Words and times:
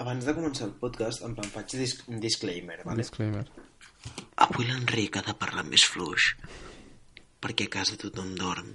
Abans 0.00 0.24
de 0.24 0.32
començar 0.36 0.66
el 0.68 0.74
podcast, 0.80 1.22
en 1.26 1.34
plan, 1.36 1.48
faig 1.52 1.74
dis 1.76 1.96
un 2.08 2.20
disclaimer, 2.22 2.78
vale? 2.86 3.02
Disclaimer. 3.02 3.44
Avui 4.46 4.64
l'Enric 4.68 5.18
ha 5.20 5.24
de 5.26 5.34
parlar 5.36 5.64
més 5.68 5.84
fluix, 5.84 6.30
perquè 7.44 7.66
a 7.68 7.72
casa 7.78 7.98
tothom 8.00 8.30
dorm. 8.38 8.70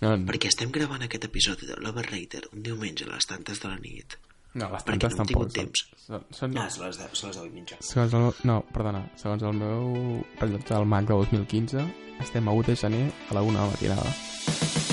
No, 0.00 0.14
Perquè 0.26 0.48
estem 0.48 0.70
gravant 0.72 1.02
aquest 1.04 1.26
episodi 1.28 1.66
de 1.68 1.76
l'Overrater 1.84 2.40
un 2.54 2.62
diumenge 2.64 3.04
a 3.04 3.10
les 3.12 3.26
tantes 3.28 3.60
de 3.62 3.68
la 3.68 3.76
nit. 3.82 4.16
no 4.54 4.66
les 4.72 4.82
perquè 4.82 5.06
tantes 5.06 5.12
no 5.18 5.24
tampoc. 5.24 5.28
tingut 5.28 5.52
temps. 5.54 5.84
Són, 6.06 6.24
són, 6.34 6.56
Ah, 6.58 6.68
són 6.70 6.86
les 6.86 6.96
10, 6.98 7.12
són 7.20 7.28
les 7.30 7.36
10 7.36 7.46
i 7.46 7.50
mitja. 7.60 7.76
segons 7.80 8.14
el, 8.18 8.32
no, 8.48 8.56
perdona, 8.72 9.04
segons 9.16 9.42
el 9.46 9.52
meu 9.60 10.24
rellotge 10.40 10.74
del 10.74 10.86
MAC 10.86 11.06
de 11.06 11.20
2015, 11.20 11.84
estem 12.26 12.48
a 12.48 12.52
1 12.52 12.66
de 12.66 12.76
gener 12.76 13.12
a 13.30 13.34
la 13.34 13.42
1 13.42 13.52
de 13.52 13.58
la 13.60 13.70
matinada. 13.70 14.89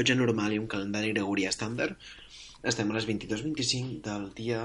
Rellotge 0.00 0.14
normal 0.16 0.52
i 0.52 0.58
un 0.58 0.66
calendari 0.66 1.12
gregorià 1.12 1.50
estàndard, 1.52 1.96
estem 2.64 2.90
a 2.90 2.94
les 2.96 3.06
22.25 3.08 4.00
del 4.04 4.30
dia 4.34 4.62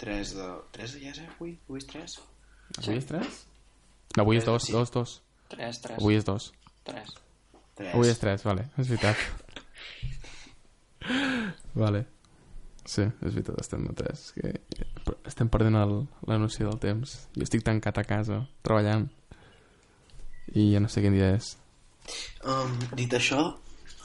3 0.00 0.34
de... 0.36 0.48
3 0.72 0.94
de 0.94 1.02
ja 1.02 1.10
és, 1.12 1.18
eh, 1.20 1.28
avui? 1.36 1.58
Avui 1.68 1.78
és 1.82 1.86
3? 1.86 2.16
Avui 2.78 2.96
és 2.96 3.06
3? 3.06 3.42
No, 4.16 4.24
avui 4.24 4.36
és 4.40 4.44
2, 4.44 4.62
Sí. 4.64 4.72
2, 4.72 4.90
2. 4.90 5.20
3, 5.52 5.80
3. 5.84 5.98
Avui 5.98 6.16
és 6.16 6.24
2. 6.24 6.52
3. 6.88 7.14
3. 7.76 7.92
Avui 7.94 8.08
és 8.08 8.18
3, 8.18 8.44
vale, 8.48 8.68
és 8.78 8.88
veritat. 8.88 9.16
vale. 11.84 12.06
Sí, 12.84 13.02
és 13.04 13.34
veritat, 13.34 13.60
estem 13.60 13.84
a 13.88 13.92
3. 13.94 14.22
Que 14.36 14.54
estem 15.28 15.48
perdent 15.48 15.76
el, 15.76 15.92
la 16.26 16.38
noció 16.40 16.70
del 16.70 16.80
temps. 16.80 17.28
Jo 17.36 17.44
estic 17.44 17.62
tancat 17.62 18.00
a 18.00 18.04
casa, 18.04 18.46
treballant. 18.64 19.10
I 20.56 20.72
ja 20.72 20.80
no 20.82 20.88
sé 20.90 21.04
quin 21.04 21.14
dia 21.14 21.34
és. 21.36 21.54
Um, 22.42 22.74
dit 22.98 23.12
això, 23.14 23.52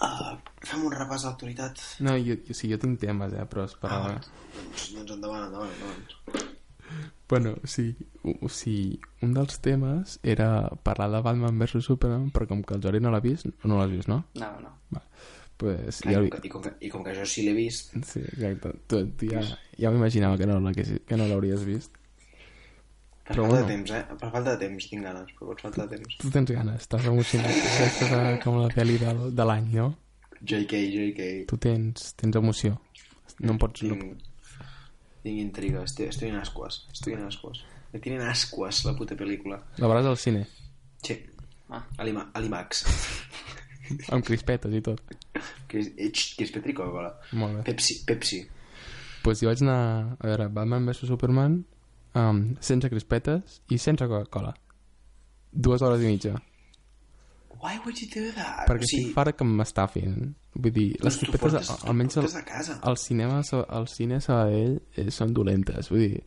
uh, 0.02 0.36
fem 0.68 0.86
un 0.88 0.94
repàs 0.94 1.26
a 1.26 1.32
l'actualitat. 1.32 1.82
No, 2.06 2.16
jo, 2.18 2.38
jo, 2.48 2.54
sí, 2.58 2.70
jo 2.72 2.78
tinc 2.82 3.00
temes, 3.02 3.34
eh, 3.34 3.46
però 3.50 3.66
és 3.68 3.76
per... 3.80 3.92
Ah, 3.92 4.14
doncs, 4.58 4.92
doncs 4.96 5.16
endavant, 5.18 5.48
endavant, 5.50 5.74
endavant. 5.78 6.46
Bueno, 7.28 7.56
sí, 7.68 7.90
o, 8.24 8.32
o 8.48 8.50
sigui, 8.50 9.00
un 9.26 9.34
dels 9.36 9.58
temes 9.60 10.18
era 10.24 10.70
parlar 10.88 11.10
de 11.12 11.20
Batman 11.26 11.58
vs 11.60 11.84
Superman, 11.84 12.30
però 12.32 12.48
com 12.48 12.62
que 12.64 12.78
el 12.78 12.84
Jordi 12.86 13.02
no 13.04 13.12
l'ha 13.12 13.20
vist, 13.24 13.50
no 13.68 13.80
l'has 13.82 13.92
vist, 13.92 14.08
no? 14.08 14.22
No, 14.40 14.52
no. 14.64 14.74
Pues, 15.58 16.04
Clar, 16.06 16.14
ja, 16.14 16.22
i, 16.22 16.30
com 16.30 16.38
que, 16.38 16.48
i, 16.48 16.52
com 16.54 16.62
que, 16.62 16.72
I 16.86 16.90
com 16.94 17.04
que 17.04 17.14
jo 17.18 17.24
sí 17.26 17.42
l'he 17.44 17.54
vist, 17.58 17.96
sí, 18.06 18.22
exacte. 18.22 18.76
Tu, 18.88 19.00
tu 19.18 19.26
ja, 19.32 19.42
ja 19.82 19.90
m'imaginava 19.92 20.38
que 20.38 20.46
no, 20.46 20.60
l'haguessis- 20.62 21.02
que 21.10 21.18
no 21.18 21.26
l'hauries 21.28 21.64
vist. 21.66 21.96
Per 23.28 23.36
Però 23.36 23.44
falta 23.44 23.58
bueno. 23.58 23.68
de 23.68 23.74
temps, 23.76 23.92
eh? 23.92 24.18
Per 24.22 24.30
falta 24.32 24.54
de 24.56 24.58
temps 24.66 24.88
tinc 24.90 25.04
ganes, 25.04 25.32
però 25.38 25.50
per 25.54 25.62
falta 25.66 25.86
de 25.86 25.98
temps. 25.98 26.18
Tu 26.22 26.30
tens 26.32 26.52
ganes, 26.56 26.82
estàs 26.88 27.06
emocionat. 27.12 27.52
Aquesta 27.74 28.10
és 28.32 28.44
com 28.44 28.60
la 28.62 28.70
pel·li 28.74 28.98
del, 29.02 29.22
de 29.36 29.48
l'any, 29.52 29.68
no? 29.76 29.90
JK, 30.42 30.80
JK. 30.96 31.28
Tu 31.50 31.58
tens, 31.68 32.12
tens 32.20 32.36
emoció. 32.40 32.78
No 33.44 33.54
em 33.56 33.60
pots... 33.62 33.84
No, 33.84 33.98
Tinc, 33.98 34.24
tinc 35.24 35.40
intriga, 35.42 35.82
estoy, 35.84 36.06
estoy 36.08 36.30
en 36.30 36.38
ascuas, 36.40 36.86
estoy 36.94 37.14
en 37.18 37.26
ascuas. 37.28 37.64
Me 37.92 38.00
tienen 38.00 38.22
ascuas 38.28 38.84
la 38.86 38.94
puta 38.96 39.16
pel·lícula. 39.20 39.58
la 39.78 39.88
veuràs 39.90 40.06
al 40.08 40.18
cine, 40.18 40.46
Sí, 41.04 41.18
Ah, 41.70 41.82
a 41.98 42.04
l'Ima- 42.08 42.30
a 42.34 42.40
l'IMAX. 42.40 42.86
amb 44.16 44.24
crispetes 44.24 44.72
i 44.74 44.80
tot. 44.82 45.02
és 45.68 46.52
Petri 46.54 46.74
Coca-Cola. 46.74 47.10
Molt 47.34 47.58
bé. 47.58 47.64
Pepsi, 47.74 48.04
Pepsi. 48.08 48.40
pues 49.24 49.42
jo 49.42 49.50
vaig 49.50 49.60
anar 49.66 50.16
a 50.16 50.28
veure 50.30 50.48
Batman 50.48 50.86
vs 50.88 51.08
Superman 51.10 51.58
um, 52.16 52.56
sense 52.60 52.90
crispetes 52.90 53.62
i 53.70 53.78
sense 53.78 54.08
Coca-Cola. 54.08 54.54
Dues 55.52 55.82
hores 55.82 56.02
i 56.04 56.08
mitja. 56.12 56.36
Why 57.58 57.80
would 57.84 57.98
you 58.00 58.06
do 58.14 58.32
that? 58.36 58.68
perquè 58.70 58.86
estic 58.86 59.14
fart 59.16 59.34
que 59.40 59.46
m'estafin 59.48 60.36
vull 60.54 60.72
dir, 60.76 60.92
les 61.02 61.02
Doncs 61.02 61.18
crispetes 61.24 61.42
portes- 61.72 61.88
almenys 61.90 62.18
al, 62.22 62.28
al 62.92 62.98
cinema 63.02 63.40
al 63.80 63.88
cine 63.90 64.20
Sabadell 64.22 64.76
eh, 64.94 65.08
són 65.10 65.34
dolentes 65.34 65.90
vull 65.90 66.04
dir, 66.04 66.20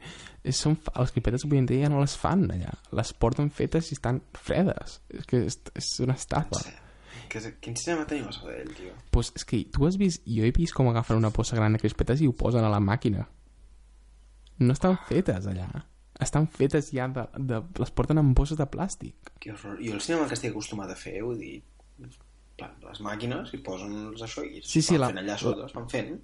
és, 0.42 0.56
són, 0.58 0.74
fa- 0.74 0.96
les 0.98 1.12
crispetes 1.14 1.44
avui 1.46 1.60
en 1.62 1.68
dia 1.70 1.84
ja 1.86 1.90
no 1.92 2.00
les 2.02 2.16
fan 2.18 2.48
allà 2.50 2.72
les 2.98 3.12
porten 3.14 3.50
fetes 3.54 3.92
i 3.92 3.94
estan 3.98 4.18
fredes 4.34 4.98
és 5.14 5.26
que 5.30 5.44
és, 5.46 5.60
és 5.78 5.92
una 6.02 6.18
estafa 6.18 6.64
Que, 7.30 7.38
quin 7.62 7.76
cinema 7.78 8.02
tenim 8.10 8.26
a 8.26 8.32
Sabadell, 8.34 8.72
tio? 8.74 8.90
pues 9.14 9.30
és 9.38 9.44
que 9.46 9.62
tu 9.70 9.86
has 9.86 9.94
vist, 10.02 10.24
jo 10.26 10.42
he 10.42 10.50
vist 10.50 10.74
com 10.74 10.88
agafen 10.90 11.16
una 11.22 11.30
possa 11.30 11.54
gran 11.54 11.72
de 11.72 11.78
crispetes 11.78 12.20
i 12.22 12.26
ho 12.26 12.34
posen 12.34 12.64
a 12.66 12.72
la 12.74 12.80
màquina 12.82 13.28
no 14.60 14.72
estan 14.76 14.98
fetes 15.08 15.46
allà 15.50 15.68
estan 16.20 16.46
fetes 16.52 16.90
ja 16.92 17.06
de, 17.08 17.22
de, 17.38 17.62
les 17.80 17.90
porten 17.96 18.18
en 18.20 18.34
bosses 18.36 18.58
de 18.60 18.66
plàstic 18.68 19.30
Que 19.40 19.52
horror. 19.54 19.78
Jo 19.80 19.94
el 19.96 20.00
cinema 20.04 20.26
que 20.28 20.34
estic 20.36 20.50
acostumat 20.52 20.90
a 20.92 20.96
fer, 20.98 21.22
vull 21.24 21.38
dir, 21.40 21.62
les 22.60 23.00
màquines 23.00 23.54
i 23.56 23.60
posen 23.64 23.94
els 24.10 24.20
això 24.26 24.44
i 24.44 24.60
Sí, 24.62 24.82
sí, 24.82 24.98
van 24.98 25.00
la- 25.00 25.08
fent 25.14 25.22
allà 25.22 25.36
sota, 25.40 25.64
es 25.66 25.72
van 25.76 25.88
fent. 25.88 26.18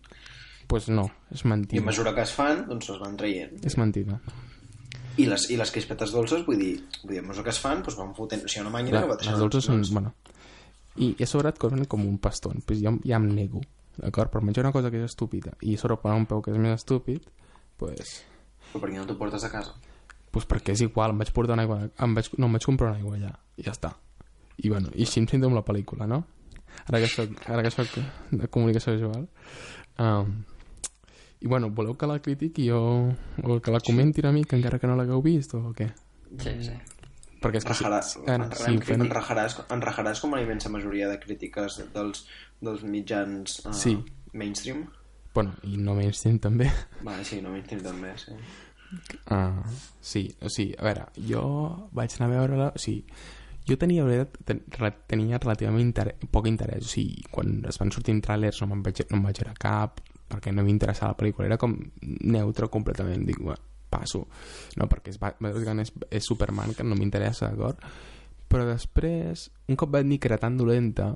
pues 0.69 0.89
no, 0.91 1.05
és 1.31 1.41
I 1.45 1.47
a 1.47 1.49
mentida 1.49 1.83
mesura 1.87 2.13
que 2.15 2.21
es 2.27 2.33
fan, 2.35 2.67
doncs 2.69 2.91
es 2.91 2.99
van 3.01 3.17
traient. 3.17 3.65
és 3.65 3.77
mentida 3.79 4.21
I 5.17 5.25
les, 5.31 5.49
i 5.51 5.57
les 5.57 5.71
crispetes 5.73 6.11
dolces, 6.13 6.45
vull 6.45 6.59
dir, 6.61 6.75
vull 7.05 7.13
dir 7.15 7.21
a 7.21 7.23
mesura 7.23 7.45
que 7.45 7.55
es 7.55 7.61
fan, 7.63 7.79
doncs 7.83 7.97
van 7.97 8.13
fotent... 8.15 8.43
O 8.45 8.49
sigui, 8.53 8.67
una 8.67 8.73
màquina 8.75 8.99
La, 8.99 9.05
que 9.07 9.09
va 9.15 9.17
les 9.31 9.39
dolces 9.41 9.65
són... 9.65 9.81
Bueno, 9.93 10.13
I 10.97 11.15
a 11.23 11.27
sobre 11.27 11.49
et 11.49 11.59
cobren 11.63 11.87
com 11.89 12.05
un 12.05 12.19
paston. 12.19 12.61
Pues 12.67 12.83
jo 12.83 12.93
ja 13.05 13.17
em 13.17 13.31
nego, 13.33 13.63
d'acord? 13.97 14.29
Per 14.35 14.43
menjar 14.45 14.65
una 14.67 14.73
cosa 14.77 14.91
que 14.91 15.01
és 15.01 15.09
estúpida 15.09 15.55
i 15.63 15.77
a 15.77 15.81
sobre 15.81 15.97
pagar 16.03 16.19
un 16.21 16.27
peu 16.29 16.43
que 16.45 16.51
és 16.53 16.59
més 16.61 16.75
estúpid, 16.83 17.25
pues, 17.77 18.23
Però 18.73 18.81
per 18.83 18.91
què 18.91 18.97
no 18.99 19.07
t'ho 19.09 19.17
portes 19.19 19.45
a 19.47 19.51
casa? 19.53 19.75
pues 20.37 20.45
perquè 20.45 20.75
és 20.75 20.83
igual, 20.85 21.15
em 21.15 21.21
vaig 21.23 21.31
portar 21.33 21.55
una 21.57 21.63
aigua... 21.65 21.79
Em 22.05 22.15
vaig, 22.17 22.27
no, 22.37 22.47
em 22.51 22.53
vaig 22.59 22.65
comprar 22.69 22.91
una 22.91 22.99
aigua 22.99 23.15
allà, 23.17 23.31
i 23.57 23.63
ja 23.65 23.73
està. 23.73 23.95
I 24.61 24.69
bueno, 24.69 24.91
i 24.93 25.07
així 25.07 25.21
em 25.23 25.29
sento 25.31 25.49
amb 25.49 25.57
la 25.57 25.63
pel·lícula, 25.65 26.05
no? 26.11 26.19
Ara 26.91 27.01
que 27.01 27.09
soc, 27.09 27.39
ara 27.49 27.63
que 27.65 27.71
soc 27.73 27.95
de 28.33 28.49
comunicació 28.53 28.93
visual. 28.99 29.25
Um, 29.99 30.35
I 31.41 31.49
bueno, 31.49 31.71
voleu 31.71 31.97
que 31.97 32.09
la 32.09 32.19
critiqui 32.21 32.67
o, 32.73 32.83
o 33.45 33.57
que 33.65 33.73
la 33.73 33.81
comenti 33.81 34.21
una 34.25 34.33
mica 34.33 34.57
encara 34.57 34.79
que 34.81 34.89
no 34.91 34.97
l'hagueu 34.97 35.23
vist 35.25 35.55
o 35.57 35.71
què? 35.77 35.89
sí, 36.43 36.53
sí. 36.69 36.77
Perquè 37.41 37.61
és 37.61 37.65
que 37.69 37.73
Rajarà, 37.75 37.99
si, 38.03 38.21
ara, 38.27 38.47
en, 38.49 38.53
si 38.57 38.77
ho 38.77 38.85
fem... 38.85 39.03
en, 39.05 39.11
rajaràs, 39.13 39.59
en 39.73 39.83
rajaràs 39.85 40.21
com 40.25 40.33
la 40.35 40.41
immensa 40.43 40.69
majoria 40.73 41.09
de 41.09 41.19
crítiques 41.21 41.77
dels, 41.95 42.23
dels 42.65 42.83
mitjans 42.83 43.61
uh, 43.69 43.73
Sí. 43.77 43.93
mainstream? 44.33 44.87
Bueno, 45.37 45.53
i 45.69 45.77
no 45.77 45.93
mainstream 45.93 46.39
també. 46.41 46.71
Vale, 47.05 47.25
sí, 47.29 47.43
no 47.45 47.51
mainstream 47.53 47.83
també, 47.85 48.15
sí. 48.17 48.33
Ah, 49.35 49.61
sí, 50.01 50.31
o 50.41 50.49
sigui, 50.49 50.73
a 50.79 50.87
veure, 50.87 51.03
jo 51.29 51.43
vaig 51.93 52.15
anar 52.17 52.31
a 52.31 52.33
veure-la, 52.33 52.69
o 52.73 52.81
sigui, 52.81 53.05
jo 53.69 53.77
tenia, 53.77 54.07
ten, 54.49 54.63
tenia 55.11 55.41
relativament 55.43 55.83
inter 55.83 56.07
poc 56.33 56.49
interès, 56.49 56.87
o 56.87 56.93
sigui, 56.95 57.27
quan 57.29 57.59
es 57.69 57.77
van 57.83 57.93
sortir 57.93 58.17
trailers 58.25 58.63
no 58.63 58.71
me'n 58.71 58.85
vaig, 58.87 59.05
no 59.11 59.19
em 59.21 59.29
vaig 59.29 59.43
veure 59.43 59.57
cap, 59.61 60.01
perquè 60.33 60.55
no 60.55 60.65
m'interessava 60.65 61.13
la 61.13 61.21
pel·lícula, 61.21 61.51
era 61.51 61.61
com 61.61 61.77
neutre 62.33 62.71
completament, 62.73 63.29
dic, 63.29 63.43
bueno, 63.43 63.61
passo, 63.93 64.25
no, 64.81 64.89
perquè 64.89 65.13
és, 65.13 65.21
és, 65.21 65.95
és 66.23 66.33
Superman, 66.33 66.73
que 66.75 66.87
no 66.87 66.97
m'interessa, 66.99 67.53
d'acord? 67.53 67.85
Però 68.49 68.65
després, 68.67 69.51
un 69.69 69.77
cop 69.77 69.93
vaig 69.93 70.09
dir 70.09 70.23
que 70.23 70.31
era 70.31 70.41
tan 70.41 70.57
dolenta, 70.57 71.13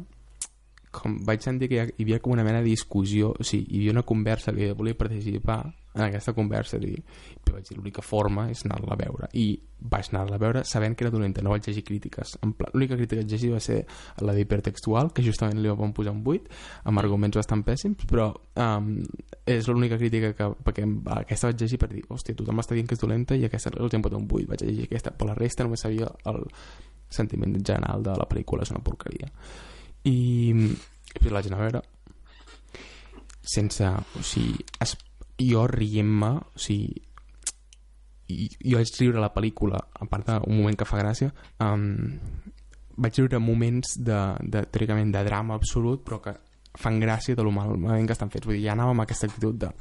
com 0.90 1.20
vaig 1.26 1.42
sentir 1.44 1.68
que 1.70 1.76
hi, 1.76 1.82
ha- 1.84 1.90
hi 1.96 2.02
havia 2.06 2.18
com 2.20 2.32
una 2.34 2.44
mena 2.44 2.58
de 2.62 2.70
discussió, 2.72 3.30
o 3.38 3.44
sigui, 3.46 3.66
hi 3.70 3.78
havia 3.82 3.92
una 3.98 4.02
conversa 4.02 4.52
que 4.52 4.68
jo 4.68 4.74
volia 4.74 4.96
participar 4.98 5.62
en 5.94 6.02
aquesta 6.04 6.32
conversa 6.32 6.78
i, 6.78 6.92
i 6.94 7.50
vaig 7.50 7.66
dir 7.66 7.76
l'única 7.76 8.02
forma 8.02 8.44
és 8.50 8.60
anar-la 8.66 8.94
a 8.94 8.98
veure. 8.98 9.28
I 9.34 9.46
vaig 9.90 10.10
anar-la 10.12 10.36
a 10.36 10.42
veure 10.42 10.62
sabent 10.64 10.94
que 10.94 11.02
era 11.06 11.10
dolenta, 11.10 11.42
no 11.42 11.50
vaig 11.50 11.66
llegir 11.66 11.82
crítiques. 11.86 12.36
L'única 12.74 12.94
crítica 12.98 13.16
que 13.18 13.24
vaig 13.24 13.32
llegir 13.32 13.50
va 13.54 13.60
ser 13.64 13.80
la 14.22 14.34
d'hipertextual 14.36 15.10
que 15.14 15.24
justament 15.26 15.58
li 15.62 15.70
van 15.70 15.94
posar 15.96 16.12
un 16.14 16.22
8 16.26 16.50
amb 16.90 17.02
arguments 17.02 17.38
bastant 17.40 17.64
pèssims 17.66 18.06
però 18.10 18.28
um, 18.54 18.92
és 19.46 19.66
l'única 19.70 19.98
crítica 19.98 20.30
que 20.38 20.50
perquè 20.66 20.86
aquesta 21.16 21.50
vaig 21.50 21.64
llegir 21.64 21.78
per 21.82 21.90
dir 21.90 22.04
hòstia, 22.08 22.34
tothom 22.38 22.62
està 22.62 22.74
dient 22.78 22.86
que 22.86 22.94
és 22.98 23.02
dolenta 23.02 23.34
i 23.38 23.46
aquesta 23.48 23.72
els 23.74 23.94
hem 23.94 24.02
posat 24.06 24.18
un 24.20 24.28
8 24.30 24.46
vaig 24.52 24.62
llegir 24.66 24.86
aquesta, 24.90 25.10
per 25.10 25.26
la 25.30 25.34
resta 25.38 25.66
només 25.66 25.82
sabia 25.86 26.10
el 26.30 26.44
sentiment 27.10 27.56
general 27.66 28.02
de 28.06 28.14
la 28.14 28.28
pel·lícula 28.30 28.62
és 28.62 28.70
una 28.70 28.82
porqueria 28.84 29.30
i 30.08 30.18
posat 31.18 31.34
la 31.34 31.42
gent 31.44 31.56
a 31.56 31.60
veure 31.60 31.82
sense, 33.50 33.84
o 33.84 34.22
sigui, 34.22 34.60
es, 34.80 34.94
jo 35.40 35.64
rient-me, 35.66 36.34
o 36.38 36.60
sigui, 36.60 37.00
i, 38.30 38.46
jo 38.62 38.78
vaig 38.78 38.92
riure 39.00 39.22
la 39.22 39.32
pel·lícula, 39.34 39.80
a 39.80 40.06
part 40.10 40.28
d'un 40.28 40.60
moment 40.60 40.78
que 40.78 40.86
fa 40.86 41.00
gràcia, 41.00 41.32
um, 41.64 41.88
vaig 43.00 43.18
riure 43.18 43.40
moments 43.42 43.96
de, 43.98 44.20
de, 44.44 44.62
teòricament, 44.70 45.10
de 45.14 45.24
drama 45.26 45.56
absolut, 45.58 46.04
però 46.06 46.20
que 46.22 46.36
fan 46.78 47.00
gràcia 47.02 47.34
de 47.34 47.42
lo 47.42 47.50
malament 47.50 48.06
que 48.06 48.14
estan 48.14 48.30
fets. 48.30 48.46
Vull 48.46 48.60
dir, 48.60 48.68
ja 48.68 48.76
anàvem 48.76 48.94
amb 48.94 49.06
aquesta 49.06 49.26
actitud 49.26 49.58
de 49.58 49.72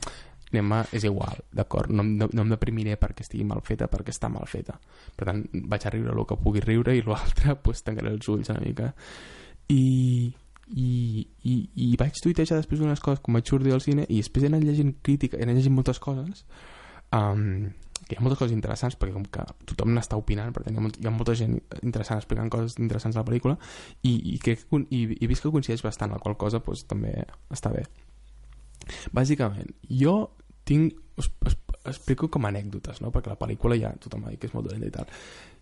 anem 0.50 0.72
és 0.98 1.04
igual, 1.06 1.44
d'acord, 1.54 1.92
no, 1.94 2.01
no, 2.01 2.25
no 2.33 2.42
em 2.42 2.54
deprimiré 2.56 2.95
perquè 2.98 3.22
estigui 3.22 3.44
mal 3.45 3.60
feta, 3.62 3.86
perquè 3.92 4.10
està 4.10 4.31
mal 4.33 4.48
feta. 4.50 4.80
Per 5.13 5.27
tant, 5.27 5.44
vaig 5.69 5.86
a 5.86 5.92
riure 5.94 6.15
el 6.15 6.24
que 6.25 6.39
pugui 6.42 6.63
riure 6.63 6.95
i 6.98 7.04
l'altre, 7.06 7.54
pues, 7.63 7.83
tancaré 7.86 8.15
els 8.15 8.31
ulls 8.33 8.50
una 8.50 8.63
mica. 8.63 8.89
I, 9.69 10.33
i, 10.69 10.89
i, 11.45 11.56
i 11.89 11.89
vaig 12.00 12.18
tuitejar 12.24 12.57
després 12.57 12.81
d'unes 12.81 13.01
coses 13.06 13.21
com 13.25 13.38
vaig 13.38 13.50
sortir 13.50 13.74
del 13.74 13.83
cine 13.86 14.07
i 14.10 14.21
després 14.21 14.45
he 14.45 14.50
anat 14.51 14.66
llegint 14.66 14.95
crítica, 15.06 15.38
he 15.38 15.45
anat 15.45 15.60
llegint 15.60 15.75
moltes 15.75 16.01
coses 16.01 16.44
um, 17.16 17.69
que 18.06 18.16
hi 18.16 18.18
ha 18.18 18.24
moltes 18.25 18.39
coses 18.39 18.56
interessants 18.56 18.98
perquè 18.98 19.13
com 19.13 19.25
que 19.30 19.45
tothom 19.69 19.94
n'està 19.94 20.18
opinant 20.18 20.54
per 20.56 20.63
tant 20.66 20.77
hi 20.77 21.06
ha, 21.06 21.13
molta 21.13 21.36
gent 21.38 21.57
interessant 21.81 22.21
explicant 22.21 22.50
coses 22.54 22.80
interessants 22.81 23.18
a 23.18 23.24
la 23.24 23.27
pel·lícula 23.27 23.57
i, 24.01 24.13
i, 24.33 24.38
crec 24.42 24.66
que, 24.66 24.81
i, 24.89 25.04
i 25.06 25.19
he 25.21 25.30
vist 25.30 25.45
que 25.45 25.54
coincideix 25.54 25.86
bastant 25.86 26.13
la 26.13 26.22
qual 26.24 26.38
cosa 26.39 26.63
doncs, 26.65 26.86
també 26.89 27.13
està 27.54 27.74
bé 27.75 27.86
bàsicament 29.13 29.74
jo 30.01 30.15
tinc 30.69 30.98
us, 31.19 31.30
us, 31.45 31.57
explico 31.89 32.30
com 32.31 32.45
a 32.45 32.54
anècdotes 32.54 33.01
no? 33.04 33.13
perquè 33.13 33.31
la 33.31 33.39
pel·lícula 33.39 33.77
ja 33.80 33.94
tothom 34.01 34.25
ha 34.25 34.33
dit 34.33 34.42
que 34.42 34.50
és 34.50 34.56
molt 34.56 34.69
dolenta 34.69 34.89
i 34.89 34.95
tal 34.95 35.13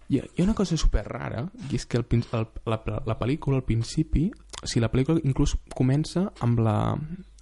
hi 0.08 0.20
ha, 0.20 0.26
hi 0.26 0.42
ha 0.42 0.48
una 0.48 0.56
cosa 0.58 0.78
super 0.78 1.06
rara 1.08 1.46
i 1.70 1.76
és 1.76 1.86
que 1.86 2.00
el, 2.00 2.06
el, 2.12 2.50
la, 2.66 2.82
la 3.06 3.18
pel·lícula 3.20 3.60
al 3.62 3.66
principi 3.68 4.28
o 4.32 4.66
sigui, 4.66 4.84
la 4.84 4.92
pel·lícula 4.92 5.24
inclús 5.24 5.58
comença 5.76 6.30
amb 6.46 6.62
la 6.66 6.78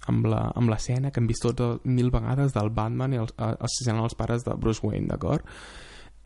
amb 0.06 0.28
la, 0.30 0.44
amb 0.54 0.70
l'escena 0.70 1.10
que 1.10 1.20
hem 1.22 1.26
vist 1.26 1.42
tot 1.42 1.84
mil 1.84 2.12
vegades 2.14 2.54
del 2.54 2.70
Batman 2.74 3.16
i 3.16 3.20
els, 3.22 3.34
assassinant 3.36 4.04
els 4.04 4.14
pares 4.18 4.46
de 4.46 4.54
Bruce 4.54 4.84
Wayne, 4.86 5.08
d'acord? 5.10 5.42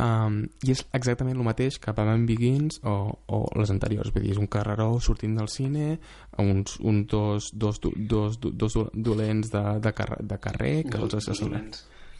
Um, 0.00 0.46
i 0.64 0.72
és 0.72 0.80
exactament 0.96 1.36
el 1.36 1.44
mateix 1.44 1.76
que 1.80 1.92
Batman 1.96 2.22
Begins 2.28 2.78
o, 2.88 2.94
o 3.28 3.40
les 3.60 3.72
anteriors. 3.72 4.12
Vull 4.14 4.24
dir, 4.24 4.32
és 4.32 4.40
un 4.40 4.48
carreró 4.52 4.94
sortint 5.04 5.34
del 5.36 5.50
cine 5.52 5.98
uns, 6.40 6.78
un 6.80 7.02
dos, 7.10 7.50
dos, 7.52 7.80
dos, 7.82 8.38
dos, 8.40 8.40
dos 8.40 8.78
dolents 8.94 9.52
de, 9.52 9.64
de, 9.84 9.92
carrer, 9.96 10.22
de 10.32 10.40
carrer 10.40 10.74
que 10.88 11.02
els 11.02 11.18
assassinen. 11.20 11.68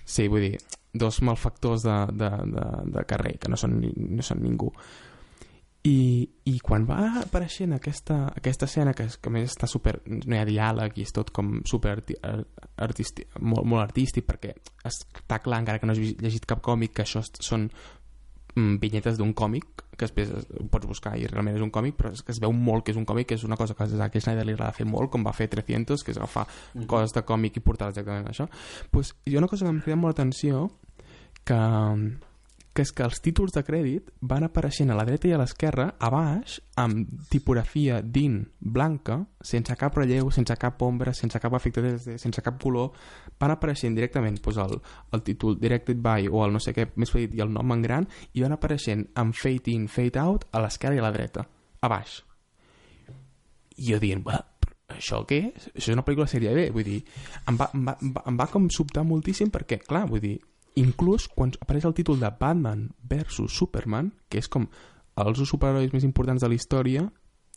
sí, 0.05 0.29
vull 0.29 0.45
dir, 0.45 0.59
dos 0.93 1.21
malfactors 1.23 1.85
de, 1.87 1.99
de, 2.13 2.31
de, 2.51 2.67
de 2.97 3.05
carrer 3.07 3.37
que 3.39 3.51
no 3.51 3.59
són, 3.61 3.79
no 3.81 4.27
són 4.27 4.43
ningú. 4.43 4.73
I, 5.81 6.29
i 6.45 6.59
quan 6.61 6.85
va 6.85 6.99
apareixent 7.23 7.73
aquesta, 7.73 8.27
aquesta 8.37 8.67
escena 8.69 8.93
que, 8.93 9.07
que 9.17 9.31
més 9.33 9.49
està 9.49 9.65
super, 9.71 9.95
no 10.05 10.37
hi 10.37 10.41
ha 10.41 10.49
diàleg 10.49 10.99
i 11.01 11.07
és 11.07 11.15
tot 11.17 11.31
com 11.33 11.55
super 11.65 11.95
artístic, 11.95 13.31
molt, 13.41 13.65
molt 13.65 13.81
artístic 13.87 14.27
perquè 14.29 14.53
està 14.85 15.41
clar 15.41 15.63
encara 15.63 15.81
que 15.81 15.89
no 15.89 15.97
has 15.97 16.03
llegit 16.03 16.45
cap 16.45 16.61
còmic 16.61 16.99
que 16.99 17.07
això 17.07 17.25
són 17.25 17.71
mm, 17.71 18.77
vinyetes 18.83 19.17
d'un 19.17 19.33
còmic 19.33 19.87
que 20.01 20.09
després 20.09 20.33
ho 20.33 20.67
pots 20.73 20.89
buscar 20.89 21.13
i 21.21 21.29
realment 21.29 21.59
és 21.59 21.65
un 21.65 21.73
còmic 21.75 21.99
però 21.99 22.13
és 22.17 22.25
que 22.25 22.33
es 22.33 22.41
veu 22.43 22.55
molt 22.57 22.87
que 22.87 22.95
és 22.95 23.01
un 23.01 23.07
còmic 23.09 23.29
que 23.31 23.39
és 23.39 23.45
una 23.45 23.59
cosa 23.61 23.77
que 23.77 23.85
a 23.85 23.91
Zack 23.91 24.17
Snyder 24.21 24.47
li 24.49 24.57
agrada 24.57 24.77
fer 24.77 24.89
molt 24.89 25.13
com 25.13 25.27
va 25.27 25.37
fer 25.37 25.51
300 25.53 26.05
que 26.05 26.15
és 26.15 26.19
agafar 26.19 26.47
mm 26.47 26.81
-hmm. 26.81 26.87
coses 26.87 27.13
de 27.13 27.23
còmic 27.23 27.57
i 27.57 27.61
portar 27.61 27.91
exactament 27.91 28.29
això 28.29 28.49
pues, 28.91 29.15
hi 29.27 29.37
ha 29.37 29.39
una 29.39 29.49
cosa 29.49 29.65
que 29.65 29.71
em 29.71 29.81
crida 29.81 29.97
molt 29.97 30.17
l'atenció 30.17 30.71
que 31.45 31.61
que 32.81 32.87
és 32.87 32.93
que 32.97 33.05
els 33.05 33.21
títols 33.21 33.53
de 33.53 33.61
crèdit 33.65 34.07
van 34.25 34.47
apareixent 34.47 34.91
a 34.91 34.97
la 34.97 35.05
dreta 35.05 35.29
i 35.29 35.35
a 35.37 35.39
l'esquerra, 35.41 35.87
a 36.01 36.09
baix, 36.13 36.57
amb 36.81 37.11
tipografia 37.29 37.99
DIN 38.01 38.39
blanca, 38.61 39.19
sense 39.45 39.75
cap 39.77 39.97
relleu, 39.99 40.31
sense 40.33 40.57
cap 40.57 40.81
ombra, 40.87 41.13
sense 41.17 41.41
cap 41.43 41.57
efecte 41.59 41.83
3D, 41.85 42.17
sense 42.23 42.41
cap 42.45 42.57
color, 42.63 42.95
van 43.41 43.53
apareixent 43.53 43.99
directament 43.99 44.39
doncs, 44.41 44.61
el, 44.65 44.79
el 45.13 45.25
títol 45.27 45.59
Directed 45.61 46.01
by 46.01 46.31
o 46.31 46.45
el 46.47 46.57
no 46.57 46.63
sé 46.63 46.73
què 46.77 46.89
més 46.97 47.13
petit 47.13 47.37
i 47.37 47.45
el 47.45 47.53
nom 47.53 47.77
en 47.77 47.85
gran, 47.85 48.09
i 48.33 48.47
van 48.47 48.57
apareixent 48.57 49.11
amb 49.21 49.37
Fade 49.37 49.75
In, 49.75 49.89
Fade 49.89 50.23
Out 50.23 50.49
a 50.53 50.65
l'esquerra 50.65 50.97
i 50.97 51.03
a 51.03 51.05
la 51.05 51.13
dreta, 51.13 51.45
a 51.81 51.93
baix. 51.93 52.23
I 53.77 53.93
jo 53.93 54.01
dient, 54.01 54.25
això 54.89 55.21
què 55.29 55.43
és? 55.51 55.69
Això 55.75 55.91
és 55.91 55.97
una 55.99 56.07
pel·lícula 56.07 56.31
sèrie 56.31 56.55
B, 56.57 56.71
vull 56.73 56.89
dir, 56.89 57.03
em 57.45 57.61
va, 57.61 57.69
em 57.77 57.85
va, 57.85 57.99
em 58.01 58.15
va, 58.17 58.25
em 58.33 58.41
va 58.41 58.49
com 58.53 58.73
sobtar 58.73 59.05
moltíssim 59.05 59.53
perquè, 59.53 59.83
clar, 59.85 60.07
vull 60.09 60.25
dir, 60.25 60.39
inclús 60.79 61.27
quan 61.35 61.53
apareix 61.61 61.87
el 61.89 61.97
títol 61.97 62.21
de 62.21 62.31
Batman 62.41 62.89
versus 63.03 63.57
Superman, 63.57 64.13
que 64.29 64.39
és 64.39 64.49
com 64.49 64.69
els 65.21 65.43
superherois 65.49 65.93
més 65.93 66.07
importants 66.07 66.43
de 66.43 66.49
la 66.49 66.57
història, 66.57 67.05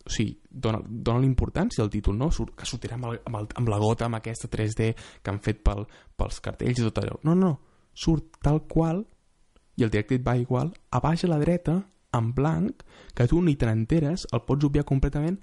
o 0.03 0.11
sigui, 0.11 0.33
dona, 0.49 0.81
dona 0.83 1.21
l'importància 1.23 1.83
al 1.83 1.91
títol, 1.91 2.17
no? 2.19 2.29
Surt, 2.33 2.55
que 2.59 2.67
sortirà 2.67 2.97
amb, 2.97 3.07
el, 3.11 3.21
amb, 3.23 3.39
el, 3.39 3.47
amb 3.61 3.71
la 3.71 3.79
gota, 3.79 4.09
amb 4.09 4.19
aquesta 4.19 4.49
3D 4.51 4.89
que 5.23 5.31
han 5.31 5.39
fet 5.43 5.61
pel, 5.63 5.85
pels 6.19 6.41
cartells 6.43 6.81
i 6.81 6.87
tot 6.89 6.99
allò. 6.99 7.19
No, 7.23 7.35
no, 7.39 7.53
surt 7.93 8.41
tal 8.43 8.63
qual, 8.67 9.05
i 9.79 9.85
el 9.85 9.93
directe 9.93 10.19
va 10.21 10.35
igual, 10.37 10.73
a 10.91 10.99
baix 11.03 11.23
a 11.23 11.31
la 11.31 11.39
dreta, 11.41 11.79
en 12.13 12.33
blanc, 12.35 12.83
que 13.15 13.27
tu 13.29 13.41
ni 13.41 13.55
te 13.55 13.69
n'enteres, 13.69 14.27
el 14.33 14.43
pots 14.45 14.67
obviar 14.67 14.85
completament, 14.85 15.39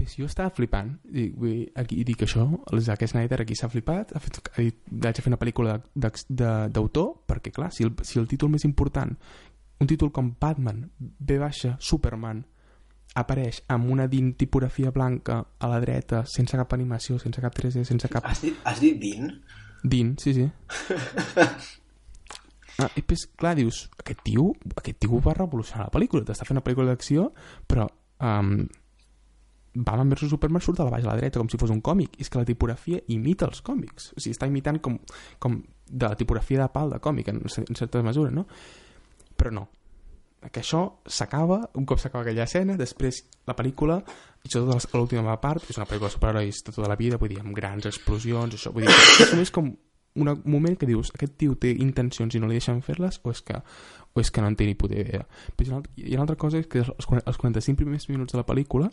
pues 0.00 0.14
jo 0.16 0.24
estava 0.24 0.48
flipant 0.56 0.94
i, 1.12 1.26
vull, 1.36 1.66
aquí, 1.76 1.98
i 2.00 2.04
dic 2.08 2.22
això 2.24 2.46
el 2.72 2.80
Zack 2.80 3.04
Snyder 3.10 3.42
aquí 3.42 3.56
s'ha 3.58 3.68
flipat 3.68 4.14
ha, 4.16 4.20
fet, 4.24 4.38
ha 4.48 4.62
dit, 4.64 4.78
vaig 4.88 5.20
a 5.20 5.24
fer 5.24 5.28
una 5.28 5.38
pel·lícula 5.40 5.74
d'autor 5.92 7.10
perquè 7.28 7.52
clar, 7.52 7.68
si 7.76 7.84
el, 7.84 7.92
si 8.06 8.20
el 8.22 8.28
títol 8.30 8.48
més 8.54 8.64
important 8.64 9.12
un 9.80 9.90
títol 9.90 10.12
com 10.16 10.32
Batman 10.40 10.86
B 10.96 11.36
baixa 11.40 11.74
Superman 11.80 12.40
apareix 13.20 13.60
amb 13.68 13.90
una 13.92 14.06
din 14.08 14.32
tipografia 14.38 14.92
blanca 14.94 15.40
a 15.58 15.68
la 15.68 15.80
dreta, 15.82 16.22
sense 16.30 16.56
cap 16.56 16.72
animació, 16.76 17.18
sense 17.18 17.42
cap 17.42 17.56
3D, 17.56 17.82
sense 17.84 18.08
cap... 18.08 18.24
Has 18.24 18.44
dit, 18.44 18.60
has 18.64 18.80
dit 18.80 19.00
din? 19.02 19.32
Din, 19.82 20.12
sí, 20.22 20.32
sí. 20.36 20.44
ah, 22.78 22.90
i 22.94 23.02
pues, 23.02 23.26
clar, 23.34 23.56
dius, 23.58 23.88
aquest 23.98 24.22
tio, 24.28 24.52
aquest 24.76 25.00
tio 25.02 25.18
va 25.24 25.34
revolucionar 25.34 25.88
la 25.88 25.94
pel·lícula, 25.96 26.22
t'està 26.28 26.46
fent 26.46 26.60
una 26.60 26.66
pel·lícula 26.66 26.92
d'acció, 26.92 27.32
però 27.66 27.88
um, 28.22 28.62
Batman 29.74 30.10
vs 30.10 30.32
Superman 30.32 30.62
surt 30.64 30.80
a 30.80 30.86
la 30.88 30.94
baix 30.94 31.04
a 31.06 31.12
la 31.12 31.18
dreta 31.20 31.38
com 31.38 31.48
si 31.50 31.58
fos 31.60 31.70
un 31.70 31.82
còmic. 31.84 32.18
És 32.20 32.30
que 32.30 32.40
la 32.40 32.48
tipografia 32.48 33.00
imita 33.14 33.46
els 33.46 33.62
còmics. 33.66 34.12
O 34.16 34.22
sigui, 34.22 34.34
està 34.36 34.48
imitant 34.50 34.80
com, 34.82 34.98
com 35.38 35.60
de 35.90 36.06
la 36.06 36.16
tipografia 36.16 36.62
de 36.62 36.70
pal 36.72 36.90
de 36.94 37.00
còmic 37.02 37.28
en, 37.32 37.42
en 37.42 37.78
certa 37.78 38.02
mesura 38.06 38.30
no? 38.30 38.46
però 39.40 39.52
no. 39.54 39.68
Que 40.40 40.62
això 40.62 40.80
s'acaba, 41.04 41.58
un 41.76 41.84
cop 41.88 42.00
s'acaba 42.00 42.24
aquella 42.24 42.46
escena 42.48 42.76
després 42.80 43.22
la 43.48 43.56
pel·lícula 43.56 43.98
i 44.44 44.48
sobretot 44.48 44.94
l'última 44.96 45.36
part, 45.40 45.66
és 45.68 45.76
una 45.76 45.86
pel·lícula 45.88 46.08
de 46.08 46.16
superherois 46.16 46.62
de 46.64 46.72
tota 46.72 46.88
la 46.88 46.96
vida, 46.96 47.18
vull 47.20 47.32
dir, 47.34 47.40
amb 47.42 47.52
grans 47.56 47.88
explosions 47.90 48.56
això, 48.56 48.72
vull 48.72 48.86
dir, 48.88 48.94
és 49.20 49.34
només 49.34 49.52
com 49.52 49.68
un 50.16 50.42
moment 50.44 50.76
que 50.78 50.88
dius, 50.88 51.12
aquest 51.14 51.36
tio 51.38 51.54
té 51.54 51.70
intencions 51.78 52.34
i 52.34 52.40
no 52.42 52.48
li 52.50 52.58
deixen 52.58 52.82
fer-les 52.82 53.20
o 53.22 53.30
és 53.30 53.42
que 53.46 53.60
o 54.10 54.20
és 54.20 54.30
que 54.30 54.42
no 54.42 54.48
en 54.50 54.56
té 54.58 54.66
ni 54.66 54.74
puta 54.74 54.96
idea 54.98 55.22
però 55.56 55.78
hi 55.94 56.16
ha 56.16 56.18
una 56.18 56.24
altra, 56.26 56.36
cosa 56.36 56.62
que 56.66 56.82
els, 56.82 56.90
els 56.98 57.38
45 57.38 57.78
primers 57.78 58.08
minuts 58.10 58.34
de 58.34 58.40
la 58.40 58.46
pel·lícula 58.46 58.90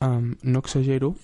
um, 0.00 0.34
no 0.42 0.62
exagero, 0.62 1.16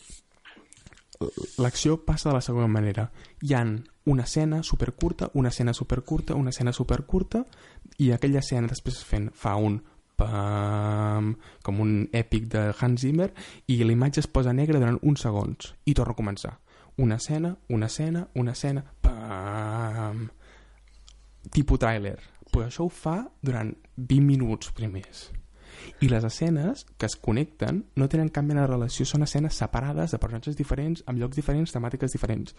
l'acció 1.59 1.99
passa 2.05 2.31
de 2.31 2.37
la 2.37 2.43
següent 2.45 2.71
manera. 2.71 3.11
Hi 3.43 3.55
han 3.55 3.73
una 4.05 4.25
escena 4.25 4.63
supercurta, 4.63 5.31
una 5.35 5.49
escena 5.49 5.75
supercurta, 5.75 6.35
una 6.35 6.51
escena 6.51 6.73
supercurta, 6.73 7.45
i 7.99 8.11
aquella 8.11 8.41
escena 8.41 8.71
després 8.71 9.03
fent, 9.07 9.31
fa 9.35 9.55
un 9.57 9.79
pam, 10.17 11.33
com 11.63 11.81
un 11.81 11.95
èpic 12.13 12.49
de 12.53 12.65
Hans 12.79 13.05
Zimmer, 13.05 13.31
i 13.69 13.79
la 13.85 13.95
imatge 13.95 14.23
es 14.23 14.31
posa 14.31 14.53
negra 14.53 14.81
durant 14.81 14.99
uns 15.03 15.25
segons, 15.27 15.75
i 15.87 15.95
torna 15.95 16.17
a 16.17 16.19
començar. 16.19 16.57
Una 16.99 17.17
escena, 17.17 17.57
una 17.69 17.87
escena, 17.87 18.27
una 18.35 18.53
escena, 18.53 18.85
pam, 19.33 20.27
tipus 21.51 21.81
tràiler. 21.83 22.19
Pues 22.53 22.69
això 22.69 22.85
ho 22.85 22.93
fa 22.93 23.17
durant 23.41 23.73
20 23.97 24.27
minuts 24.27 24.73
primers 24.77 25.31
i 26.05 26.09
les 26.11 26.25
escenes 26.25 26.85
que 27.01 27.09
es 27.09 27.17
connecten 27.17 27.81
no 27.97 28.09
tenen 28.13 28.29
cap 28.29 28.45
mena 28.45 28.67
de 28.67 28.71
relació, 28.75 29.07
són 29.09 29.25
escenes 29.25 29.57
separades 29.57 30.13
de 30.13 30.21
personatges 30.21 30.59
diferents, 30.59 31.03
amb 31.07 31.19
llocs 31.19 31.39
diferents, 31.39 31.73
temàtiques 31.73 32.13
diferents 32.13 32.55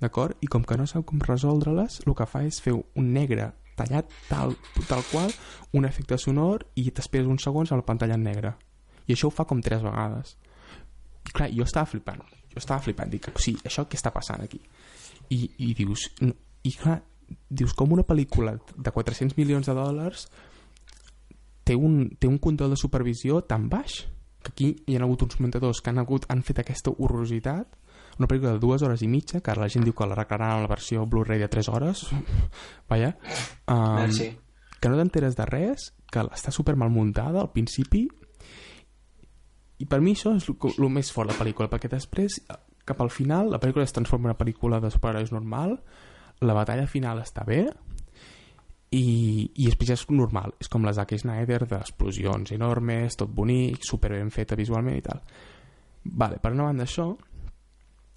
d'acord? 0.00 0.36
I 0.40 0.46
com 0.46 0.64
que 0.64 0.76
no 0.78 0.86
sap 0.86 1.06
com 1.08 1.22
resoldre-les, 1.22 2.00
el 2.06 2.14
que 2.18 2.26
fa 2.26 2.44
és 2.46 2.60
fer 2.62 2.74
un 2.74 3.12
negre 3.14 3.50
tallat 3.78 4.10
tal, 4.28 4.56
tal 4.88 5.04
qual, 5.10 5.32
un 5.74 5.86
efecte 5.86 6.18
sonor 6.18 6.66
i 6.78 6.88
t'esperes 6.90 7.28
uns 7.30 7.44
segons 7.46 7.72
amb 7.72 7.82
la 7.82 7.86
pantalla 7.86 8.18
en 8.18 8.26
negre. 8.26 8.54
I 9.06 9.14
això 9.14 9.30
ho 9.30 9.34
fa 9.34 9.46
com 9.48 9.62
tres 9.62 9.82
vegades. 9.84 10.36
Clar, 11.32 11.50
jo 11.54 11.66
estava 11.66 11.86
flipant. 11.86 12.22
Jo 12.50 12.58
estava 12.58 12.82
flipant. 12.82 13.10
Dic, 13.12 13.30
o 13.30 13.42
sigui, 13.42 13.62
això 13.68 13.86
què 13.86 13.98
està 13.98 14.12
passant 14.14 14.42
aquí? 14.44 14.60
I, 15.34 15.40
i 15.58 15.72
dius... 15.78 16.08
I 16.66 16.72
clar, 16.74 16.98
dius 17.48 17.74
com 17.76 17.92
una 17.94 18.04
pel·lícula 18.04 18.56
de 18.76 18.92
400 18.92 19.36
milions 19.38 19.68
de 19.68 19.74
dòlars 19.76 20.26
té 21.68 21.76
un, 21.76 22.16
té 22.18 22.28
un 22.28 22.38
control 22.42 22.72
de 22.72 22.80
supervisió 22.80 23.42
tan 23.44 23.68
baix 23.68 24.02
que 24.42 24.52
aquí 24.52 24.68
hi 24.86 24.96
ha 24.96 25.02
hagut 25.04 25.26
uns 25.26 25.38
muntadors 25.40 25.82
que 25.82 25.92
han, 25.92 26.00
hagut, 26.00 26.26
han 26.32 26.42
fet 26.46 26.62
aquesta 26.62 26.92
horrorositat 26.96 27.76
una 28.18 28.26
pel·lícula 28.26 28.56
de 28.56 28.62
dues 28.62 28.82
hores 28.82 29.04
i 29.04 29.08
mitja 29.10 29.42
que 29.44 29.52
ara 29.52 29.62
la 29.64 29.70
gent 29.72 29.84
diu 29.86 29.94
que 29.94 30.06
la 30.08 30.16
reclararan 30.18 30.58
a 30.58 30.64
la 30.64 30.70
versió 30.70 31.04
Blu-ray 31.06 31.40
de 31.42 31.48
3 31.52 31.68
hores 31.68 32.06
vaja 32.90 33.14
um, 33.68 34.00
Merci. 34.00 34.32
que 34.80 34.88
no 34.88 34.98
t'enteres 34.98 35.36
de 35.38 35.46
res 35.46 35.92
que 36.10 36.24
està 36.24 36.54
super 36.54 36.76
mal 36.80 36.90
muntada 36.90 37.42
al 37.44 37.52
principi 37.52 38.06
i 39.78 39.86
per 39.86 40.00
mi 40.02 40.16
això 40.16 40.34
és 40.34 40.48
el 40.50 40.88
més 40.90 41.10
fort 41.14 41.30
la 41.30 41.36
pel·lícula, 41.38 41.68
perquè 41.70 41.90
després, 41.90 42.40
cap 42.88 43.02
al 43.04 43.12
final, 43.14 43.52
la 43.52 43.60
pel·lícula 43.62 43.86
es 43.86 43.94
transforma 43.94 44.28
en 44.28 44.32
una 44.32 44.40
pel·lícula 44.40 44.80
de 44.82 44.90
superherois 44.94 45.32
normal, 45.34 45.76
la 46.40 46.56
batalla 46.56 46.86
final 46.90 47.20
està 47.22 47.44
bé, 47.46 47.62
i, 48.90 49.04
i 49.54 49.66
després 49.66 49.92
és 49.92 50.04
normal, 50.10 50.54
és 50.62 50.70
com 50.72 50.84
la 50.86 50.94
Zack 50.96 51.18
Snyder 51.20 51.64
d'explosions 51.68 52.54
enormes, 52.56 53.18
tot 53.20 53.32
bonic, 53.34 53.84
super 53.84 54.14
ben 54.16 54.32
feta 54.32 54.56
visualment 54.56 54.96
i 54.96 55.04
tal. 55.04 55.20
Vale, 56.08 56.38
per 56.40 56.54
una 56.54 56.70
banda 56.70 56.86
això, 56.88 57.10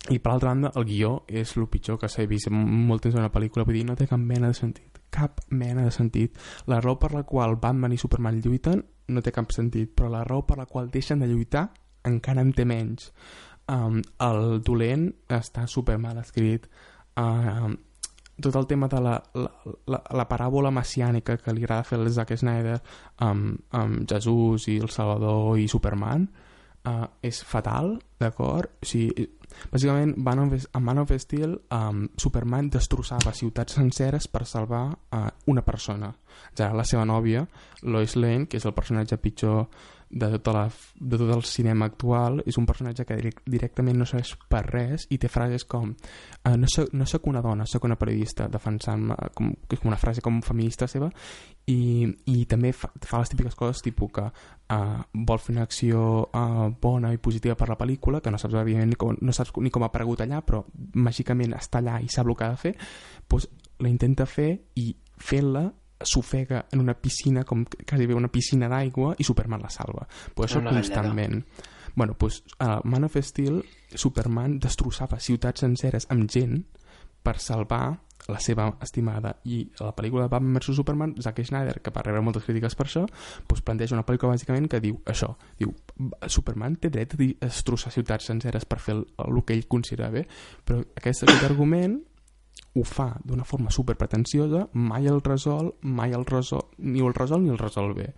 i 0.09 0.17
per 0.17 0.31
l'altra 0.31 0.53
banda 0.55 0.71
el 0.79 0.87
guió 0.87 1.11
és 1.27 1.51
el 1.59 1.67
pitjor 1.69 1.99
que 2.01 2.09
s'ha 2.09 2.25
vist 2.25 2.49
molt 2.49 3.03
temps 3.03 3.17
en 3.17 3.25
una 3.25 3.33
pel·lícula. 3.33 3.67
Vull 3.67 3.77
dir, 3.77 3.85
no 3.85 3.99
té 3.99 4.07
cap 4.09 4.21
mena 4.21 4.49
de 4.49 4.57
sentit 4.57 5.01
cap 5.11 5.41
mena 5.49 5.83
de 5.83 5.91
sentit. 5.91 6.39
La 6.71 6.79
raó 6.79 6.97
per 6.97 7.11
la 7.13 7.25
qual 7.27 7.57
Batman 7.61 7.93
i 7.93 7.99
Superman 7.99 8.39
lluiten 8.41 8.81
no 9.11 9.21
té 9.21 9.33
cap 9.35 9.51
sentit 9.51 9.91
però 9.93 10.09
la 10.09 10.23
raó 10.23 10.45
per 10.47 10.57
la 10.57 10.65
qual 10.65 10.89
deixen 10.89 11.19
de 11.19 11.27
lluitar 11.27 11.67
encara 12.07 12.41
en 12.41 12.53
té 12.55 12.65
menys 12.65 13.11
um, 13.71 14.01
el 14.27 14.59
dolent 14.65 15.07
està 15.31 15.65
super 15.67 15.97
mal 16.01 16.19
escrit 16.21 16.67
um, 17.17 17.77
tot 18.41 18.55
el 18.55 18.67
tema 18.67 18.87
de 18.87 18.99
la, 19.01 19.15
la, 19.37 19.49
la, 19.93 19.99
la 20.17 20.27
paràbola 20.27 20.71
messiànica 20.73 21.37
que 21.37 21.53
li 21.53 21.63
agrada 21.63 21.85
fer 21.87 21.99
el 21.99 22.09
Zack 22.09 22.37
Snyder 22.37 22.79
amb, 23.27 23.59
amb 23.77 24.07
Jesús 24.09 24.67
i 24.71 24.79
el 24.81 24.89
Salvador 24.89 25.59
i 25.61 25.67
Superman 25.69 26.25
uh, 26.87 27.05
és 27.21 27.43
fatal, 27.45 27.93
d'acord? 28.19 28.81
O 28.81 28.87
sigui, 28.87 29.27
bàsicament, 29.71 30.15
Man 30.17 30.45
of, 30.45 30.67
a 30.73 30.79
Man 30.79 31.03
of 31.03 31.13
Steel, 31.21 31.57
um, 31.71 32.07
Superman 32.17 32.71
destrossava 32.73 33.35
ciutats 33.37 33.77
senceres 33.77 34.27
per 34.31 34.45
salvar 34.49 34.87
uh, 34.89 35.27
una 35.51 35.61
persona. 35.61 36.11
Ja 36.57 36.71
la 36.73 36.85
seva 36.87 37.05
nòvia, 37.05 37.45
Lois 37.83 38.15
Lane, 38.17 38.47
que 38.47 38.57
és 38.57 38.65
el 38.65 38.75
personatge 38.77 39.19
pitjor 39.21 39.67
de, 40.11 40.29
tota 40.37 40.53
la, 40.53 40.63
de 40.99 41.17
tot 41.17 41.31
el 41.33 41.43
cinema 41.47 41.87
actual 41.87 42.41
és 42.45 42.57
un 42.59 42.67
personatge 42.67 43.05
que 43.07 43.17
directament 43.45 43.97
no 43.99 44.07
serveix 44.07 44.33
per 44.51 44.63
res 44.67 45.07
i 45.09 45.17
té 45.21 45.29
frases 45.31 45.65
com 45.69 45.93
uh, 45.93 46.55
no, 46.59 46.69
soc, 46.71 46.91
no 46.93 47.07
soc 47.07 47.27
una 47.31 47.41
dona, 47.41 47.65
sóc 47.65 47.87
una 47.87 47.97
periodista 47.99 48.47
defensant 48.51 49.09
com, 49.37 49.53
que 49.67 49.77
és 49.77 49.81
com 49.81 49.91
una 49.91 49.99
frase 50.01 50.23
com 50.25 50.41
feminista 50.45 50.89
seva 50.91 51.11
i, 51.71 52.07
i 52.33 52.45
també 52.49 52.73
fa, 52.75 52.91
fa 53.07 53.21
les 53.21 53.31
típiques 53.31 53.55
coses 53.55 53.83
tipus 53.85 54.11
que 54.17 54.27
uh, 54.27 55.01
vol 55.13 55.41
fer 55.41 55.55
una 55.55 55.65
acció 55.67 56.05
uh, 56.27 56.67
bona 56.81 57.13
i 57.15 57.21
positiva 57.21 57.55
per 57.55 57.69
la 57.71 57.79
pel·lícula 57.79 58.21
que 58.21 58.33
no 58.33 58.39
saps, 58.41 58.57
ni 58.67 58.99
com, 58.99 59.15
no 59.21 59.35
saps 59.35 59.55
ni 59.61 59.71
com 59.71 59.85
ha 59.85 59.91
aparegut 59.91 60.25
allà 60.25 60.41
però 60.45 60.65
màgicament 60.95 61.55
està 61.57 61.79
allà 61.79 61.99
i 62.01 62.11
sap 62.11 62.27
el 62.27 62.37
que 62.37 62.47
ha 62.47 62.55
de 62.55 62.63
fer 62.67 62.75
doncs 63.29 63.47
la 63.81 63.89
intenta 63.89 64.27
fer 64.29 64.51
i 64.77 64.91
fent-la 65.21 65.69
s'ofega 66.07 66.65
en 66.71 66.83
una 66.83 66.95
piscina, 66.95 67.43
com 67.47 67.65
quasi 67.65 68.07
bé 68.07 68.17
una 68.17 68.31
piscina 68.31 68.69
d'aigua, 68.71 69.15
i 69.17 69.27
Superman 69.27 69.63
la 69.63 69.71
salva. 69.73 70.07
Però 70.35 70.47
això 70.47 70.63
constantment. 70.65 71.41
Bueno, 71.95 72.15
pues, 72.17 72.43
a 72.59 72.77
uh, 72.77 72.87
Man 72.87 73.03
of 73.03 73.17
Steel, 73.19 73.61
Superman 73.93 74.59
destrossava 74.63 75.19
ciutats 75.19 75.65
senceres 75.65 76.07
amb 76.09 76.29
gent 76.31 76.61
per 77.21 77.37
salvar 77.39 77.99
la 78.29 78.39
seva 78.39 78.67
estimada 78.83 79.33
i 79.49 79.63
a 79.79 79.87
la 79.87 79.95
pel·lícula 79.97 80.25
de 80.25 80.31
Batman 80.31 80.59
vs 80.59 80.77
Superman 80.77 81.15
Zack 81.21 81.41
Snyder, 81.45 81.79
que 81.81 81.93
va 81.93 82.03
rebre 82.05 82.21
moltes 82.21 82.45
crítiques 82.45 82.75
per 82.77 82.85
això 82.85 83.05
doncs 83.49 83.63
planteja 83.65 83.97
una 83.97 84.05
pel·lícula 84.05 84.35
bàsicament 84.35 84.69
que 84.69 84.81
diu 84.83 84.99
això, 85.09 85.31
diu 85.59 85.73
Superman 86.27 86.77
té 86.81 86.91
dret 86.93 87.15
a 87.17 87.19
destrossar 87.23 87.93
ciutats 87.93 88.29
senceres 88.29 88.67
per 88.69 88.79
fer 88.79 88.99
el, 88.99 89.05
el 89.25 89.41
que 89.45 89.57
ell 89.57 89.65
considera 89.67 90.11
bé 90.13 90.27
però 90.65 90.83
aquest 91.01 91.25
argument 91.41 91.97
ho 92.73 92.83
fa 92.83 93.09
d'una 93.23 93.43
forma 93.43 93.71
super 93.71 93.97
pretensiosa, 93.99 94.67
mai 94.73 95.07
el 95.07 95.19
resol, 95.21 95.73
mai 95.81 96.13
el 96.15 96.25
resol, 96.25 96.69
ni 96.79 97.01
el 97.03 97.13
resol 97.13 97.43
ni 97.43 97.51
el 97.51 97.59
resol 97.59 97.93
bé. 97.97 98.13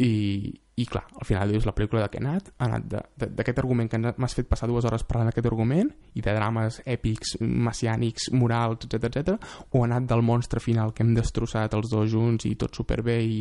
I, 0.00 0.50
i 0.80 0.86
clar, 0.88 1.04
al 1.12 1.26
final 1.28 1.52
dius 1.52 1.66
la 1.68 1.74
pel·lícula 1.76 2.02
de 2.02 2.08
què 2.10 2.18
ha 2.18 2.24
anat, 2.24 2.50
ha 2.56 2.66
anat 2.66 3.20
d'aquest 3.36 3.60
argument 3.60 3.90
que 3.92 4.00
m'has 4.00 4.34
fet 4.34 4.48
passar 4.48 4.66
dues 4.70 4.86
hores 4.88 5.04
parlant 5.06 5.28
d'aquest 5.28 5.50
argument 5.50 5.90
i 6.16 6.24
de 6.24 6.34
drames 6.34 6.80
èpics, 6.88 7.36
messiànics, 7.40 8.30
morals, 8.32 8.88
etc 8.88 9.10
etc, 9.10 9.52
o 9.70 9.84
ha 9.84 9.86
anat 9.90 10.08
del 10.10 10.24
monstre 10.24 10.62
final 10.64 10.94
que 10.94 11.04
hem 11.04 11.14
destrossat 11.14 11.76
els 11.76 11.92
dos 11.92 12.10
junts 12.10 12.48
i 12.48 12.56
tot 12.58 12.74
superbé 12.74 13.20
i 13.22 13.40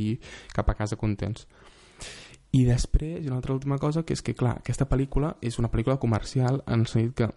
cap 0.53 0.69
a 0.69 0.77
casa 0.77 0.99
contents. 0.99 1.47
I 2.51 2.65
després, 2.65 3.25
una 3.25 3.37
altra 3.37 3.53
última 3.53 3.77
cosa, 3.77 4.03
que 4.03 4.17
és 4.17 4.25
que, 4.25 4.33
clar, 4.35 4.57
aquesta 4.59 4.89
pel·lícula 4.89 5.35
és 5.45 5.57
una 5.61 5.69
pel·lícula 5.71 5.99
comercial 6.01 6.63
en 6.67 6.83
el 6.83 6.89
sentit 6.91 7.15
que 7.15 7.29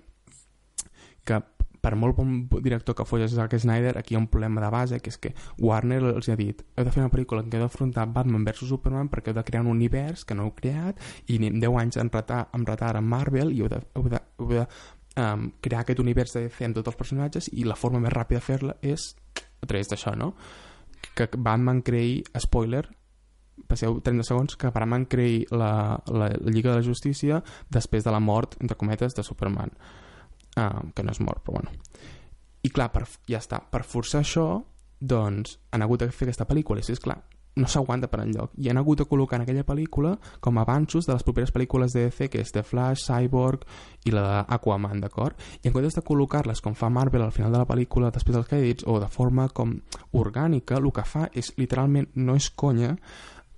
que 1.25 1.39
per 1.83 1.97
molt 1.99 2.15
bon 2.15 2.47
director 2.63 2.95
que 2.95 3.05
fos 3.05 3.35
Zack 3.35 3.59
Snyder, 3.59 3.97
aquí 3.99 4.15
hi 4.15 4.17
ha 4.17 4.21
un 4.23 4.29
problema 4.31 4.63
de 4.63 4.71
base, 4.71 5.01
que 5.03 5.11
és 5.11 5.19
que 5.19 5.33
Warner 5.59 5.99
els 6.13 6.29
ha 6.31 6.37
dit 6.39 6.63
heu 6.77 6.87
de 6.87 6.95
fer 6.95 7.03
una 7.03 7.11
pel·lícula 7.11 7.43
en 7.43 7.51
què 7.51 7.59
heu 7.59 7.65
d'afrontar 7.67 8.07
Batman 8.15 8.45
vs 8.47 8.69
Superman 8.71 9.11
perquè 9.11 9.33
heu 9.33 9.39
de 9.41 9.45
crear 9.49 9.65
un 9.65 9.73
univers 9.73 10.23
que 10.25 10.37
no 10.39 10.47
heu 10.47 10.53
creat 10.55 11.03
i 11.27 11.41
anem 11.41 11.59
10 11.59 11.79
anys 11.83 11.99
en 11.99 12.13
retard, 12.15 12.55
en 12.55 12.67
retard 12.69 13.01
amb 13.01 13.11
Marvel 13.11 13.51
i 13.51 13.65
heu 13.65 13.71
de, 13.73 13.81
heu 13.99 14.07
de, 14.13 14.21
heu 14.39 14.53
de 14.53 14.67
um, 15.17 15.49
crear 15.61 15.83
aquest 15.83 16.03
univers 16.05 16.37
de 16.37 16.45
DC 16.47 16.69
amb 16.69 16.79
tots 16.79 16.93
els 16.93 17.01
personatges 17.01 17.51
i 17.53 17.67
la 17.67 17.79
forma 17.79 18.01
més 18.05 18.15
ràpida 18.15 18.39
de 18.39 18.47
fer-la 18.47 18.77
és 18.81 19.09
a 19.35 19.67
través 19.67 19.91
d'això, 19.91 20.15
no? 20.19 20.33
Que 21.19 21.27
Batman 21.35 21.83
creï, 21.83 22.21
spoiler, 22.39 22.85
passeu 23.67 23.99
30 24.07 24.27
segons, 24.27 24.55
que 24.55 24.71
Batman 24.71 25.09
creï 25.11 25.43
la, 25.51 25.99
la, 26.07 26.31
la 26.31 26.55
Lliga 26.55 26.71
de 26.71 26.79
la 26.79 26.87
Justícia 26.87 27.43
després 27.71 28.07
de 28.07 28.15
la 28.15 28.23
mort, 28.23 28.55
entre 28.63 28.79
cometes, 28.79 29.19
de 29.19 29.27
Superman 29.27 29.75
uh, 30.57 30.83
que 30.95 31.05
no 31.05 31.15
és 31.15 31.21
mort, 31.21 31.43
però 31.45 31.61
bueno. 31.61 31.73
I 32.63 32.71
clar, 32.71 32.91
per, 32.95 33.07
ja 33.29 33.41
està, 33.43 33.59
per 33.71 33.83
forçar 33.83 34.23
això, 34.23 34.47
doncs 35.03 35.59
han 35.75 35.83
hagut 35.83 36.05
de 36.05 36.11
fer 36.11 36.29
aquesta 36.29 36.47
pel·lícula, 36.47 36.81
i 36.81 36.87
si 36.87 36.95
és 36.95 37.03
clar, 37.03 37.19
no 37.57 37.69
s'aguanta 37.69 38.09
per 38.09 38.23
enlloc. 38.23 38.55
I 38.57 38.71
han 38.71 38.81
hagut 38.81 39.03
de 39.03 39.07
col·locar 39.09 39.39
en 39.39 39.45
aquella 39.45 39.65
pel·lícula 39.69 40.15
com 40.41 40.59
avanços 40.59 41.07
de 41.07 41.13
les 41.13 41.25
properes 41.27 41.53
pel·lícules 41.53 41.93
de 41.93 42.07
DC, 42.07 42.31
que 42.33 42.41
és 42.41 42.53
The 42.55 42.63
Flash, 42.65 43.05
Cyborg 43.05 43.67
i 44.09 44.15
la 44.15 44.25
d'Aquaman, 44.49 45.03
d'acord? 45.05 45.37
I 45.61 45.69
en 45.69 45.75
comptes 45.75 45.99
de 45.99 46.05
col·locar-les 46.07 46.65
com 46.65 46.77
fa 46.79 46.89
Marvel 46.89 47.27
al 47.27 47.35
final 47.35 47.53
de 47.53 47.61
la 47.61 47.69
pel·lícula, 47.69 48.13
després 48.15 48.39
dels 48.39 48.49
crèdits, 48.49 48.87
o 48.89 48.99
de 49.03 49.11
forma 49.13 49.49
com 49.53 49.77
orgànica, 50.17 50.81
el 50.81 50.89
que 50.93 51.05
fa 51.05 51.29
és, 51.33 51.53
literalment, 51.61 52.09
no 52.15 52.37
és 52.41 52.49
conya, 52.57 52.97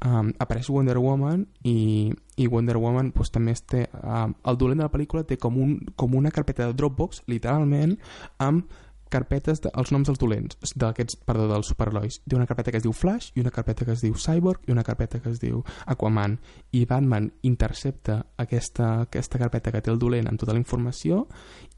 um, 0.04 0.32
apareix 0.38 0.70
Wonder 0.70 0.98
Woman 0.98 1.46
i, 1.62 2.12
i 2.36 2.46
Wonder 2.48 2.76
Woman 2.80 3.12
pues, 3.12 3.30
també 3.34 3.54
té, 3.66 3.86
um, 4.02 4.34
el 4.44 4.58
dolent 4.60 4.82
de 4.82 4.88
la 4.88 4.92
pel·lícula 4.92 5.24
té 5.28 5.38
com, 5.40 5.58
un, 5.60 5.76
com 5.96 6.16
una 6.18 6.32
carpeta 6.34 6.66
de 6.66 6.76
Dropbox 6.78 7.24
literalment 7.30 7.96
amb 8.38 8.70
carpetes 9.14 9.62
de, 9.64 9.72
els 9.78 9.92
noms 9.94 10.10
dels 10.10 10.20
dolents, 10.20 10.58
d'aquests, 10.74 11.20
perdó, 11.26 11.46
dels 11.50 11.70
superherois. 11.70 12.20
Té 12.26 12.38
una 12.38 12.48
carpeta 12.50 12.74
que 12.74 12.80
es 12.82 12.86
diu 12.86 12.94
Flash 12.96 13.30
i 13.34 13.44
una 13.44 13.54
carpeta 13.54 13.86
que 13.86 13.94
es 13.94 14.02
diu 14.04 14.16
Cyborg 14.18 14.66
i 14.68 14.74
una 14.74 14.84
carpeta 14.86 15.20
que 15.22 15.30
es 15.30 15.40
diu 15.42 15.62
Aquaman. 15.90 16.38
I 16.74 16.84
Batman 16.90 17.30
intercepta 17.46 18.20
aquesta, 18.40 18.90
aquesta 19.06 19.40
carpeta 19.40 19.72
que 19.72 19.82
té 19.84 19.92
el 19.92 20.00
dolent 20.02 20.28
amb 20.30 20.40
tota 20.40 20.56
la 20.56 20.62
informació 20.62 21.24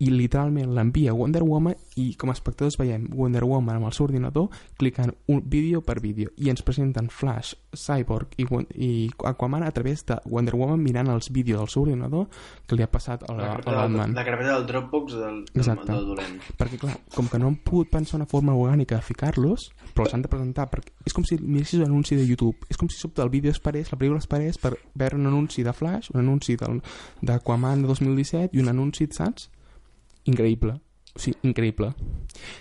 i 0.03 0.11
literalment 0.13 0.75
l'envia 0.77 1.13
a 1.13 1.17
Wonder 1.17 1.43
Woman 1.47 1.77
i 2.01 2.11
com 2.21 2.31
a 2.31 2.37
espectadors 2.37 2.77
veiem 2.81 3.07
Wonder 3.17 3.45
Woman 3.47 3.79
amb 3.79 3.89
el 3.89 3.95
seu 3.97 4.07
ordinador 4.07 4.51
clicant 4.77 5.15
un 5.33 5.43
vídeo 5.45 5.81
per 5.85 6.01
vídeo 6.05 6.33
i 6.37 6.51
ens 6.53 6.65
presenten 6.67 7.09
Flash, 7.13 7.55
Cyborg 7.77 8.37
i, 8.37 8.47
i 8.77 8.91
Aquaman 9.25 9.65
a 9.65 9.73
través 9.73 10.05
de 10.07 10.19
Wonder 10.29 10.57
Woman 10.57 10.83
mirant 10.83 11.11
els 11.13 11.31
vídeos 11.33 11.63
del 11.63 11.73
seu 11.73 11.87
ordinador 11.87 12.29
que 12.67 12.77
li 12.77 12.85
ha 12.85 12.91
passat 12.91 13.25
a, 13.25 13.37
la, 13.37 13.53
a 13.57 13.77
Batman. 13.81 14.15
La 14.17 14.25
carpeta 14.27 14.57
del 14.57 14.67
Dropbox 14.69 15.17
del, 15.17 15.43
del, 15.55 15.83
del 15.87 16.07
dolent. 16.11 16.37
Perquè 16.59 16.81
clar, 16.83 16.97
com 17.15 17.26
com 17.27 17.33
que 17.33 17.39
no 17.43 17.49
han 17.49 17.57
pogut 17.57 17.91
pensar 17.91 18.17
una 18.21 18.29
forma 18.31 18.55
orgànica 18.55 18.97
de 18.97 19.03
ficar-los, 19.03 19.71
però 19.95 20.07
els 20.07 20.15
han 20.15 20.23
de 20.23 20.31
presentar, 20.31 20.69
perquè 20.71 20.95
és 21.07 21.15
com 21.17 21.27
si 21.27 21.39
miressis 21.43 21.81
un 21.81 21.89
anunci 21.89 22.17
de 22.17 22.25
YouTube, 22.27 22.69
és 22.71 22.79
com 22.79 22.89
si 22.89 22.99
sobte 23.01 23.23
el 23.23 23.33
vídeo 23.33 23.51
es 23.51 23.61
parés, 23.61 23.91
la 23.91 23.99
pel·lícula 23.99 24.23
es 24.23 24.31
parés 24.31 24.59
per 24.63 24.77
veure 24.95 25.19
un 25.19 25.27
anunci 25.27 25.65
de 25.67 25.75
Flash, 25.75 26.13
un 26.15 26.23
anunci 26.23 26.57
d'Aquaman 26.57 27.83
de 27.83 27.91
2017 27.91 28.57
i 28.57 28.63
un 28.63 28.71
anunci, 28.73 29.09
saps? 29.11 29.51
Increïble. 30.31 30.79
O 31.17 31.23
sigui, 31.23 31.39
increïble. 31.49 31.93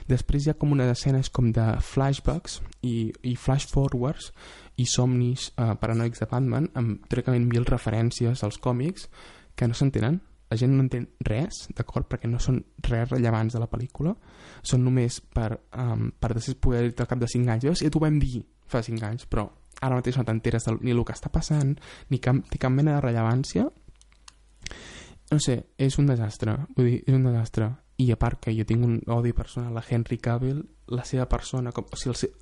Després 0.08 0.46
hi 0.46 0.54
ha 0.54 0.58
com 0.60 0.72
unes 0.72 0.90
escenes 0.94 1.30
com 1.30 1.52
de 1.54 1.66
flashbacks 1.84 2.62
i, 2.88 3.12
i 3.28 3.36
flash 3.36 3.68
forwards 3.68 4.32
i 4.80 4.86
somnis 4.88 5.50
eh, 5.60 5.74
paranoics 5.82 6.24
de 6.24 6.30
Batman 6.32 6.70
amb 6.80 7.04
teòricament 7.12 7.50
mil 7.52 7.68
referències 7.68 8.44
als 8.48 8.62
còmics 8.64 9.10
que 9.56 9.68
no 9.68 9.76
s'entenen 9.76 10.22
la 10.50 10.58
gent 10.60 10.74
no 10.75 10.84
entén 10.84 11.08
res, 11.25 11.66
d'acord? 11.75 12.08
Perquè 12.10 12.30
no 12.30 12.40
són 12.42 12.60
res 12.86 13.10
rellevants 13.10 13.56
de 13.56 13.62
la 13.62 13.70
pel·lícula, 13.72 14.14
són 14.62 14.84
només 14.86 15.20
per, 15.22 15.52
um, 15.82 16.10
per 16.20 16.34
després 16.36 16.60
poder 16.62 16.84
dir 16.86 16.94
al 17.02 17.10
cap 17.10 17.22
de 17.22 17.30
5 17.32 17.54
anys, 17.56 17.82
ja 17.82 17.92
t'ho 17.92 18.04
vam 18.04 18.20
dir 18.22 18.44
fa 18.70 18.84
5 18.86 19.08
anys, 19.08 19.25
però 19.30 19.48
ara 19.82 19.98
mateix 19.98 20.18
no 20.18 20.25
t'enteres 20.28 20.70
ni 20.82 20.94
el 20.94 21.04
que 21.06 21.16
està 21.16 21.32
passant, 21.34 21.75
ni 22.10 22.22
cap, 22.22 22.38
ni 22.38 22.62
cap 22.62 22.74
mena 22.74 22.96
de 22.96 23.02
rellevància. 23.04 23.66
No 25.32 25.42
sé, 25.42 25.58
és 25.82 25.98
un 26.00 26.08
desastre, 26.08 26.56
vull 26.78 26.92
dir, 26.92 27.02
és 27.06 27.18
un 27.18 27.25
desastre. 27.25 27.72
I 27.98 28.12
a 28.12 28.18
part 28.20 28.42
que 28.44 28.54
jo 28.54 28.66
tinc 28.68 28.84
un 28.86 28.98
odi 29.14 29.32
personal 29.34 29.78
a 29.78 29.84
Henry 29.88 30.18
Cavill, 30.20 30.62
la 30.92 31.06
seva 31.08 31.25
persona, 31.32 31.72
com, 31.72 31.88
o 31.88 31.98
sigui, 31.98 32.12
el, 32.12 32.20
seu, 32.20 32.34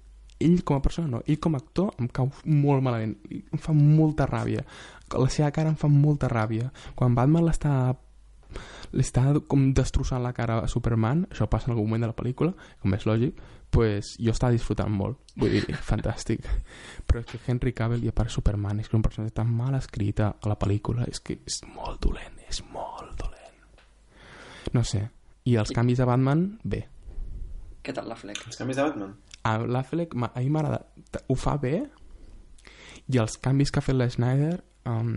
ell 0.44 0.64
com 0.64 0.78
a 0.78 0.84
persona 0.84 1.08
no, 1.08 1.22
ell 1.26 1.40
com 1.40 1.56
a 1.56 1.62
actor 1.62 1.94
em 2.02 2.10
cau 2.12 2.30
molt 2.50 2.84
malament, 2.84 3.16
em 3.30 3.62
fa 3.62 3.76
molta 3.78 4.28
ràbia 4.30 4.64
la 5.12 5.30
seva 5.30 5.52
cara 5.52 5.70
em 5.70 5.78
fa 5.80 5.90
molta 5.92 6.30
ràbia 6.32 6.72
quan 6.96 7.16
Batman 7.16 7.46
l'està 7.46 7.74
l'està 8.94 9.26
com 9.50 9.72
destrossant 9.74 10.22
la 10.24 10.34
cara 10.38 10.60
a 10.62 10.70
Superman 10.70 11.26
això 11.32 11.50
passa 11.50 11.70
en 11.70 11.76
algun 11.76 11.90
moment 11.90 12.06
de 12.06 12.12
la 12.12 12.18
pel·lícula 12.18 12.54
com 12.82 12.94
és 12.94 13.08
lògic 13.10 13.42
pues 13.74 14.14
jo 14.22 14.32
estava 14.32 14.54
disfrutant 14.54 14.92
molt, 14.94 15.18
vull 15.42 15.56
dir, 15.56 15.74
fantàstic. 15.90 16.46
Però 17.10 17.24
és 17.24 17.30
que 17.32 17.40
Henry 17.50 17.74
Cavill 17.74 18.06
i 18.06 18.12
a 18.12 18.16
part 18.16 18.30
Superman 18.30 18.84
és 18.84 18.90
que 18.90 18.96
un 19.00 19.06
personatge 19.06 19.34
tan 19.40 19.50
mal 19.50 19.74
escrita 19.80 20.36
a 20.38 20.52
la 20.52 20.58
pel·lícula, 20.62 21.08
és 21.10 21.24
que 21.26 21.40
és 21.42 21.58
molt 21.74 21.98
dolent, 22.06 22.38
és 22.46 22.62
molt 22.70 23.18
dolent. 23.18 23.82
No 24.78 24.86
sé. 24.86 25.08
I 25.50 25.58
els 25.60 25.74
canvis 25.76 26.00
de 26.00 26.08
Batman, 26.08 26.46
bé. 26.64 26.84
Què 27.84 27.98
tal 27.98 28.06
la 28.08 28.16
Fleck? 28.16 28.46
Els 28.48 28.62
canvis 28.62 28.78
de 28.78 28.86
Batman? 28.86 29.18
A 29.44 29.58
l'Affleck, 29.60 30.14
a 30.16 30.40
mi 30.40 30.54
m'agrada, 30.54 30.86
ho 31.28 31.36
fa 31.36 31.58
bé, 31.60 31.82
i 33.12 33.20
els 33.20 33.36
canvis 33.44 33.74
que 33.74 33.82
ha 33.82 33.84
fet 33.84 33.98
la 33.98 34.08
Snyder, 34.08 34.62
um, 34.90 35.16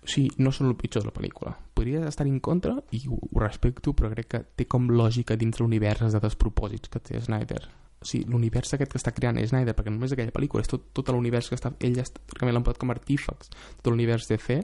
o 0.00 0.08
sigui, 0.08 0.30
no 0.40 0.52
són 0.52 0.70
el 0.70 0.78
pitjor 0.80 1.04
de 1.04 1.10
la 1.10 1.16
pel·lícula. 1.16 1.52
Podria 1.76 2.06
estar 2.08 2.26
en 2.28 2.40
contra, 2.40 2.76
i 2.96 3.02
ho, 3.08 3.18
ho 3.20 3.42
respecto, 3.42 3.92
però 3.96 4.10
crec 4.14 4.30
que 4.32 4.42
té 4.56 4.66
com 4.68 4.88
lògica 4.88 5.36
dins 5.40 5.60
l'univers 5.60 6.06
de 6.14 6.22
despropòsits 6.22 6.92
que 6.92 7.02
té 7.04 7.20
Snyder. 7.20 7.60
O 8.00 8.08
sigui, 8.08 8.24
l'univers 8.32 8.72
aquest 8.74 8.94
que 8.94 9.00
està 9.00 9.12
creant 9.12 9.40
Snyder, 9.44 9.76
perquè 9.76 9.92
només 9.92 10.16
aquella 10.16 10.32
pel·lícula, 10.32 10.64
és 10.64 10.72
tot, 10.72 10.88
tot 10.96 11.12
l'univers 11.12 11.50
que 11.52 11.58
està... 11.58 11.74
Ell 11.84 12.00
està, 12.00 12.22
realment 12.38 12.58
l'han 12.58 12.68
posat 12.68 12.80
com 12.80 12.92
artífex, 12.94 13.52
tot 13.82 13.92
l'univers 13.92 14.28
DC, 14.30 14.60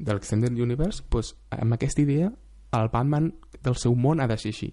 de 0.00 0.16
l'Extended 0.16 0.56
Universe, 0.56 1.04
doncs, 1.12 1.34
amb 1.52 1.76
aquesta 1.76 2.00
idea, 2.00 2.30
el 2.72 2.88
Batman 2.88 3.28
del 3.60 3.76
seu 3.76 3.92
món 3.94 4.22
ha 4.24 4.28
de 4.30 4.38
ser 4.40 4.54
així. 4.54 4.70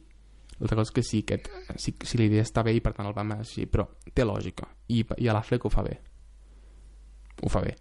L'altra 0.57 0.79
cosa 0.79 0.89
és 0.89 0.95
que 0.95 1.03
sí, 1.03 1.21
que, 1.27 1.41
sí, 1.75 1.93
sí 2.01 2.17
la 2.17 2.29
idea 2.29 2.45
està 2.45 2.63
bé 2.65 2.73
i 2.73 2.81
per 2.81 2.95
tant 2.95 3.09
el 3.09 3.15
Batman 3.17 3.43
és 3.43 3.51
així, 3.51 3.67
però 3.69 3.89
té 4.15 4.25
lògica. 4.25 4.69
I, 4.87 5.03
i 5.03 5.27
a 5.27 5.35
l'Affleck 5.35 5.67
ho 5.67 5.73
fa 5.73 5.83
bé. 5.85 5.97
Ho 7.43 7.51
fa 7.53 7.61
bé. 7.61 7.75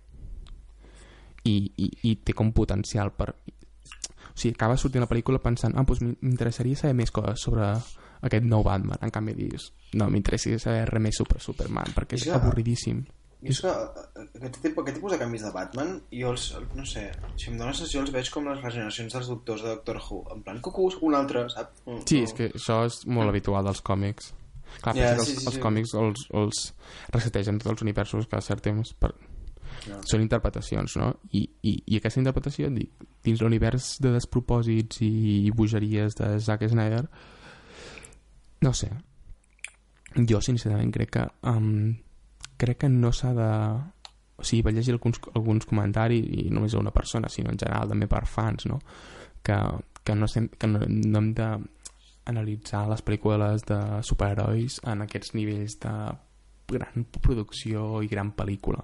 I, 1.46 1.54
i, 1.78 1.90
i 2.10 2.14
té 2.26 2.34
com 2.36 2.52
potencial 2.52 3.12
per... 3.16 3.30
O 3.30 4.36
sigui, 4.36 4.54
acaba 4.54 4.76
sortint 4.76 5.04
la 5.04 5.08
pel·lícula 5.08 5.40
pensant 5.40 5.76
ah, 5.78 5.84
doncs 5.86 6.02
m'interessaria 6.04 6.76
saber 6.76 6.96
més 6.98 7.12
coses 7.14 7.40
sobre 7.46 7.70
aquest 8.26 8.44
nou 8.48 8.64
Batman. 8.66 8.98
En 9.04 9.12
canvi 9.14 9.32
dius, 9.38 9.70
no, 9.96 10.08
m'interessaria 10.12 10.60
saber 10.60 10.84
res 10.90 11.02
més 11.06 11.16
sobre 11.20 11.40
Superman, 11.40 11.94
perquè 11.96 12.18
és 12.18 12.26
Ja. 12.26 12.36
avorridíssim. 12.40 13.04
I 13.46 13.50
és 13.52 13.60
que 13.60 13.68
eh, 13.68 14.22
aquest 14.40 14.62
tipus, 14.64 14.82
aquest 14.82 14.96
tipus 14.96 15.12
de 15.12 15.18
canvis 15.20 15.42
de 15.44 15.50
Batman, 15.52 15.90
jo 16.10 16.30
els, 16.32 16.46
no 16.74 16.84
sé, 16.88 17.04
si 17.36 17.50
em 17.50 17.58
dóna 17.60 17.70
la 17.70 17.76
sensació 17.76 18.00
els 18.00 18.10
veig 18.14 18.30
com 18.32 18.48
les 18.48 18.62
regeneracions 18.64 19.12
dels 19.12 19.28
doctors 19.28 19.62
de 19.62 19.74
Doctor 19.74 20.00
Who, 20.00 20.22
en 20.34 20.42
plan, 20.42 20.60
cucú, 20.64 20.88
un 21.06 21.14
altre, 21.14 21.44
saps? 21.52 21.84
Mm, 21.84 22.00
Sí, 22.08 22.22
no. 22.22 22.24
és 22.24 22.32
que 22.34 22.48
això 22.56 22.78
és 22.88 22.96
molt 23.06 23.28
habitual 23.30 23.64
dels 23.68 23.82
còmics. 23.84 24.32
Clar, 24.82 24.96
yeah, 24.96 25.12
els, 25.14 25.28
sí, 25.28 25.36
sí, 25.36 25.46
els 25.46 25.54
sí. 25.54 25.60
còmics 25.62 25.92
els, 25.94 26.24
els 26.34 26.62
resetegen 27.14 27.60
tots 27.60 27.70
els 27.76 27.84
universos 27.86 28.26
cada 28.26 28.42
cert 28.42 28.64
temps 28.64 28.92
per... 28.98 29.12
Ja. 29.86 30.00
són 30.04 30.22
interpretacions, 30.24 30.96
no? 30.98 31.12
I, 31.32 31.44
i, 31.62 31.72
i 31.86 31.98
aquesta 32.00 32.20
interpretació 32.20 32.70
di- 32.74 32.88
dins 33.24 33.42
l'univers 33.42 33.96
de 34.02 34.12
despropòsits 34.16 35.02
i 35.06 35.50
bogeries 35.54 36.16
de 36.18 36.32
Zack 36.42 36.66
Snyder 36.68 37.04
no 38.62 38.72
sé 38.72 38.90
jo 40.28 40.40
sincerament 40.40 40.92
crec 40.94 41.10
que 41.18 41.24
um, 41.50 41.94
crec 42.56 42.78
que 42.84 42.88
no 42.88 43.12
s'ha 43.12 43.34
de 43.36 43.50
o 44.36 44.44
sigui, 44.44 44.62
vaig 44.66 44.76
llegir 44.76 44.92
alguns, 44.92 45.20
alguns 45.34 45.64
comentaris 45.68 46.24
i 46.28 46.48
no 46.50 46.58
només 46.60 46.74
a 46.74 46.80
una 46.80 46.92
persona, 46.92 47.28
sinó 47.32 47.50
en 47.52 47.58
general 47.58 47.88
també 47.88 48.08
per 48.08 48.26
fans, 48.28 48.66
no? 48.68 48.80
que, 49.42 49.56
que, 50.04 50.14
no, 50.14 50.28
sem, 50.28 50.48
que 50.48 50.68
no, 50.68 50.80
no 50.86 51.18
hem 51.22 51.30
de 51.38 51.46
analitzar 52.26 52.82
les 52.90 53.00
pel·lícules 53.06 53.64
de 53.68 53.78
superherois 54.04 54.80
en 54.84 55.06
aquests 55.06 55.32
nivells 55.38 55.78
de 55.80 55.94
gran 56.68 57.06
producció 57.22 58.02
i 58.02 58.10
gran 58.10 58.34
pel·lícula 58.36 58.82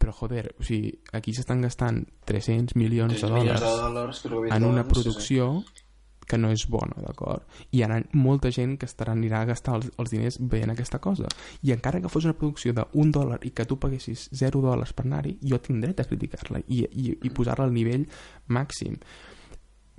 però 0.00 0.14
joder, 0.16 0.54
o 0.56 0.64
sigui, 0.64 0.94
aquí 1.12 1.34
s'estan 1.36 1.60
gastant 1.60 2.06
300 2.24 2.74
milions 2.80 3.18
3 3.18 3.22
de 3.22 3.30
dòlars 3.34 3.60
de 3.60 3.70
dòlars 3.76 4.24
en 4.56 4.64
una 4.64 4.84
sí, 4.86 4.88
producció 4.88 5.50
que 6.30 6.38
no 6.38 6.52
és 6.54 6.62
bona, 6.70 6.94
d'acord? 7.02 7.42
I 7.74 7.80
hi 7.80 7.82
ha 7.82 7.98
molta 8.14 8.52
gent 8.54 8.76
que 8.78 8.86
estarà 8.88 9.12
anirà 9.16 9.42
a 9.42 9.48
gastar 9.50 9.74
els, 9.80 9.90
els 9.98 10.12
diners 10.14 10.38
veient 10.52 10.70
aquesta 10.72 11.00
cosa. 11.02 11.28
I 11.66 11.74
encara 11.74 12.00
que 12.00 12.12
fos 12.12 12.28
una 12.28 12.36
producció 12.38 12.72
d'un 12.76 13.10
dòlar 13.12 13.40
i 13.44 13.50
que 13.50 13.66
tu 13.66 13.80
paguessis 13.82 14.28
0 14.40 14.62
dòlars 14.62 14.94
per 14.94 15.08
anar-hi, 15.08 15.36
jo 15.52 15.58
tinc 15.58 15.82
dret 15.82 16.00
a 16.00 16.06
criticar-la 16.06 16.62
i, 16.68 16.84
i, 16.86 17.16
i 17.26 17.34
posar-la 17.34 17.66
al 17.66 17.74
nivell 17.74 18.06
màxim. 18.46 18.96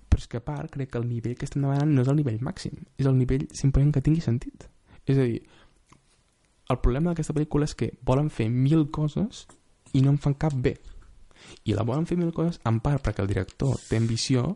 Però 0.08 0.24
és 0.24 0.28
que 0.32 0.40
a 0.40 0.46
part 0.46 0.72
crec 0.72 0.94
que 0.94 1.02
el 1.04 1.10
nivell 1.10 1.36
que 1.36 1.46
estem 1.50 1.68
demanant 1.68 1.92
no 1.92 2.06
és 2.06 2.12
el 2.12 2.22
nivell 2.24 2.40
màxim, 2.42 2.80
és 2.98 3.12
el 3.12 3.20
nivell 3.20 3.50
simplement 3.52 3.92
que 3.94 4.06
tingui 4.06 4.24
sentit. 4.24 4.70
És 5.06 5.20
a 5.20 5.28
dir, 5.28 5.42
el 6.72 6.80
problema 6.80 7.12
d'aquesta 7.12 7.36
pel·lícula 7.36 7.68
és 7.68 7.76
que 7.76 7.92
volen 8.08 8.32
fer 8.32 8.48
mil 8.50 8.88
coses 8.96 9.46
i 9.94 10.02
no 10.02 10.14
en 10.14 10.20
fan 10.22 10.38
cap 10.40 10.56
bé. 10.56 10.76
I 11.66 11.76
la 11.76 11.86
volen 11.88 12.08
fer 12.08 12.18
mil 12.20 12.34
coses 12.34 12.62
en 12.70 12.80
part 12.84 13.02
perquè 13.04 13.24
el 13.24 13.32
director 13.32 13.78
té 13.90 14.00
ambició 14.00 14.56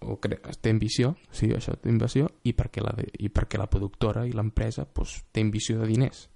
o 0.00 0.16
cre 0.20 0.38
té 0.60 0.72
ambició, 0.72 1.14
sí, 1.32 1.50
això 1.52 1.74
té 1.76 1.90
ambició, 1.92 2.30
i 2.48 2.54
perquè 2.56 2.84
la, 2.84 2.94
i 2.96 3.28
perquè 3.28 3.60
la 3.60 3.68
productora 3.70 4.24
i 4.26 4.32
l'empresa 4.32 4.86
pues, 4.86 5.18
té 5.32 5.44
ambició 5.44 5.80
de 5.80 5.88
diners. 5.90 6.26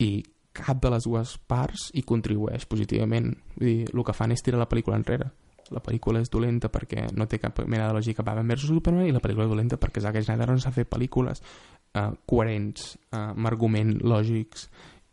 I 0.00 0.24
cap 0.56 0.80
de 0.80 0.92
les 0.92 1.04
dues 1.04 1.36
parts 1.48 1.90
hi 1.94 2.04
contribueix 2.06 2.64
positivament. 2.68 3.34
Vull 3.58 3.68
dir, 3.68 3.90
el 3.92 4.04
que 4.04 4.16
fan 4.16 4.32
és 4.32 4.44
tirar 4.44 4.62
la 4.62 4.70
pel·lícula 4.70 4.96
enrere. 4.96 5.28
La 5.74 5.82
pel·lícula 5.82 6.22
és 6.22 6.30
dolenta 6.30 6.70
perquè 6.72 7.08
no 7.18 7.26
té 7.26 7.40
cap 7.42 7.58
mena 7.66 7.88
de 7.88 7.96
lògica 7.96 8.24
Batman 8.24 8.54
vs 8.54 8.70
Superman 8.70 9.08
i 9.08 9.14
la 9.14 9.20
pel·lícula 9.20 9.48
és 9.48 9.52
dolenta 9.52 9.80
perquè 9.82 10.00
Zack 10.00 10.22
Snyder 10.22 10.48
no 10.52 10.60
s'ha 10.62 10.72
fet 10.72 10.88
pel·lícules 10.88 11.42
eh, 11.42 12.10
coherents, 12.24 12.92
eh, 13.10 13.18
amb 13.18 13.50
argument 13.50 13.96
lògics 14.06 14.68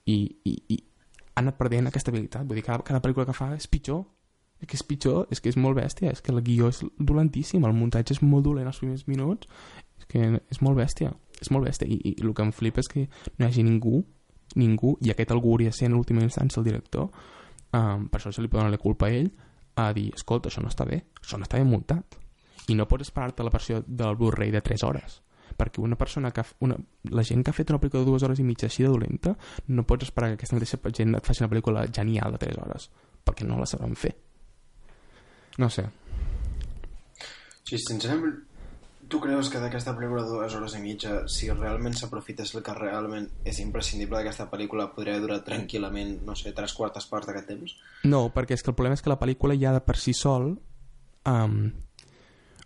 i, 0.05 0.19
i, 0.45 0.53
i 0.75 0.77
ha 1.33 1.41
anat 1.41 1.57
perdent 1.57 1.89
aquesta 1.89 2.11
habilitat. 2.11 2.45
Vull 2.47 2.59
dir, 2.59 2.65
cada, 2.65 2.83
cada 2.85 3.01
pel·lícula 3.01 3.25
que 3.25 3.35
fa 3.37 3.51
és 3.55 3.67
pitjor. 3.67 4.03
És 4.61 4.69
que 4.69 4.77
és 4.77 4.83
pitjor, 4.87 5.27
és 5.33 5.41
que 5.43 5.51
és 5.51 5.57
molt 5.59 5.75
bèstia 5.75 6.11
és 6.13 6.21
que 6.23 6.31
el 6.31 6.39
guió 6.39 6.69
és 6.71 6.79
dolentíssim, 6.95 7.65
el 7.67 7.73
muntatge 7.75 8.13
és 8.15 8.21
molt 8.23 8.45
dolent 8.45 8.69
els 8.69 8.77
primers 8.79 9.01
minuts 9.09 9.49
és 9.99 10.05
que 10.07 10.21
és 10.39 10.61
molt 10.63 10.77
bèstia, 10.79 11.09
és 11.41 11.51
molt 11.51 11.67
bèstia. 11.67 11.89
I, 11.91 11.97
i 12.13 12.23
el 12.23 12.31
que 12.37 12.45
em 12.45 12.53
flipa 12.55 12.79
és 12.79 12.87
que 12.87 13.03
no 13.09 13.43
hi 13.43 13.49
hagi 13.49 13.65
ningú 13.67 14.05
ningú, 14.55 14.97
i 15.01 15.11
aquest 15.11 15.31
algú 15.33 15.53
hauria 15.53 15.71
de 15.71 15.77
ser 15.77 15.89
en 15.89 15.97
última 15.97 16.23
instància 16.23 16.61
el 16.61 16.67
director 16.67 17.09
um, 17.09 18.07
per 18.07 18.19
això 18.19 18.31
se 18.31 18.43
li 18.43 18.49
pot 18.51 18.61
donar 18.61 18.73
la 18.73 18.81
culpa 18.81 19.07
a 19.07 19.15
ell 19.17 19.31
a 19.81 19.87
dir, 19.95 20.11
escolta, 20.13 20.51
això 20.51 20.61
no 20.61 20.69
està 20.69 20.85
bé 20.85 20.99
això 21.17 21.39
no 21.39 21.47
està 21.47 21.57
ben 21.57 21.71
muntat. 21.71 22.19
I 22.69 22.75
no 22.77 22.85
pots 22.87 23.09
esperar-te 23.09 23.43
la 23.43 23.51
versió 23.51 23.81
del 23.87 24.15
Blu-ray 24.15 24.51
de 24.53 24.61
3 24.61 24.83
hores 24.87 25.19
perquè 25.57 25.81
una 25.81 25.97
persona 25.99 26.31
que 26.31 26.45
una, 26.65 26.77
la 27.09 27.23
gent 27.23 27.43
que 27.43 27.51
ha 27.51 27.57
fet 27.57 27.73
una 27.73 27.79
pel·lícula 27.81 28.03
de 28.03 28.11
dues 28.11 28.23
hores 28.23 28.39
i 28.39 28.47
mitja 28.47 28.69
així 28.69 28.85
de 28.85 28.91
dolenta 28.93 29.35
no 29.67 29.87
pots 29.87 30.09
esperar 30.09 30.31
que 30.31 30.41
aquesta 30.41 30.59
mateixa 30.59 30.79
gent 30.91 31.15
et 31.17 31.25
faci 31.25 31.43
una 31.43 31.51
pel·lícula 31.51 31.87
genial 31.91 32.35
de 32.35 32.45
3 32.45 32.61
hores 32.65 32.89
perquè 33.23 33.47
no 33.47 33.59
la 33.59 33.69
sabran 33.69 33.95
fer 33.95 34.15
no 35.61 35.69
sé, 35.69 35.85
Sí, 37.63 37.77
sincerament, 37.79 38.41
tu 39.07 39.19
creus 39.23 39.49
que 39.49 39.59
d'aquesta 39.61 39.93
pel·lícula 39.95 40.23
de 40.25 40.35
dues 40.35 40.55
hores 40.57 40.75
i 40.75 40.81
mitja, 40.83 41.13
si 41.31 41.47
realment 41.51 41.95
s'aprofités 41.95 42.51
el 42.53 42.63
que 42.65 42.75
realment 42.75 43.29
és 43.47 43.61
imprescindible 43.63 44.19
d'aquesta 44.19 44.49
pel·lícula, 44.51 44.89
podria 44.95 45.21
durar 45.23 45.39
tranquil·lament, 45.47 46.17
no 46.27 46.35
sé, 46.39 46.51
tres 46.57 46.75
quartes 46.75 47.07
parts 47.09 47.29
d'aquest 47.29 47.47
temps? 47.53 47.77
No, 48.09 48.25
perquè 48.35 48.57
és 48.57 48.65
que 48.65 48.73
el 48.73 48.77
problema 48.77 48.99
és 48.99 49.05
que 49.05 49.13
la 49.13 49.19
pel·lícula 49.21 49.57
ja 49.59 49.73
de 49.75 49.83
per 49.85 49.95
si 50.01 50.15
sol 50.17 50.51
um, 51.29 51.57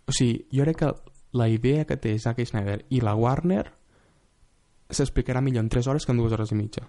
o 0.08 0.16
sigui, 0.16 0.42
jo 0.56 0.66
crec 0.66 0.82
que 0.82 0.92
la 1.32 1.50
idea 1.50 1.86
que 1.86 1.98
té 1.98 2.18
Zack 2.20 2.46
Snyder 2.46 2.86
i 2.90 3.02
la 3.02 3.16
Warner 3.16 3.66
s'explicarà 4.90 5.42
millor 5.42 5.66
en 5.66 5.70
3 5.70 5.88
hores 5.88 6.06
que 6.06 6.14
en 6.16 6.22
2 6.22 6.34
hores 6.34 6.52
i 6.52 6.56
mitja. 6.56 6.88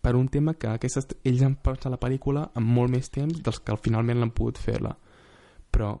Per 0.00 0.14
un 0.16 0.28
tema 0.28 0.54
que 0.54 0.68
aquestes, 0.70 1.08
ells 1.24 1.42
han 1.42 1.56
pensat 1.60 1.92
la 1.92 2.00
pel·lícula 2.00 2.50
amb 2.54 2.68
molt 2.78 2.92
més 2.92 3.10
temps 3.10 3.42
dels 3.42 3.60
que 3.60 3.76
finalment 3.82 4.20
l'han 4.20 4.32
pogut 4.32 4.58
fer-la. 4.58 4.96
Però 5.70 5.96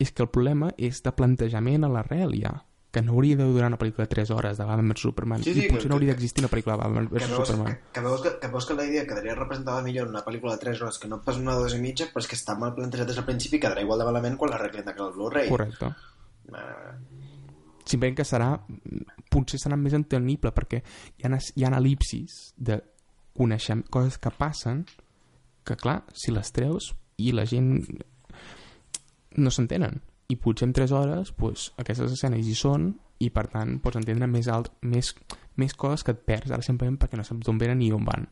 és 0.00 0.12
que 0.12 0.22
el 0.24 0.30
problema 0.30 0.70
és 0.78 1.02
de 1.02 1.12
plantejament 1.12 1.84
a 1.84 1.90
l'arrel 1.92 2.32
ja 2.40 2.54
que 2.92 3.00
no 3.00 3.12
hauria 3.16 3.36
de 3.38 3.44
durar 3.48 3.68
una 3.72 3.78
pel·lícula 3.80 4.04
de 4.04 4.12
3 4.14 4.30
hores 4.36 4.58
de 4.58 4.64
Batman 4.68 4.90
vs 4.92 5.00
Superman. 5.00 5.42
Sí, 5.42 5.54
sí, 5.54 5.60
i 5.64 5.68
potser 5.70 5.82
que- 5.84 5.88
no 5.88 5.94
hauria 5.96 6.12
d'existir 6.12 6.42
una 6.44 6.50
pel·lícula 6.52 6.74
de 6.76 6.82
Batman 6.82 7.08
vs 7.08 7.30
Superman. 7.38 7.66
que, 7.72 7.80
que, 7.94 8.00
veus 8.04 8.20
que, 8.20 8.32
que 8.38 8.48
veus 8.52 8.66
que 8.68 8.74
la 8.74 8.84
idea 8.84 9.06
quedaria 9.06 9.34
representada 9.34 9.82
millor 9.82 10.04
en 10.06 10.10
una 10.14 10.24
pel·lícula 10.26 10.52
de 10.52 10.58
3 10.66 10.82
hores 10.82 10.98
que 10.98 11.08
no 11.08 11.22
pas 11.22 11.38
una 11.40 11.54
de 11.54 11.60
dues 11.64 11.74
i 11.74 11.80
mitja, 11.80 12.04
però 12.12 12.20
és 12.20 12.28
que 12.28 12.36
està 12.36 12.54
mal 12.58 12.74
plantejat 12.76 13.06
des 13.08 13.16
del 13.16 13.24
principi 13.24 13.56
i 13.56 13.60
quedarà 13.64 13.80
igual 13.80 13.98
de 13.98 14.04
malament 14.10 14.36
quan 14.36 14.50
l'arreglen 14.52 14.84
d'aquell 14.84 15.10
Blu-ray. 15.16 15.48
correcte. 15.48 15.88
Eh, 16.52 16.92
simplement 17.86 18.16
que 18.20 18.28
serà 18.28 18.50
potser 19.32 19.58
serà 19.58 19.76
més 19.80 19.94
entenible 19.96 20.52
perquè 20.52 20.82
hi 21.16 21.24
ha, 21.26 21.38
hi 21.56 21.64
ha 21.64 21.72
elipsis 21.78 22.52
de 22.58 22.76
conèixer 23.32 23.80
coses 23.88 24.18
que 24.18 24.30
passen 24.36 24.84
que 25.64 25.76
clar, 25.80 26.02
si 26.12 26.30
les 26.30 26.52
treus 26.52 26.92
i 27.16 27.32
la 27.32 27.46
gent 27.48 27.80
no 29.36 29.50
s'entenen 29.50 30.02
i 30.32 30.36
potser 30.40 30.68
en 30.68 30.74
3 30.76 30.92
hores 30.96 31.32
pues, 31.36 31.70
aquestes 31.82 32.14
escenes 32.14 32.46
hi 32.48 32.54
són 32.58 32.92
i 33.22 33.28
per 33.30 33.46
tant 33.52 33.76
pots 33.82 33.98
entendre 34.00 34.26
més, 34.30 34.48
alt, 34.50 34.70
més, 34.82 35.12
més 35.60 35.74
coses 35.78 36.02
que 36.06 36.14
et 36.16 36.22
perds 36.26 36.50
ara 36.54 36.64
simplement 36.64 36.96
perquè 36.98 37.18
no 37.20 37.26
saps 37.26 37.44
d'on 37.46 37.60
venen 37.60 37.78
ni 37.82 37.90
on 37.94 38.06
van. 38.06 38.24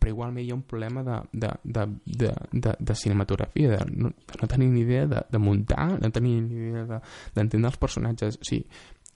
Però 0.00 0.10
igualment 0.10 0.44
hi 0.44 0.50
ha 0.50 0.56
un 0.56 0.64
problema 0.68 1.04
de, 1.06 1.20
de, 1.32 1.50
de, 1.64 1.84
de, 2.04 2.32
de, 2.52 2.74
de 2.80 2.96
cinematografia 2.98 3.70
de 3.76 3.78
no, 3.94 4.10
de 4.10 4.40
no 4.40 4.48
tenir 4.50 4.68
ni 4.72 4.82
idea 4.82 5.06
de, 5.08 5.22
de 5.30 5.38
muntar 5.40 5.86
no 6.00 6.10
tenir 6.12 6.40
ni 6.42 6.68
idea 6.70 6.84
de- 6.88 7.00
d'entendre 7.36 7.70
els 7.70 7.80
personatges. 7.80 8.40
O 8.40 8.44
sigui, 8.48 8.66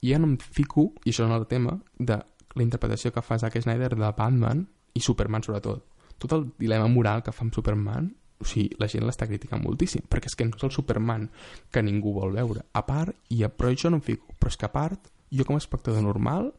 ja 0.07 0.21
no 0.23 0.31
em 0.31 0.39
fico 0.39 0.93
i 1.05 1.11
això 1.11 1.27
és 1.27 1.35
altre 1.35 1.51
tema 1.57 1.75
de 1.99 2.17
la 2.55 2.65
interpretació 2.65 3.13
que 3.13 3.23
fa 3.23 3.39
Zack 3.43 3.61
Snyder 3.61 3.91
de 3.97 4.13
Batman 4.17 4.65
i 4.95 5.03
Superman 5.05 5.45
sobretot. 5.45 5.85
Tot 6.19 6.33
el 6.35 6.49
dilema 6.59 6.89
moral 6.89 7.23
que 7.27 7.35
fa 7.35 7.45
amb 7.45 7.55
Superman 7.55 8.09
o 8.39 8.47
sigui, 8.47 8.71
la 8.79 8.89
gent 8.91 9.07
l'està 9.07 9.27
criticant 9.27 9.63
moltíssim, 9.63 10.05
perquè 10.09 10.31
és 10.31 10.37
que 10.39 10.47
no 10.47 10.57
és 10.57 10.65
el 10.67 10.75
Superman 10.75 11.29
que 11.75 11.83
ningú 11.83 12.15
vol 12.17 12.37
veure. 12.37 12.65
A 12.73 12.85
part, 12.87 13.17
i 13.35 13.43
a, 13.43 13.51
però 13.51 13.73
això 13.73 13.91
no 13.91 13.99
em 13.99 14.05
fico, 14.07 14.35
però 14.39 14.53
és 14.53 14.59
que 14.59 14.69
a 14.69 14.73
part, 14.73 15.11
jo 15.35 15.45
com 15.45 15.59
a 15.59 15.63
espectador 15.63 16.03
normal, 16.05 16.53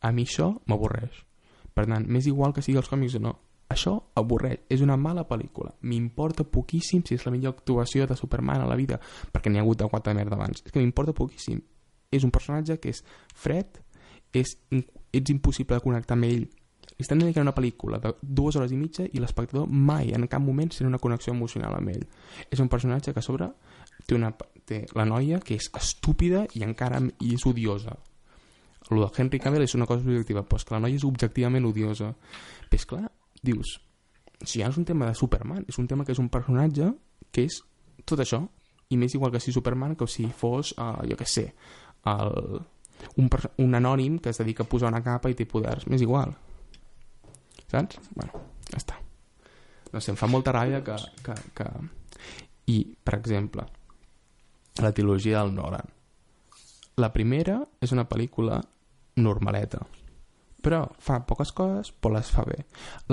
a 0.00 0.12
mi 0.12 0.26
això 0.28 0.52
m'avorreix. 0.70 1.24
Per 1.74 1.86
tant, 1.88 2.06
m'és 2.06 2.28
igual 2.30 2.54
que 2.54 2.62
sigui 2.62 2.78
els 2.78 2.90
còmics 2.90 3.18
o 3.18 3.24
no. 3.24 3.34
Això 3.74 3.94
avorreix, 4.20 4.60
és 4.70 4.82
una 4.84 4.96
mala 5.00 5.24
pel·lícula. 5.26 5.72
M'importa 5.88 6.44
poquíssim 6.44 7.02
si 7.06 7.16
és 7.16 7.24
la 7.26 7.32
millor 7.34 7.56
actuació 7.56 8.06
de 8.06 8.16
Superman 8.16 8.62
a 8.62 8.68
la 8.68 8.76
vida, 8.78 9.00
perquè 9.32 9.50
n'hi 9.50 9.58
ha 9.58 9.64
hagut 9.64 9.80
de 9.80 9.88
quatre 9.90 10.14
merda 10.14 10.36
abans. 10.36 10.62
És 10.62 10.70
que 10.70 10.82
m'importa 10.82 11.16
poquíssim. 11.16 11.62
És 12.12 12.22
un 12.22 12.30
personatge 12.30 12.76
que 12.78 12.92
és 12.94 13.02
fred, 13.34 13.80
és, 14.36 14.54
ets 14.70 15.32
impossible 15.32 15.78
de 15.78 15.82
connectar 15.82 16.18
amb 16.18 16.28
ell. 16.28 16.46
Estan 16.98 17.18
dedicant 17.18 17.42
una 17.42 17.54
pel·lícula 17.56 17.98
de 17.98 18.12
dues 18.22 18.56
hores 18.56 18.72
i 18.72 18.78
mitja 18.78 19.06
i 19.10 19.20
l'espectador 19.22 19.66
mai, 19.66 20.12
en 20.14 20.26
cap 20.30 20.42
moment, 20.42 20.70
sent 20.70 20.86
una 20.86 21.00
connexió 21.02 21.32
emocional 21.34 21.74
amb 21.74 21.90
ell. 21.90 22.04
És 22.50 22.62
un 22.62 22.70
personatge 22.70 23.12
que 23.12 23.22
a 23.22 23.26
sobre 23.26 23.50
té, 24.06 24.14
una, 24.14 24.30
té 24.64 24.84
la 24.94 25.06
noia 25.08 25.40
que 25.42 25.58
és 25.58 25.70
estúpida 25.74 26.44
i 26.54 26.62
encara 26.66 27.02
i 27.20 27.34
és 27.34 27.46
odiosa. 27.50 27.96
El 28.90 29.00
de 29.00 29.08
Henry 29.16 29.40
Cavill 29.40 29.64
és 29.64 29.74
una 29.74 29.88
cosa 29.90 30.04
subjectiva, 30.04 30.44
però 30.44 30.60
és 30.60 30.68
que 30.68 30.76
la 30.76 30.82
noia 30.84 31.00
és 31.00 31.06
objectivament 31.08 31.66
odiosa. 31.66 32.12
Però 32.68 32.78
és 32.78 32.86
clar, 32.86 33.06
dius, 33.42 33.78
si 34.44 34.60
ja 34.60 34.68
és 34.68 34.78
un 34.78 34.84
tema 34.84 35.08
de 35.08 35.16
Superman, 35.18 35.64
és 35.68 35.78
un 35.80 35.88
tema 35.90 36.04
que 36.04 36.12
és 36.12 36.20
un 36.22 36.28
personatge 36.28 36.92
que 37.32 37.48
és 37.48 37.58
tot 38.04 38.20
això, 38.20 38.44
i 38.92 38.98
més 39.00 39.14
igual 39.16 39.32
que 39.32 39.40
si 39.40 39.52
Superman 39.52 39.96
que 39.96 40.06
si 40.06 40.28
fos, 40.28 40.74
uh, 40.78 41.00
jo 41.08 41.16
què 41.18 41.26
sé, 41.26 41.46
el, 42.10 42.60
un, 43.16 43.30
un 43.64 43.78
anònim 43.80 44.18
que 44.18 44.30
es 44.30 44.38
dedica 44.38 44.64
a 44.64 44.68
posar 44.68 44.92
una 44.92 45.02
capa 45.02 45.32
i 45.32 45.38
té 45.38 45.48
poders, 45.48 45.88
m'és 45.88 46.04
igual. 46.04 46.34
Saps? 47.72 48.00
Bueno, 48.14 48.44
ja 48.70 48.80
està. 48.80 48.98
No 49.92 50.00
sé, 50.02 50.12
em 50.12 50.18
fa 50.18 50.28
molta 50.30 50.54
ràbia 50.54 50.82
que... 50.86 50.96
que, 51.26 51.36
que... 51.56 51.68
I, 52.70 52.78
per 53.04 53.18
exemple, 53.18 53.66
la 54.80 54.92
trilogia 54.96 55.42
del 55.42 55.52
Nolan. 55.54 55.90
La 56.96 57.10
primera 57.12 57.58
és 57.84 57.92
una 57.92 58.06
pel·lícula 58.08 58.60
normaleta, 59.20 59.82
però 60.64 60.86
fa 60.98 61.20
poques 61.28 61.52
coses, 61.52 61.90
però 61.92 62.14
les 62.16 62.30
fa 62.32 62.46
bé. 62.48 62.62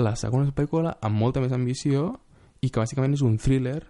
La 0.00 0.14
segona 0.16 0.46
és 0.46 0.52
una 0.52 0.56
pel·lícula 0.56 0.94
amb 1.04 1.20
molta 1.20 1.42
més 1.44 1.52
ambició 1.52 2.06
i 2.62 2.70
que 2.70 2.80
bàsicament 2.80 3.12
és 3.18 3.24
un 3.26 3.36
thriller 3.36 3.80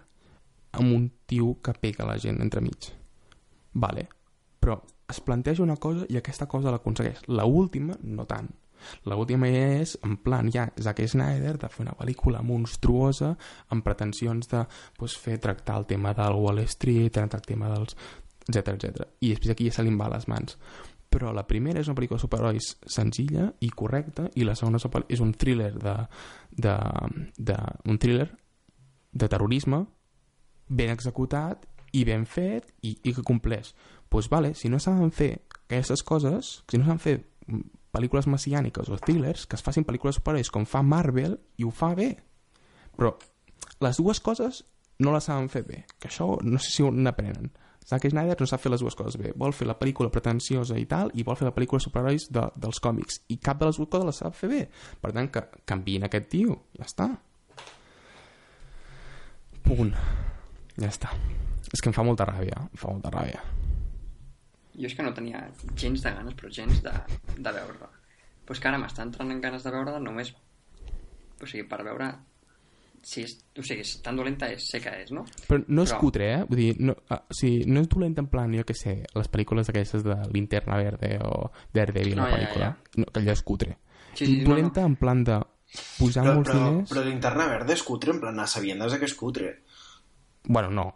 amb 0.73 0.89
un 0.91 1.07
tio 1.29 1.53
que 1.63 1.75
pega 1.79 2.07
la 2.09 2.17
gent 2.19 2.41
entremig. 2.43 2.89
Vale, 3.73 4.07
però 4.59 4.81
es 5.09 5.21
planteja 5.21 5.63
una 5.63 5.77
cosa 5.77 6.05
i 6.09 6.17
aquesta 6.17 6.49
cosa 6.49 6.73
l'aconsegueix. 6.73 7.23
La 7.27 7.45
última, 7.45 7.95
no 8.03 8.25
tant. 8.29 8.49
La 9.09 9.17
última 9.19 9.49
és, 9.49 9.97
en 10.03 10.17
plan, 10.23 10.49
ja, 10.51 10.67
Zack 10.79 11.03
Snyder 11.07 11.57
de 11.61 11.69
fer 11.71 11.85
una 11.85 11.95
pel·lícula 11.99 12.43
monstruosa 12.45 13.33
amb 13.73 13.85
pretensions 13.85 14.49
de 14.51 14.63
pues, 14.97 15.17
fer 15.19 15.39
tractar 15.43 15.77
el 15.81 15.87
tema 15.89 16.13
del 16.17 16.39
Wall 16.39 16.63
Street, 16.67 17.11
tractar 17.13 17.41
el 17.43 17.47
tema 17.53 17.71
dels... 17.73 17.97
etc 18.43 18.73
etc. 18.73 19.05
I 19.23 19.29
després 19.31 19.53
aquí 19.53 19.69
ja 19.69 19.77
se 19.77 19.83
li 19.85 19.93
va 19.95 20.09
les 20.11 20.27
mans. 20.27 20.57
Però 21.13 21.31
la 21.31 21.45
primera 21.47 21.79
és 21.79 21.87
una 21.87 21.95
pel·lícula 21.95 22.17
de 22.17 22.25
superherois 22.25 22.71
senzilla 22.89 23.51
i 23.61 23.69
correcta 23.69 24.25
i 24.35 24.43
la 24.43 24.55
segona 24.57 24.81
és 25.07 25.21
un 25.21 25.33
thriller 25.33 25.73
de, 25.77 25.93
de, 26.51 26.73
de, 27.37 27.57
un 27.85 27.99
thriller 28.01 28.31
de 29.13 29.29
terrorisme 29.29 29.83
ben 30.67 30.89
executat 30.89 31.67
i 31.93 32.03
ben 32.07 32.25
fet 32.25 32.71
i, 32.81 32.95
i 33.03 33.13
que 33.13 33.21
compleix. 33.21 33.73
Doncs 33.73 34.09
pues 34.13 34.29
vale, 34.29 34.53
si 34.53 34.69
no 34.69 34.77
saben 34.77 35.09
fer 35.11 35.31
aquestes 35.63 36.03
coses, 36.05 36.59
si 36.69 36.77
no 36.77 36.85
saben 36.85 36.99
fer 37.01 37.15
pel·lícules 37.93 38.27
messiàniques 38.27 38.89
o 38.89 38.97
thrillers, 38.97 39.45
que 39.47 39.57
es 39.59 39.63
facin 39.65 39.85
pel·lícules 39.85 40.17
superherois 40.19 40.51
com 40.53 40.65
fa 40.69 40.81
Marvel 40.83 41.37
i 41.61 41.67
ho 41.67 41.71
fa 41.73 41.93
bé. 41.97 42.15
Però 42.97 43.13
les 43.83 43.99
dues 44.01 44.21
coses 44.23 44.63
no 45.03 45.13
les 45.13 45.27
saben 45.29 45.49
fer 45.49 45.63
bé, 45.67 45.83
que 45.99 46.09
això 46.09 46.35
no 46.41 46.61
sé 46.61 46.73
si 46.73 46.85
ho 46.85 46.91
n'aprenen. 46.91 47.51
Zack 47.83 48.07
Snyder 48.07 48.37
no 48.39 48.47
sap 48.47 48.61
fer 48.63 48.71
les 48.71 48.79
dues 48.79 48.95
coses 48.95 49.17
bé. 49.19 49.33
Vol 49.35 49.51
fer 49.55 49.67
la 49.67 49.75
pel·lícula 49.79 50.11
pretensiosa 50.11 50.77
i 50.79 50.85
tal, 50.89 51.11
i 51.19 51.25
vol 51.27 51.35
fer 51.35 51.49
la 51.49 51.55
pel·lícula 51.55 51.83
superherois 51.83 52.29
de, 52.31 52.45
dels 52.55 52.79
còmics. 52.83 53.19
I 53.33 53.39
cap 53.43 53.59
de 53.59 53.67
les 53.67 53.79
dues 53.79 53.91
coses 53.91 54.07
les 54.07 54.21
sap 54.23 54.37
fer 54.37 54.49
bé. 54.51 54.61
Per 55.01 55.11
tant, 55.11 55.27
que 55.33 55.43
canviïn 55.67 56.07
aquest 56.07 56.29
tio. 56.31 56.61
Ja 56.79 56.87
està. 56.87 57.09
Punt. 59.67 59.91
Ja 60.79 60.87
està. 60.87 61.11
És 61.73 61.81
que 61.81 61.91
em 61.91 61.97
fa 61.97 62.07
molta 62.07 62.27
ràbia. 62.29 62.69
Em 62.69 62.79
fa 62.79 62.93
molta 62.93 63.11
ràbia. 63.11 63.43
Jo 64.75 64.87
és 64.89 64.95
que 64.97 65.03
no 65.05 65.13
tenia 65.13 65.45
gens 65.77 66.01
de 66.01 66.11
ganes, 66.11 66.33
però 66.39 66.49
gens 66.51 66.79
de, 66.83 66.93
de 67.37 67.51
veure-la. 67.53 67.89
Però 68.43 68.55
és 68.57 68.59
que 68.59 68.67
ara 68.71 68.79
m'està 68.81 69.03
entrant 69.05 69.31
en 69.31 69.41
ganes 69.41 69.63
de 69.63 69.71
veure-la 69.71 69.99
només... 70.03 70.33
O 71.43 71.45
sigui, 71.49 71.65
per 71.69 71.83
veure 71.85 72.07
si 73.03 73.21
és... 73.25 73.33
O 73.59 73.63
sigui, 73.67 73.83
si 73.85 73.99
tan 74.01 74.15
dolenta 74.15 74.47
és, 74.51 74.63
sé 74.71 74.79
que 74.81 74.91
és, 75.03 75.11
no? 75.11 75.25
Però 75.47 75.59
no 75.67 75.83
és 75.83 75.91
Però- 75.91 75.99
cutre, 76.01 76.29
eh? 76.37 76.43
Vull 76.49 76.61
dir, 76.61 76.69
no, 76.79 76.95
uh, 77.11 77.19
o 77.19 77.35
sigui, 77.37 77.65
no 77.69 77.81
és 77.83 77.89
dolent 77.91 78.15
en 78.23 78.29
plan, 78.31 78.53
jo 78.55 78.63
què 78.65 78.75
sé, 78.79 78.93
les 79.13 79.29
pel·lícules 79.31 79.69
aquestes 79.69 80.05
de 80.07 80.15
Linterna 80.33 80.77
Verde 80.79 81.17
o 81.27 81.49
Daredevil, 81.75 82.15
No, 82.17 82.23
la 82.25 82.31
ja, 82.31 82.37
pel·lícula. 82.37 82.69
ja. 82.71 83.01
No, 83.03 83.09
que 83.11 83.19
allò 83.23 83.35
és 83.35 83.43
cutre. 83.43 83.77
Sí, 84.13 84.25
sí, 84.25 84.37
no, 84.41 84.49
dolenta 84.51 84.81
no. 84.81 84.93
en 84.93 84.95
plan 85.01 85.23
de 85.27 85.39
posar 85.99 86.23
Però, 86.23 86.33
molts 86.39 86.49
però, 86.51 86.63
diners... 86.69 86.89
però 86.93 87.03
l'interna 87.05 87.47
verda 87.51 87.73
és 87.73 87.83
cutre, 87.83 88.13
en 88.15 88.19
plan, 88.23 88.39
a 88.39 88.47
sabiendes 88.47 88.95
que 89.01 89.05
és 89.11 89.15
cutre. 89.19 89.53
Bueno, 90.45 90.69
no. 90.71 90.87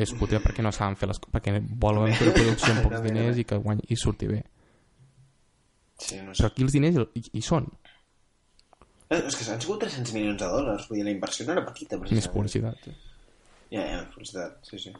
És 0.00 0.12
cutre 0.16 0.40
perquè 0.40 0.62
no 0.64 0.72
saben 0.72 0.96
fer 0.96 1.08
les 1.10 1.18
co- 1.20 1.30
perquè 1.32 1.52
volen 1.82 2.14
fer 2.16 2.32
producció 2.32 2.72
amb 2.72 2.82
pocs 2.86 3.02
diners 3.04 3.38
i 3.38 3.44
que 3.44 3.58
guanyi, 3.60 3.82
i 3.88 3.96
surti 3.96 4.26
bé. 4.30 4.42
Sí, 6.00 6.16
no 6.24 6.32
sé. 6.34 6.42
Però 6.42 6.50
aquí 6.52 6.62
els 6.64 6.72
diners 6.72 6.96
hi, 7.14 7.22
hi 7.36 7.42
són. 7.44 7.66
Eh, 9.10 9.18
És 9.26 9.34
que 9.36 9.44
s'han 9.44 9.60
sigut 9.60 9.80
300 9.82 10.12
milions 10.14 10.38
de 10.40 10.46
dòlars, 10.46 10.86
vull 10.88 11.00
dir, 11.00 11.04
la 11.04 11.10
inversió 11.10 11.44
no 11.46 11.52
era 11.56 11.64
petita, 11.66 11.98
Més 11.98 12.28
publicitat. 12.28 12.86
Ja, 13.70 13.82
ja, 13.86 14.04
publicitat, 14.14 14.60
sí, 14.66 14.78
sí. 14.78 14.92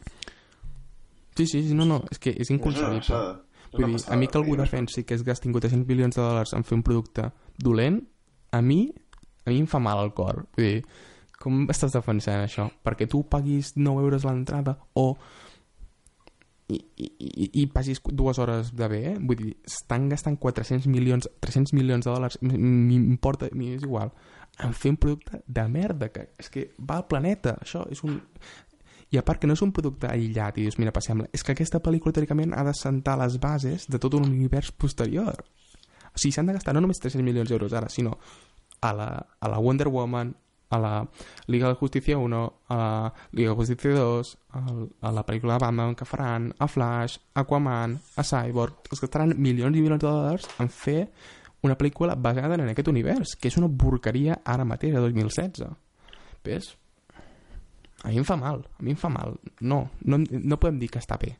Sí, 1.39 1.47
sí, 1.47 1.63
no, 1.75 1.87
no, 1.87 2.03
és 2.11 2.19
que 2.19 2.31
és 2.37 2.51
inconcebible. 2.51 3.01
passada. 3.01 3.39
És 3.71 3.79
Vull 3.79 3.87
dir, 3.87 4.01
a 4.11 4.17
mi 4.19 4.27
que 4.27 4.37
algú 4.39 4.57
defensi 4.59 5.05
que 5.07 5.15
es 5.15 5.23
gastin 5.25 5.53
400 5.55 5.87
milions 5.87 6.17
de 6.17 6.23
dòlars 6.23 6.53
en 6.59 6.65
fer 6.67 6.75
un 6.75 6.83
producte 6.83 7.31
dolent, 7.57 8.01
a 8.51 8.61
mi, 8.61 8.81
a 9.47 9.51
mi 9.51 9.61
em 9.63 9.67
fa 9.71 9.79
mal 9.79 9.99
al 10.03 10.13
cor. 10.13 10.45
Vull 10.57 10.67
dir, 10.67 10.85
com 11.40 11.64
estàs 11.72 11.94
defensant 11.96 12.44
això? 12.44 12.68
Perquè 12.85 13.09
tu 13.09 13.22
paguis 13.29 13.72
9 13.76 14.05
euros 14.05 14.26
l'entrada 14.29 14.76
o 15.00 15.14
i, 16.70 16.79
i, 17.03 17.07
i, 17.18 17.46
i 17.62 17.66
passis 17.72 17.98
dues 18.14 18.38
hores 18.38 18.70
de 18.76 18.88
bé, 18.88 19.00
eh? 19.12 19.14
vull 19.18 19.38
dir, 19.40 19.55
estan 19.66 20.09
gastant 20.11 20.37
400 20.38 20.87
milions, 20.92 21.26
300 21.42 21.74
milions 21.74 22.07
de 22.07 22.12
dòlars, 22.12 22.38
m'importa, 22.44 23.48
és 23.50 23.87
igual, 23.87 24.12
en 24.62 24.74
fer 24.76 24.92
un 24.94 24.98
producte 25.03 25.40
de 25.46 25.64
merda, 25.68 26.11
que 26.14 26.29
és 26.38 26.50
que 26.53 26.68
va 26.79 27.00
al 27.00 27.09
planeta, 27.11 27.57
això 27.64 27.87
és 27.90 28.05
un... 28.07 28.20
I 29.11 29.18
a 29.18 29.24
part 29.26 29.40
que 29.42 29.48
no 29.50 29.57
és 29.57 29.62
un 29.64 29.72
producte 29.74 30.07
aïllat 30.07 30.61
i 30.61 30.68
dius, 30.68 30.76
mira, 30.79 30.92
passem-la, 30.94 31.26
és 31.35 31.42
que 31.42 31.57
aquesta 31.57 31.81
pel·lícula 31.83 32.14
teòricament 32.14 32.55
ha 32.55 32.62
de 32.68 32.74
sentar 32.79 33.16
les 33.18 33.40
bases 33.42 33.88
de 33.90 33.98
tot 33.98 34.14
un 34.14 34.29
univers 34.29 34.70
posterior. 34.70 35.42
O 36.12 36.20
sigui, 36.20 36.31
s'han 36.37 36.46
de 36.46 36.55
gastar 36.55 36.76
no 36.76 36.85
només 36.85 37.03
300 37.03 37.26
milions 37.26 37.50
d'euros 37.50 37.74
ara, 37.74 37.90
sinó 37.90 38.20
a 38.87 38.92
la, 38.94 39.09
a 39.18 39.50
la 39.50 39.59
Wonder 39.59 39.88
Woman, 39.90 40.37
a 40.71 40.79
la 40.79 40.93
Liga 41.47 41.69
de 41.69 41.75
Justicia 41.75 42.17
1, 42.19 42.53
a 42.69 42.77
la 42.77 43.13
Liga 43.33 43.51
de 43.51 43.57
Justicia 43.57 43.91
2, 43.91 44.39
al- 44.53 44.89
a 45.01 45.13
la 45.13 45.25
pel·lícula 45.27 45.55
de 45.59 45.65
Batman 45.67 45.95
que 45.95 46.05
faran, 46.07 46.53
a 46.59 46.69
Flash, 46.69 47.19
Aquaman, 47.35 47.99
a 48.17 48.23
Cyborg, 48.25 48.75
es 48.93 49.01
gastaran 49.01 49.35
milions 49.37 49.77
i 49.77 49.81
milions 49.83 50.01
de 50.03 50.07
dòlars 50.09 50.49
en 50.61 50.69
fer 50.71 51.09
una 51.63 51.77
pel·lícula 51.77 52.15
basada 52.17 52.55
en 52.55 52.69
aquest 52.71 52.89
univers, 52.89 53.35
que 53.37 53.49
és 53.49 53.57
una 53.61 53.69
porqueria 53.69 54.39
ara 54.45 54.65
mateix, 54.65 54.95
a 54.97 55.01
2016. 55.05 55.67
Ves? 56.45 56.77
A 58.03 58.09
mi 58.09 58.17
em 58.17 58.25
fa 58.25 58.37
mal, 58.41 58.63
a 58.79 58.83
mi 58.83 58.95
em 58.95 58.97
fa 58.97 59.11
mal. 59.13 59.35
No, 59.61 59.91
no, 60.09 60.17
no 60.25 60.57
podem 60.61 60.79
dir 60.81 60.89
que 60.89 60.99
està 61.03 61.19
bé. 61.21 61.35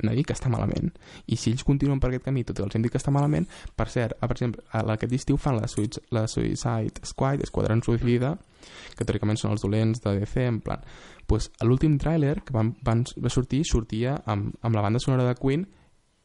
Hem 0.00 0.10
de 0.10 0.16
dir 0.16 0.24
que 0.26 0.36
està 0.36 0.50
malament. 0.52 0.90
I 1.28 1.36
si 1.36 1.52
ells 1.52 1.64
continuen 1.66 2.00
per 2.00 2.10
aquest 2.10 2.26
camí, 2.26 2.44
tot 2.48 2.60
i 2.60 2.64
els 2.64 2.76
hem 2.76 2.84
dit 2.86 2.92
que 2.92 3.00
està 3.00 3.12
malament, 3.14 3.46
per 3.76 3.88
cert, 3.92 4.16
ah, 4.18 4.28
per 4.28 4.38
exemple, 4.38 4.64
aquest 4.72 5.16
estiu 5.20 5.36
fan 5.40 5.58
la, 5.60 5.68
Suic 5.68 6.00
la 6.16 6.26
Suicide 6.28 7.04
Squad, 7.04 7.44
Esquadrón 7.44 7.84
Suicida, 7.84 8.34
que 8.96 9.04
teòricament 9.04 9.38
són 9.40 9.54
els 9.54 9.64
dolents 9.64 10.02
de 10.04 10.18
DC, 10.20 10.46
en 10.48 10.60
plan... 10.64 10.84
Pues, 11.30 11.46
l'últim 11.62 11.94
tràiler 11.94 12.40
que 12.42 12.50
van, 12.50 12.72
van, 12.82 13.04
va 13.22 13.30
sortir, 13.30 13.60
sortia 13.62 14.16
amb, 14.26 14.50
amb 14.66 14.74
la 14.74 14.82
banda 14.82 14.98
sonora 14.98 15.28
de 15.28 15.36
Queen 15.38 15.62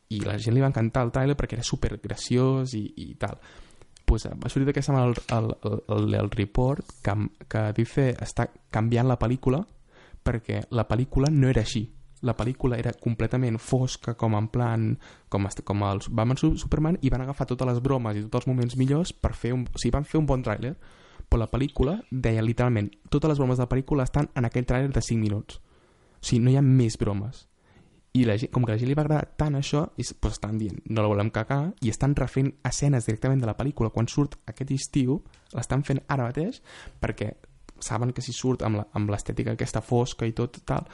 i 0.10 0.22
la 0.26 0.38
gent 0.42 0.56
li 0.56 0.64
va 0.64 0.72
encantar 0.72 1.04
el 1.06 1.12
tràiler 1.14 1.36
perquè 1.38 1.60
era 1.60 1.66
super 1.66 2.00
graciós 2.02 2.74
i, 2.78 2.84
i 3.04 3.14
tal 3.22 3.38
pues, 4.06 4.28
va 4.30 4.50
sortir 4.50 4.68
d'aquesta 4.70 4.94
setmana 4.94 5.12
el, 5.12 5.16
el, 5.38 5.78
el, 5.96 6.14
el 6.22 6.32
report 6.34 6.98
que, 7.06 7.16
que 7.50 7.64
dice 7.78 8.12
està 8.22 8.48
canviant 8.74 9.10
la 9.10 9.20
pel·lícula 9.22 9.64
perquè 10.26 10.64
la 10.74 10.88
pel·lícula 10.90 11.30
no 11.34 11.50
era 11.50 11.66
així 11.66 11.86
la 12.26 12.34
pel·lícula 12.38 12.80
era 12.82 12.94
completament 12.98 13.60
fosca 13.62 14.16
com 14.18 14.36
en 14.38 14.48
plan 14.50 14.92
com, 15.30 15.48
com 15.64 15.84
els 15.88 16.10
Batman 16.10 16.38
Su- 16.42 16.56
Superman 16.58 16.98
i 17.02 17.12
van 17.14 17.22
agafar 17.26 17.48
totes 17.48 17.70
les 17.70 17.82
bromes 17.86 18.18
i 18.18 18.26
tots 18.26 18.42
els 18.44 18.50
moments 18.52 18.76
millors 18.82 19.14
per 19.14 19.34
fer 19.38 19.54
un, 19.54 19.68
o 19.70 19.78
sigui, 19.78 19.94
van 19.94 20.06
fer 20.10 20.20
un 20.20 20.26
bon 20.30 20.44
tràiler 20.46 20.76
però 21.26 21.42
la 21.42 21.50
pel·lícula 21.50 22.00
deia 22.12 22.44
literalment 22.46 22.90
totes 23.10 23.30
les 23.32 23.40
bromes 23.42 23.58
de 23.58 23.66
la 23.66 23.70
pel·lícula 23.72 24.06
estan 24.06 24.30
en 24.36 24.46
aquell 24.46 24.66
tràiler 24.66 24.92
de 24.94 25.02
5 25.02 25.22
minuts. 25.22 25.58
O 26.22 26.26
sigui, 26.26 26.44
no 26.44 26.52
hi 26.54 26.58
ha 26.58 26.62
més 26.66 26.98
bromes. 27.02 27.48
I 28.16 28.24
la 28.24 28.38
gent, 28.40 28.52
com 28.54 28.64
que 28.64 28.72
a 28.72 28.76
la 28.76 28.80
gent 28.80 28.88
li 28.88 28.96
va 28.96 29.04
agradar 29.04 29.34
tant 29.36 29.58
això 29.58 29.82
i, 29.98 30.06
pues, 30.06 30.38
estan 30.38 30.60
dient, 30.62 30.78
no 30.86 31.02
la 31.04 31.10
volem 31.12 31.32
cagar 31.36 31.74
i 31.84 31.90
estan 31.92 32.14
refent 32.16 32.54
escenes 32.64 33.10
directament 33.10 33.42
de 33.42 33.50
la 33.50 33.58
pel·lícula. 33.58 33.90
Quan 33.92 34.08
surt 34.08 34.38
aquest 34.48 34.72
estiu, 34.72 35.18
l'estan 35.52 35.84
fent 35.84 36.00
ara 36.08 36.30
mateix 36.30 36.62
perquè 37.02 37.34
saben 37.84 38.14
que 38.16 38.24
si 38.24 38.32
surt 38.32 38.64
amb 38.64 39.10
l'estètica 39.12 39.52
aquesta 39.58 39.82
fosca 39.84 40.30
i 40.30 40.32
tot 40.32 40.62
tal, 40.64 40.86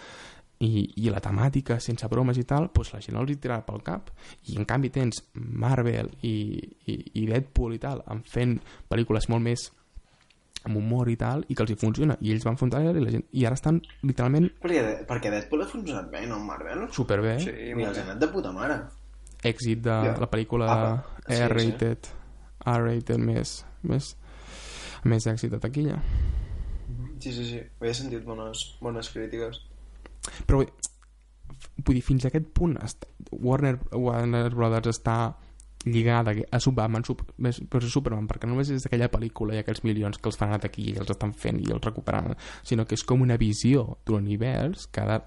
i, 0.61 0.85
i 1.01 1.09
la 1.09 1.19
temàtica 1.23 1.79
sense 1.81 2.05
bromes 2.11 2.37
i 2.37 2.43
tal, 2.45 2.67
doncs 2.73 2.93
la 2.93 2.99
gent 3.01 3.17
els 3.17 3.31
hi 3.33 3.35
tirarà 3.41 3.63
pel 3.65 3.81
cap 3.83 4.11
i 4.51 4.57
en 4.61 4.65
canvi 4.69 4.91
tens 4.93 5.23
Marvel 5.33 6.11
i, 6.21 6.33
i, 6.85 6.97
i 7.21 7.25
Deadpool 7.25 7.73
i 7.75 7.79
tal 7.81 8.03
en 8.13 8.21
fent 8.29 8.59
pel·lícules 8.91 9.27
molt 9.33 9.41
més 9.47 9.67
amb 10.63 10.77
humor 10.77 11.09
i 11.09 11.15
tal, 11.17 11.41
i 11.49 11.55
que 11.57 11.63
els 11.65 11.71
hi 11.73 11.77
funciona 11.81 12.13
i 12.21 12.29
ells 12.35 12.43
van 12.45 12.57
fer 12.59 12.67
un 12.67 12.73
trailer 12.75 12.93
i, 12.99 13.01
la 13.01 13.09
gent, 13.15 13.23
i 13.33 13.45
ara 13.49 13.57
estan 13.57 13.79
literalment 14.05 14.51
Perquè, 14.61 14.83
perquè 15.09 15.31
Deadpool 15.33 15.63
ha 15.65 15.69
funcionat 15.71 16.11
bé, 16.13 16.27
no, 16.29 16.37
Marvel? 16.45 16.83
superbé 16.93 17.39
Sí, 17.41 17.49
Mira, 17.73 17.77
molt 17.79 17.87
els 17.89 17.97
ha 18.03 18.03
anat 18.11 18.19
de 18.21 18.27
puta 18.29 18.51
mare. 18.53 18.77
èxit 19.43 19.81
de 19.81 19.89
Ja. 20.05 20.13
la 20.21 20.29
pel·lícula 20.29 20.67
Apa. 20.69 20.91
Sí, 21.27 21.33
sí. 21.35 21.41
R-rated 21.47 22.11
R-rated 22.75 23.17
més, 23.17 23.55
més 23.81 24.15
més 25.03 25.25
èxit 25.25 25.49
de 25.49 25.57
taquilla 25.57 25.97
Sí, 27.21 27.31
sí, 27.33 27.43
sí. 27.45 27.59
Havia 27.79 27.93
sentit 27.93 28.23
bones, 28.25 28.57
bones 28.81 29.09
crítiques. 29.13 29.57
Però 30.45 30.61
vull, 30.61 31.95
dir, 31.95 32.03
fins 32.05 32.25
a 32.25 32.31
aquest 32.31 32.51
punt 32.53 32.77
Warner, 33.31 33.77
Warner 33.91 34.49
Brothers 34.53 34.97
està 34.97 35.17
lligada 35.85 36.31
a 36.31 36.59
més- 37.41 37.61
per 37.69 37.81
Superman 37.81 38.27
perquè 38.29 38.45
no 38.45 38.53
només 38.53 38.69
és 38.69 38.83
d'aquella 38.83 39.09
pel·lícula 39.09 39.55
i 39.55 39.61
aquells 39.61 39.83
milions 39.83 40.17
que 40.17 40.29
els 40.29 40.37
fan 40.37 40.53
a 40.53 40.59
taquilla 40.61 40.99
i 40.99 41.01
els 41.01 41.09
estan 41.09 41.33
fent 41.33 41.59
i 41.59 41.71
els 41.71 41.81
recuperaran 41.83 42.37
sinó 42.61 42.85
que 42.85 42.95
és 42.95 43.03
com 43.03 43.21
una 43.21 43.37
visió 43.37 43.97
d'un 44.05 44.21
univers 44.21 44.87
que 44.87 45.01
ha 45.01 45.07
de, 45.09 45.19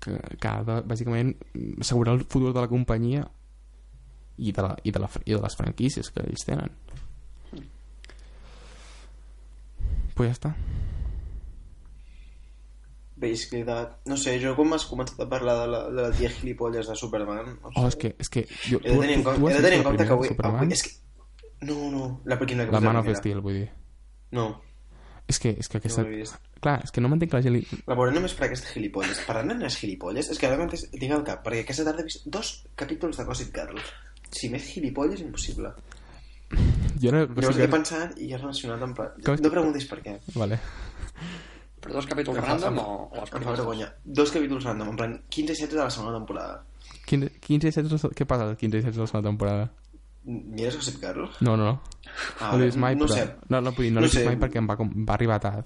que, 0.00 0.18
que 0.40 0.48
ha 0.48 0.64
de 0.64 0.80
bàsicament 0.82 1.34
assegurar 1.80 2.14
el 2.14 2.24
futur 2.26 2.52
de 2.52 2.60
la 2.60 2.68
companyia 2.68 3.28
i 4.38 4.52
de, 4.52 4.62
la, 4.62 4.76
i, 4.82 4.90
de 4.90 4.98
la, 5.02 5.10
i 5.24 5.34
de 5.34 5.40
les 5.42 5.56
franquícies 5.58 6.10
que 6.10 6.22
ells 6.22 6.44
tenen. 6.46 6.70
Pues 10.14 10.28
ja 10.30 10.34
està 10.34 10.54
Que 13.18 13.64
de... 13.64 13.76
No 14.06 14.16
sé, 14.16 14.36
jo 14.42 14.54
com 14.56 14.72
has 14.76 14.84
començat 14.86 15.18
a 15.20 15.28
parlar 15.28 15.56
de 15.62 15.66
la, 15.72 15.80
de 15.90 16.02
la 16.06 16.10
tia 16.14 16.30
gilipolles 16.30 16.86
de 16.88 16.94
Superman... 16.96 17.58
No 17.62 17.72
sé. 17.72 17.80
oh, 17.82 17.88
és 17.88 17.96
que, 17.96 18.14
és 18.18 18.28
que 18.30 18.44
jo, 18.68 18.78
He 18.84 18.94
de 18.94 19.00
tenir 19.02 19.16
en 19.18 19.24
compte, 19.26 19.50
he 19.52 19.56
de 19.58 19.62
tenir 19.66 19.78
en 19.80 19.84
compte 19.90 20.06
que 20.06 20.12
avui... 20.16 20.28
Superman? 20.32 20.62
avui 20.64 20.72
és 20.78 20.82
que... 20.86 20.94
No, 21.66 21.76
no, 21.90 22.04
la, 22.24 22.38
quina, 22.46 22.64
la 22.70 22.80
Man 22.80 22.96
of 23.00 23.02
primera. 23.08 23.18
Steel 23.18 23.40
vull 23.42 23.56
dir 23.58 23.68
No, 24.30 24.44
és 25.28 25.38
que, 25.42 25.50
és 25.58 25.66
que 25.68 25.80
aquesta... 25.82 26.04
no 26.06 26.62
clar, 26.62 26.76
és 26.86 26.90
que 26.94 27.02
no 27.02 27.08
m'entenc 27.10 27.30
que 27.32 27.36
la 27.40 27.42
gent 27.44 27.52
li... 27.58 27.64
La 27.90 27.96
veuré 27.98 28.14
només 28.14 28.32
per 28.38 28.46
aquesta 28.46 28.70
gilipolles. 28.72 29.18
Parlant 29.26 29.50
de 29.52 29.58
les 29.66 29.76
gilipolles, 29.78 30.30
és 30.32 30.38
que 30.40 30.46
ara 30.48 30.56
mateix 30.62 30.86
tinc 30.94 31.12
al 31.14 31.24
cap, 31.26 31.42
perquè 31.44 31.64
aquesta 31.66 31.84
tarda 31.86 32.00
he 32.02 32.06
vist 32.08 32.24
dos 32.32 32.52
capítols 32.78 33.18
de 33.20 33.26
Gossip 33.28 33.50
Girl. 33.54 33.82
Si 34.30 34.48
més 34.52 34.64
gilipolles, 34.72 35.20
impossible. 35.26 35.74
jo 37.02 37.12
no, 37.12 37.26
Llavors 37.26 37.58
he 37.60 37.68
pensat 37.68 38.16
i 38.24 38.30
he 38.32 38.38
relacionat 38.40 38.82
amb... 38.86 38.96
pla- 38.96 39.10
Com 39.20 39.34
és 39.36 39.42
No 39.44 39.50
que- 39.50 39.54
preguntis 39.58 39.84
per 39.90 40.00
què. 40.06 40.16
Vale. 40.34 40.58
Però 41.80 41.92
dos 41.94 42.06
capítols 42.06 42.38
Em 42.38 42.42
fa- 42.44 42.48
random 42.52 42.74
em- 42.78 42.84
o, 42.84 42.94
o 43.12 43.14
els 43.14 43.22
Em 43.22 43.26
fa 43.28 43.38
primers? 43.38 43.58
vergonya. 43.58 43.92
Dos 44.04 44.30
capítols 44.32 44.64
random, 44.64 44.88
en 44.90 44.96
plan 44.96 45.22
15 45.28 45.52
i 45.52 45.54
16 45.54 45.76
de 45.76 45.82
la 45.84 45.90
segona 45.90 46.16
temporada. 46.18 46.64
15, 47.06 47.30
15 47.40 47.68
i 47.68 47.70
16, 47.72 48.04
què 48.14 48.26
passa 48.26 48.44
als 48.48 48.58
15 48.58 48.76
i 48.78 48.80
16 48.82 48.96
de 48.96 49.00
la 49.02 49.06
segona 49.06 49.28
temporada? 49.28 49.70
Mires 50.28 50.74
Gossip 50.76 50.98
Girl? 51.00 51.28
No, 51.40 51.56
no. 51.56 51.80
Ah, 52.40 52.50
no 52.52 52.58
l'he 52.58 52.66
vist 52.66 52.76
mai, 52.76 52.94
no 52.96 53.06
però... 53.06 53.14
sé. 53.14 53.24
No, 53.48 53.60
no, 53.62 53.70
no, 53.70 53.90
No 53.90 54.00
vist 54.02 54.14
sé. 54.18 54.24
mai 54.26 54.36
perquè 54.36 54.58
em 54.60 54.66
va, 54.68 54.76
com, 54.76 54.90
va 55.08 55.14
arribar 55.14 55.38
tard. 55.40 55.64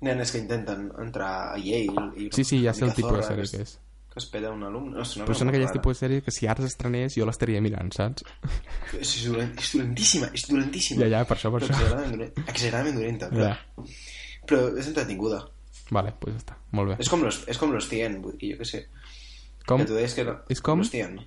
Nenes 0.00 0.30
que 0.32 0.38
intenten 0.42 0.90
entrar 1.00 1.54
a 1.54 1.56
Yale 1.56 2.12
i... 2.16 2.30
Sí, 2.32 2.44
sí, 2.44 2.62
ja 2.62 2.74
sé 2.76 2.84
el 2.84 2.92
tipus 2.92 3.16
de 3.16 3.22
sèrie 3.24 3.44
que 3.46 3.56
que 3.56 3.62
es- 3.62 3.76
és. 3.76 3.80
Que 4.12 4.20
espera 4.20 4.50
un 4.52 4.62
alumne. 4.64 4.96
No, 4.96 5.02
Però 5.04 5.34
són 5.36 5.48
aquelles 5.48 5.72
tipus 5.72 5.96
de 5.98 6.06
sèries 6.06 6.22
que 6.24 6.30
si 6.32 6.46
ara 6.48 6.62
s'estrenés 6.64 7.14
jo 7.16 7.24
l'estaria 7.28 7.60
mirant, 7.60 7.90
saps? 7.92 8.24
És, 9.00 9.16
és, 9.16 9.24
dolent, 9.28 9.50
és 9.60 9.72
dolentíssima, 9.74 10.28
és 10.32 10.44
dolentíssima. 10.48 11.00
Ja, 11.04 11.08
ja, 11.18 11.24
per 11.24 11.36
això, 11.36 11.50
per 11.52 11.60
Però 11.62 11.68
això. 11.68 11.80
exageradament 11.80 12.12
dolenta. 12.16 12.44
Exageradament 12.52 12.96
dolenta, 12.96 13.28
però, 13.30 13.48
Ja. 13.48 13.56
Però 14.48 14.66
és 14.78 14.90
entretinguda. 14.90 15.44
Vale, 15.90 16.10
doncs 16.10 16.20
pues 16.22 16.36
està. 16.40 16.58
Molt 16.74 16.92
bé. 16.92 16.98
És 17.02 17.10
com 17.12 17.22
los, 17.22 17.42
és 17.46 17.58
com 17.60 17.72
los 17.74 17.88
100, 17.90 18.20
vull 18.24 18.36
dir, 18.40 18.54
jo 18.54 18.62
què 18.62 18.68
sé. 18.68 18.84
Com? 19.66 19.82
Que 19.82 19.88
tu 19.90 19.98
deies 19.98 20.14
que 20.14 20.24
no... 20.26 20.38
És 20.52 20.62
com? 20.62 20.82
Los 20.82 20.90
100. 20.90 21.18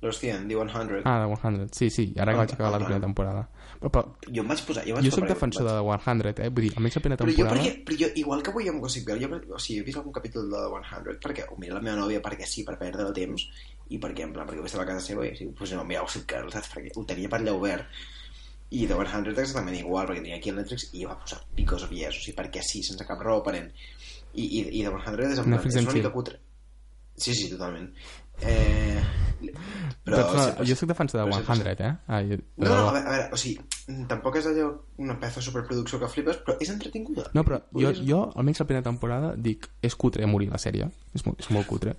Los 0.00 0.18
100, 0.20 0.46
The 0.46 0.54
100. 0.54 1.02
Ah, 1.04 1.26
de 1.26 1.36
100. 1.36 1.70
Sí, 1.74 1.90
sí, 1.90 2.14
ara 2.16 2.30
que 2.32 2.36
Ah, 2.36 2.42
vaig 2.44 2.52
acabar 2.54 2.70
la 2.70 2.76
ah, 2.76 2.80
primera 2.84 2.98
ah. 2.98 3.06
temporada. 3.06 3.48
Però, 3.80 3.90
però 3.90 4.02
Jo 4.30 4.42
em 4.44 4.50
vaig 4.52 4.60
posar... 4.66 4.84
Jo, 4.86 4.94
vaig 4.94 5.08
jo 5.08 5.14
soc 5.14 5.26
defensor 5.26 5.66
de 5.66 5.72
vaig- 5.82 6.04
100, 6.04 6.38
eh? 6.38 6.50
Vull 6.54 6.66
dir, 6.68 6.70
almenys 6.76 6.98
la 6.98 7.02
primera 7.02 7.18
Però 7.24 7.32
jo, 7.32 7.36
temporada... 7.40 7.64
perquè, 7.64 7.82
però 7.88 7.98
jo, 8.02 8.10
igual 8.22 8.44
que 8.46 8.52
avui 8.54 8.70
amb 8.70 8.84
Gossip 8.84 9.08
Girl, 9.10 9.24
jo, 9.24 9.40
o 9.56 9.58
sigui, 9.58 9.80
he 9.80 9.86
vist 9.88 9.98
algun 9.98 10.14
capítol 10.14 10.46
de 10.52 10.62
The 10.62 10.82
100 10.92 11.18
perquè 11.26 11.48
ho 11.50 11.58
mira 11.58 11.74
la 11.74 11.82
meva 11.82 11.96
nòvia 11.98 12.22
perquè 12.22 12.46
sí, 12.46 12.62
per 12.68 12.76
perdre 12.78 13.08
el 13.08 13.16
temps 13.16 13.48
i 13.90 13.98
perquè, 13.98 14.28
en 14.28 14.36
plan, 14.36 14.46
perquè 14.46 14.62
ho 14.62 14.68
estava 14.70 14.86
a 14.86 14.90
casa 14.92 15.02
seva 15.02 15.26
i 15.26 15.34
sí, 15.34 15.50
pues, 15.58 15.74
no, 15.74 15.82
mira 15.88 16.06
Gossip 16.06 16.30
Girl, 16.30 16.52
saps? 16.54 16.70
Perquè 16.76 16.94
ho 16.94 17.04
tenia 17.08 17.30
per 17.32 17.40
allà 17.42 17.56
obert 17.58 17.90
i 18.70 18.86
The 18.86 18.94
100 18.94 19.32
exactament 19.38 19.78
igual, 19.78 20.06
perquè 20.06 20.20
tenia 20.22 20.36
aquí 20.36 20.50
el 20.52 20.56
Netflix 20.60 20.90
i 20.92 21.04
va 21.08 21.16
posar 21.18 21.38
of 21.40 21.92
Yes, 21.92 22.18
o 22.18 22.20
sigui, 22.20 22.36
perquè 22.36 22.62
sí, 22.62 22.82
sense 22.82 23.06
cap 23.08 23.20
raó 23.24 23.40
aparent. 23.40 23.70
I, 24.34 24.44
i, 24.44 24.60
i 24.80 24.84
The 24.84 24.90
100 24.92 25.24
és, 25.32 25.46
Netflix 25.46 25.76
és 25.76 25.84
una 25.86 25.94
mica 25.96 26.12
cutre. 26.12 26.40
Sí, 27.18 27.34
sí, 27.34 27.48
totalment. 27.50 27.88
Eh, 28.40 29.00
però... 29.40 29.54
Però, 30.04 30.18
no, 30.32 30.42
sempre- 30.44 30.66
jo 30.68 30.76
soc 30.78 30.88
defensor 30.92 31.18
de 31.20 31.24
però 31.26 31.40
sempre- 31.42 31.72
100, 31.74 31.86
eh? 31.88 31.96
Ah, 32.06 32.20
jo, 32.22 32.36
No, 32.56 32.68
no, 32.68 32.74
a 32.76 32.92
veure, 32.92 33.00
a 33.08 33.10
veure, 33.10 33.24
o 33.34 33.36
sigui, 33.40 33.58
tampoc 34.06 34.36
és 34.38 34.46
allò 34.46 34.68
una 35.02 35.16
peça 35.18 35.42
superproducció 35.42 35.98
que 35.98 36.08
flipes, 36.12 36.38
però 36.46 36.54
és 36.60 36.70
entretinguda. 36.70 37.24
No, 37.34 37.42
però 37.44 37.58
jo, 37.74 37.90
jo, 38.06 38.20
almenys 38.36 38.60
la 38.62 38.66
primera 38.68 38.86
temporada, 38.86 39.32
dic, 39.36 39.66
és 39.82 39.96
cutre 39.98 40.22
a 40.22 40.30
morir 40.30 40.50
la 40.52 40.60
sèrie, 40.62 40.86
és 41.14 41.26
molt, 41.26 41.40
és 41.42 41.50
molt 41.50 41.66
cutre. 41.66 41.96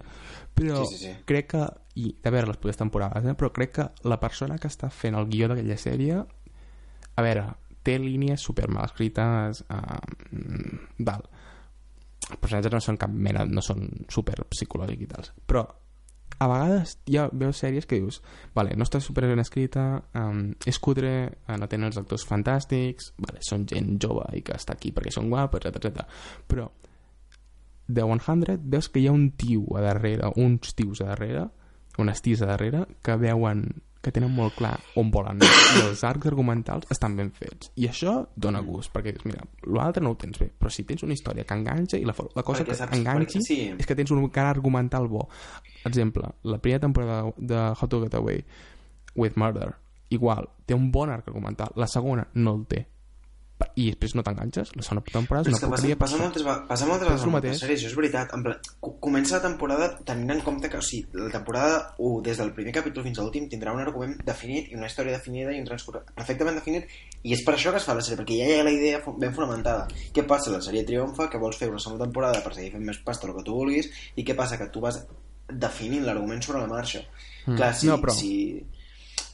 Però 0.56 0.86
Sí, 0.86 0.96
sí, 0.96 1.04
sí. 1.06 1.12
crec 1.28 1.52
que, 1.52 1.66
i 2.00 2.14
de 2.24 2.32
veure 2.32 2.48
les 2.48 2.58
properes 2.58 2.80
temporades, 2.80 3.26
eh, 3.26 3.36
però 3.36 3.52
crec 3.52 3.72
que 3.76 3.90
la 4.08 4.20
persona 4.20 4.58
que 4.58 4.68
està 4.72 4.90
fent 4.90 5.16
el 5.20 5.28
guió 5.28 5.48
d'aquella 5.52 5.78
sèrie, 5.78 6.24
a 7.20 7.26
veure, 7.26 7.46
té 7.84 7.98
línies 8.00 8.44
super 8.44 8.70
mal 8.72 8.88
escrites, 8.88 9.64
uh, 9.70 10.00
val. 11.06 11.28
Els 12.30 12.40
personatges 12.40 12.74
no 12.74 12.82
són 12.84 12.98
cap 13.02 13.12
mena, 13.12 13.46
no 13.50 13.62
són 13.66 13.88
super 14.12 14.38
psicològics 14.54 15.06
i 15.06 15.12
tals, 15.12 15.32
però 15.50 15.66
a 16.40 16.48
vegades 16.48 16.98
ja 17.10 17.28
veus 17.36 17.60
sèries 17.60 17.88
que 17.90 18.00
dius 18.00 18.22
vale, 18.56 18.76
no 18.78 18.86
està 18.88 19.02
super 19.04 19.26
ben 19.28 19.42
escrita 19.42 19.86
um, 20.16 20.54
és 20.70 20.80
cutre, 20.80 21.12
eh, 21.28 21.58
no 21.60 21.68
tenen 21.68 21.90
els 21.90 22.00
actors 22.00 22.24
fantàstics 22.30 23.12
vale, 23.20 23.42
són 23.44 23.66
gent 23.68 23.98
jove 24.02 24.24
i 24.38 24.44
que 24.46 24.56
està 24.56 24.78
aquí 24.78 24.94
perquè 24.96 25.12
són 25.12 25.28
guapos, 25.32 25.66
etc 25.68 25.90
etc. 25.90 26.06
però 26.48 26.70
de 27.90 28.06
100 28.06 28.60
veus 28.72 28.88
que 28.94 29.02
hi 29.02 29.10
ha 29.10 29.16
un 29.16 29.32
tio 29.36 29.66
a 29.76 29.84
darrere 29.84 30.32
uns 30.38 30.76
tios 30.78 31.02
a 31.02 31.10
darrere 31.12 31.48
unes 32.00 32.22
ties 32.24 32.44
a 32.46 32.52
darrere 32.54 32.86
que 33.04 33.18
veuen 33.20 33.66
que 34.02 34.12
tenen 34.16 34.32
molt 34.32 34.56
clar 34.56 34.78
on 34.96 35.10
volen 35.12 35.42
anar. 35.42 35.50
I 35.76 35.82
els 35.90 36.04
arcs 36.08 36.28
argumentals 36.30 36.88
estan 36.94 37.18
ben 37.18 37.32
fets. 37.36 37.72
I 37.76 37.90
això 37.90 38.14
dona 38.36 38.62
gust 38.64 38.94
perquè 38.94 39.12
dius, 39.12 39.26
mira, 39.28 39.44
l'altre 39.68 40.04
no 40.04 40.14
ho 40.14 40.18
tens 40.20 40.40
bé 40.40 40.48
però 40.58 40.72
si 40.72 40.86
tens 40.88 41.04
una 41.04 41.14
història 41.18 41.44
que 41.44 41.54
enganxa 41.58 41.98
i 42.00 42.06
la, 42.08 42.16
la 42.36 42.44
cosa 42.44 42.64
Perquè 42.64 42.72
que 42.72 42.78
saps- 42.80 42.98
enganxi 42.98 43.42
sí. 43.44 43.60
és 43.78 43.86
que 43.86 43.96
tens 44.00 44.12
un 44.16 44.24
cara 44.30 44.50
argumental 44.56 45.08
bo. 45.12 45.28
Exemple, 45.86 46.24
la 46.44 46.58
primera 46.60 46.80
temporada 46.80 47.34
de 47.38 47.60
How 47.76 47.88
to 47.90 48.02
Get 48.04 48.16
Away 48.16 48.46
with 49.16 49.36
Murder 49.36 49.74
igual, 50.10 50.48
té 50.66 50.74
un 50.74 50.92
bon 50.92 51.10
arc 51.10 51.28
argumental 51.28 51.70
la 51.76 51.86
segona 51.88 52.24
no 52.34 52.56
el 52.56 52.64
té 52.66 52.86
i 53.76 53.90
després 53.92 54.14
no 54.16 54.24
t'enganxes 54.24 54.70
la 54.76 54.84
segona 54.86 55.02
temporada 55.12 55.50
és 55.50 55.60
que 55.60 55.66
una 55.66 55.72
passa, 55.72 55.72
porqueria 55.76 55.98
passa, 56.00 56.16
per 56.18 56.24
moltes, 56.24 56.44
passa 56.70 56.86
moltes 56.88 57.08
vegades 57.08 57.24
amb 57.24 57.36
això 57.52 57.70
és 57.90 57.96
veritat. 57.96 58.34
En 58.34 58.44
plan, 58.44 58.58
co- 58.80 58.94
comença 59.00 59.36
la 59.36 59.42
temporada 59.44 59.90
tenint 60.08 60.32
en 60.32 60.42
compte 60.42 60.70
que 60.70 60.78
o 60.78 60.82
sigui, 60.82 61.08
la 61.14 61.30
temporada 61.30 61.96
1, 61.98 62.22
des 62.24 62.38
del 62.40 62.54
primer 62.54 62.74
capítol 62.74 63.04
fins 63.04 63.20
a 63.20 63.24
l'últim, 63.24 63.50
tindrà 63.52 63.74
un 63.76 63.82
argument 63.84 64.16
definit 64.26 64.72
i 64.72 64.76
una 64.76 64.88
història 64.88 65.18
definida 65.18 65.52
i 65.52 65.60
un 65.60 65.66
transcurs 65.68 66.04
perfectament 66.16 66.56
definit 66.56 66.88
i 67.24 67.34
és 67.36 67.44
per 67.44 67.56
això 67.56 67.72
que 67.72 67.78
es 67.78 67.86
fa 67.88 67.94
la 67.96 68.02
sèrie, 68.02 68.18
perquè 68.22 68.38
ja 68.40 68.48
hi 68.48 68.60
ha 68.60 68.64
la 68.64 68.72
idea 68.72 69.02
ben 69.18 69.34
fonamentada. 69.36 69.88
Què 70.16 70.24
passa? 70.28 70.52
La 70.52 70.62
sèrie 70.62 70.86
triomfa, 70.88 71.30
que 71.30 71.38
vols 71.38 71.58
fer 71.60 71.70
una 71.70 71.80
segona 71.80 72.06
temporada 72.06 72.40
per 72.44 72.54
seguir 72.56 72.72
fent 72.72 72.86
més 72.86 73.00
pasta 73.04 73.28
el 73.28 73.36
que 73.36 73.44
tu 73.44 73.54
vulguis 73.60 73.90
i 74.16 74.24
què 74.24 74.36
passa? 74.36 74.58
Que 74.58 74.70
tu 74.72 74.80
vas 74.80 75.04
definint 75.50 76.06
l'argument 76.06 76.42
sobre 76.46 76.60
la 76.62 76.68
marxa. 76.68 77.02
Mm. 77.46 77.56
Clar, 77.58 77.74
si, 77.76 77.88
No, 77.88 77.98
però- 77.98 78.14
si, 78.16 78.64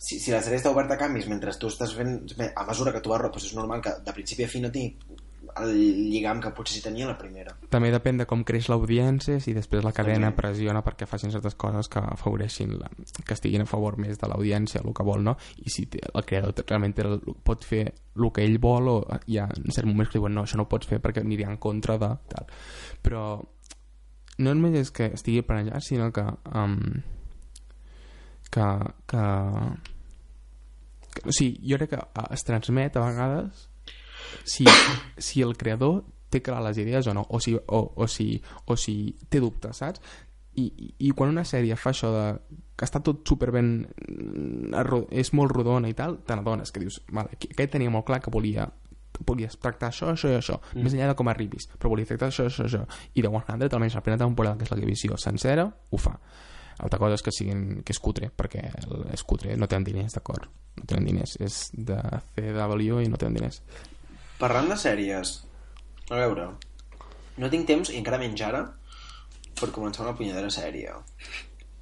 si, 0.05 0.19
si 0.21 0.33
la 0.33 0.41
sèrie 0.45 0.61
està 0.61 0.71
oberta 0.73 0.95
a 0.95 1.01
canvis 1.01 1.29
mentre 1.31 1.53
tu 1.59 1.71
estàs 1.71 1.95
fent... 1.97 2.17
A 2.53 2.65
mesura 2.67 2.93
que 2.93 3.01
tu 3.01 3.13
vas... 3.13 3.23
Doncs 3.25 3.49
és 3.49 3.55
normal 3.57 3.81
que 3.81 3.95
de 4.05 4.13
principi 4.13 4.45
a 4.45 4.51
fi 4.51 4.61
no 4.61 4.73
tingui 4.73 5.23
el 5.55 5.71
lligam 6.11 6.41
que 6.43 6.51
potser 6.51 6.75
sí 6.75 6.81
tenia 6.83 7.07
la 7.07 7.15
primera. 7.15 7.53
també 7.71 7.91
depèn 7.93 8.17
de 8.19 8.25
com 8.27 8.41
creix 8.43 8.67
l'audiència 8.67 9.39
si 9.39 9.53
després 9.55 9.85
la 9.85 9.93
cadena 9.95 10.27
També. 10.27 10.41
pressiona 10.41 10.81
perquè 10.83 11.07
facin 11.07 11.31
certes 11.31 11.55
coses 11.55 11.87
que 11.91 12.01
afavoreixin 12.01 12.73
la, 12.79 12.89
que 13.23 13.37
estiguin 13.37 13.63
a 13.63 13.69
favor 13.69 13.95
més 14.01 14.19
de 14.19 14.27
l'audiència 14.27 14.81
el 14.83 14.91
que 14.93 15.05
vol, 15.07 15.23
no? 15.23 15.37
i 15.63 15.71
si 15.71 15.85
té, 15.91 16.01
el 16.11 16.25
creador 16.27 16.65
realment 16.65 16.97
el, 17.05 17.19
pot 17.47 17.63
fer 17.63 17.85
el 17.87 18.29
que 18.35 18.43
ell 18.43 18.59
vol 18.59 18.91
o 18.91 18.97
hi 19.31 19.39
ha 19.39 19.47
en 19.47 19.71
certs 19.71 19.87
moments 19.87 20.11
que 20.11 20.19
diuen 20.19 20.35
no, 20.35 20.43
això 20.43 20.59
no 20.59 20.67
ho 20.67 20.71
pots 20.71 20.91
fer 20.91 20.99
perquè 20.99 21.23
aniria 21.23 21.47
en 21.47 21.57
contra 21.61 21.97
de 22.01 22.11
tal 22.33 22.51
però 23.05 23.25
no 24.37 24.53
només 24.53 24.75
és 24.81 24.91
que 24.91 25.13
estigui 25.15 25.45
per 25.47 25.61
allà 25.61 25.79
sinó 25.79 26.11
que 26.11 26.25
um, 26.51 26.79
que, 28.51 28.67
que 29.07 29.23
o 31.23 31.31
sigui, 31.31 31.61
jo 31.69 31.79
crec 31.79 31.95
que 31.95 32.25
es 32.35 32.43
transmet 32.47 32.97
a 32.97 33.05
vegades 33.05 33.69
si, 34.43 34.65
si 35.17 35.41
el 35.45 35.55
creador 35.57 36.03
té 36.29 36.41
clar 36.43 36.61
les 36.65 36.79
idees 36.81 37.07
o 37.07 37.13
no, 37.15 37.25
o 37.29 37.39
si, 37.39 37.55
o, 37.55 37.81
o 37.95 38.07
si, 38.11 38.41
o 38.65 38.77
si 38.79 39.15
té 39.29 39.39
dubtes, 39.39 39.77
saps? 39.79 40.01
I, 40.55 40.65
i, 40.65 40.87
i 41.07 41.11
quan 41.11 41.33
una 41.33 41.43
sèrie 41.47 41.75
fa 41.75 41.91
això 41.91 42.11
de 42.13 42.25
que 42.75 42.87
està 42.87 43.01
tot 43.03 43.27
super 43.27 43.51
ben 43.55 43.69
és 45.11 45.31
molt 45.35 45.51
rodona 45.51 45.91
i 45.91 45.95
tal, 45.95 46.17
te 46.23 46.35
n'adones 46.35 46.71
que 46.71 46.83
dius, 46.83 47.01
vale, 47.11 47.35
aquest 47.35 47.71
tenia 47.75 47.91
molt 47.91 48.07
clar 48.07 48.21
que 48.23 48.33
volia 48.33 48.67
volies 49.23 49.55
tractar 49.61 49.93
això, 49.93 50.09
això 50.11 50.31
i 50.31 50.35
això, 50.35 50.57
mm. 50.73 50.83
més 50.83 50.95
enllà 50.95 51.13
de 51.13 51.15
com 51.19 51.29
arribis, 51.31 51.69
però 51.79 51.93
volies 51.93 52.09
tractar 52.09 52.31
això, 52.31 52.49
això, 52.49 52.65
això, 52.67 52.81
i 53.15 53.23
de 53.23 53.31
100, 53.31 53.69
almenys 53.71 53.95
la 53.95 54.03
primera 54.03 54.23
temporada, 54.25 54.57
que 54.59 54.67
és 54.67 54.73
la 54.73 54.79
divisió 54.81 55.19
sencera, 55.21 55.69
ho 55.69 55.99
fa. 56.01 56.17
Altra 56.77 56.99
cosa 56.99 57.15
és 57.15 57.21
que, 57.23 57.31
siguin, 57.31 57.81
que 57.83 57.93
és 57.93 57.99
cutre, 57.99 58.29
perquè 58.35 58.65
el- 58.83 59.05
és 59.13 59.23
cutre, 59.23 59.55
no 59.57 59.67
tenen 59.67 59.85
diners, 59.87 60.13
d'acord? 60.13 60.47
No 60.75 60.83
tenen 60.85 61.05
diners, 61.05 61.37
és 61.39 61.69
de 61.73 61.95
CW 62.35 63.01
i 63.01 63.07
no 63.07 63.17
tenen 63.17 63.33
diners. 63.39 63.61
Parlant 64.39 64.67
de 64.69 64.75
sèries, 64.75 65.43
a 66.09 66.15
veure, 66.19 66.49
no 67.37 67.49
tinc 67.49 67.65
temps, 67.67 67.89
i 67.89 67.97
encara 68.01 68.17
menys 68.19 68.41
ara, 68.41 68.65
per 69.55 69.71
començar 69.71 70.03
una 70.03 70.15
punyadera 70.17 70.49
sèrie. 70.51 70.91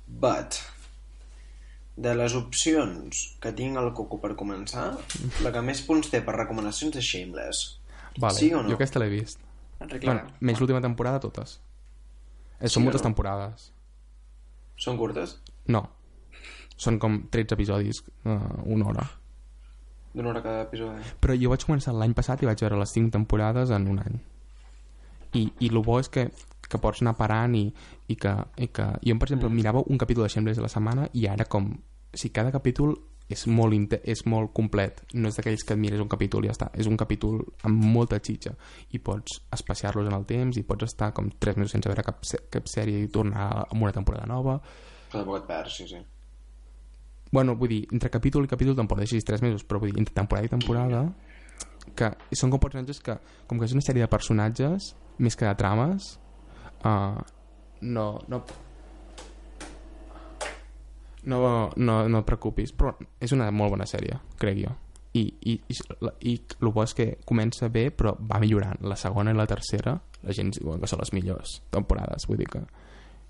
But, 0.07 0.59
de 1.97 2.13
les 2.17 2.33
opcions 2.37 3.23
que 3.41 3.51
tinc 3.53 3.77
al 3.77 3.91
coco 3.97 4.19
per 4.21 4.35
començar, 4.37 4.91
la 5.41 5.51
que 5.53 5.61
més 5.65 5.81
punts 5.81 6.09
té 6.13 6.21
per 6.21 6.35
recomanacions 6.37 6.95
és 6.95 7.05
Shameless. 7.05 7.79
Vale, 8.21 8.37
Sí 8.37 8.53
o 8.53 8.61
no? 8.61 8.69
jo 8.69 8.75
aquesta 8.77 8.99
l'he 9.01 9.09
vist. 9.09 9.39
Enric 9.81 10.05
Bueno, 10.05 10.29
menys 10.39 10.59
l'última 10.61 10.81
temporada, 10.81 11.19
totes. 11.19 11.59
Eh, 12.59 12.67
Sí 12.69 12.75
són 12.75 12.83
o 12.83 12.85
moltes 12.85 13.01
no? 13.01 13.09
temporades. 13.09 13.71
Són 14.79 14.97
curtes? 14.97 15.37
No. 15.67 15.83
Són 16.77 16.97
com 16.99 17.21
13 17.31 17.55
episodis, 17.55 18.01
uh, 18.25 18.37
una 18.65 18.89
hora. 18.89 19.05
D'una 20.13 20.29
hora 20.29 20.41
cada 20.45 20.63
episodi. 20.67 21.01
Però 21.21 21.35
jo 21.37 21.51
vaig 21.53 21.65
començar 21.65 21.93
l'any 21.97 22.13
passat 22.17 22.43
i 22.43 22.49
vaig 22.49 22.61
veure 22.61 22.79
les 22.81 22.93
5 22.93 23.13
temporades 23.13 23.71
en 23.73 23.87
un 23.89 24.01
any. 24.03 24.19
I, 25.33 25.47
i 25.65 25.69
el 25.71 25.79
bo 25.81 25.97
és 26.01 26.09
que, 26.13 26.27
que 26.69 26.81
pots 26.81 27.01
anar 27.01 27.15
parant 27.17 27.55
i, 27.57 27.65
i, 28.07 28.15
que, 28.15 28.33
i 28.61 28.69
que... 28.69 28.85
Jo, 29.01 29.17
per 29.17 29.29
exemple, 29.29 29.49
mirava 29.49 29.81
un 29.89 29.97
capítol 29.97 30.27
de 30.27 30.29
Shameless 30.33 30.61
a 30.61 30.67
la 30.67 30.73
setmana 30.73 31.07
i 31.13 31.25
ara 31.29 31.49
com... 31.49 31.71
Sigui, 32.13 32.33
cada 32.35 32.53
capítol 32.53 32.93
és 33.33 33.43
molt, 33.49 33.97
és 34.03 34.23
molt 34.29 34.53
complet. 34.55 35.03
No 35.13 35.29
és 35.29 35.37
d'aquells 35.39 35.65
que 35.67 35.75
et 35.75 35.81
mires 35.81 36.01
un 36.03 36.09
capítol 36.11 36.45
i 36.45 36.51
ja 36.51 36.55
està. 36.55 36.69
És 36.77 36.89
un 36.89 36.97
capítol 36.99 37.41
amb 37.67 37.83
molta 37.95 38.21
xitxa. 38.23 38.55
I 38.93 39.01
pots 39.03 39.41
espaciar-los 39.57 40.07
en 40.09 40.17
el 40.17 40.25
temps 40.29 40.57
i 40.57 40.65
pots 40.67 40.87
estar 40.89 41.11
com 41.17 41.29
3 41.29 41.59
mesos 41.59 41.75
sense 41.75 41.89
veure 41.89 42.05
cap, 42.05 42.23
cap 42.53 42.71
sèrie 42.71 43.03
i 43.03 43.11
tornar 43.11 43.49
amb 43.67 43.81
una 43.81 43.93
temporada 43.95 44.29
nova. 44.29 44.59
Però 45.11 45.21
tampoc 45.21 45.41
et 45.41 45.47
perds, 45.49 45.77
sí, 45.81 45.89
sí. 45.91 46.01
Bueno, 47.33 47.55
vull 47.57 47.71
dir, 47.73 47.83
entre 47.91 48.11
capítol 48.13 48.45
i 48.45 48.49
capítol 48.49 48.77
tampoc 48.77 49.01
deixis 49.01 49.25
3 49.25 49.41
mesos, 49.41 49.63
però 49.65 49.81
vull 49.81 49.91
dir, 49.91 50.01
entre 50.01 50.13
temporada 50.15 50.47
i 50.47 50.53
temporada 50.53 51.07
que 51.97 52.09
són 52.37 52.53
com 52.53 52.61
personatges 52.61 53.01
que 53.03 53.15
com 53.49 53.59
que 53.59 53.67
és 53.67 53.75
una 53.75 53.83
sèrie 53.85 54.05
de 54.05 54.11
personatges 54.11 54.93
més 55.19 55.35
que 55.37 55.47
de 55.47 55.55
trames 55.59 56.13
uh, 56.87 57.19
no 57.81 58.07
no 58.31 58.41
no, 61.29 61.39
no, 61.77 61.97
no 62.09 62.21
et 62.21 62.27
preocupis 62.27 62.73
però 62.75 62.93
és 63.19 63.35
una 63.35 63.49
molt 63.51 63.75
bona 63.75 63.87
sèrie, 63.89 64.19
crec 64.39 64.61
jo 64.63 64.73
i, 65.13 65.27
i, 65.51 65.57
i, 65.69 65.75
i 66.31 66.37
el 66.59 66.71
bo 66.73 66.83
és 66.83 66.95
que 66.97 67.09
comença 67.25 67.69
bé 67.69 67.89
però 67.93 68.15
va 68.17 68.41
millorant 68.41 68.81
la 68.81 68.97
segona 68.97 69.31
i 69.31 69.37
la 69.37 69.49
tercera 69.49 69.97
la 70.23 70.33
gent 70.33 70.53
diuen 70.55 70.81
que 70.81 70.89
són 70.89 71.03
les 71.03 71.13
millors 71.13 71.59
temporades 71.73 72.25
vull 72.29 72.41
dir 72.41 72.49
que 72.49 72.63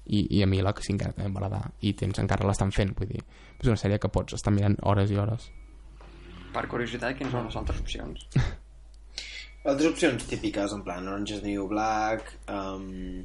i, 0.03 0.25
i 0.37 0.43
a 0.43 0.47
mi 0.47 0.61
la 0.63 0.73
cinquena 0.83 1.15
també 1.15 1.29
em 1.29 1.35
va 1.35 1.43
agradar 1.43 1.73
i 1.81 1.93
temps 1.99 2.19
encara 2.19 2.47
l'estan 2.47 2.71
fent 2.75 2.95
vull 2.97 3.11
dir 3.11 3.23
és 3.23 3.67
una 3.67 3.79
sèrie 3.79 3.99
que 3.99 4.11
pots 4.11 4.39
estar 4.39 4.53
mirant 4.55 4.79
hores 4.83 5.11
i 5.11 5.19
hores 5.19 5.51
Per 6.53 6.67
curiositat, 6.69 7.15
quines 7.17 7.33
són 7.33 7.47
les 7.49 7.55
altres 7.57 7.79
opcions? 7.81 8.27
Altres 9.71 9.87
opcions 9.89 10.25
típiques, 10.29 10.73
en 10.75 10.83
plan 10.85 11.07
Orange 11.09 11.37
is 11.37 11.41
the 11.41 11.49
New 11.49 11.65
Black, 11.71 12.29
um, 12.51 13.23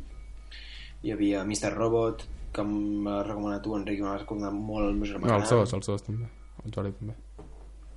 hi 1.02 1.12
havia 1.12 1.42
Mr. 1.44 1.74
Robot, 1.74 2.24
que 2.53 2.63
m'ha 2.65 3.21
recomanat 3.27 3.63
tu, 3.63 3.75
Enric, 3.77 3.99
i 4.01 4.03
m'ha 4.03 4.17
recomanat 4.19 4.53
molt 4.57 4.89
el 4.89 4.95
meu 4.99 5.07
germà 5.11 5.27
no, 5.27 5.35
gran. 5.35 5.41
els 5.43 5.51
dos, 5.51 5.73
els 5.79 5.87
dos 5.87 6.03
també 6.07 6.27
el 6.65 6.73
Jordi 6.75 6.93
també 6.99 7.15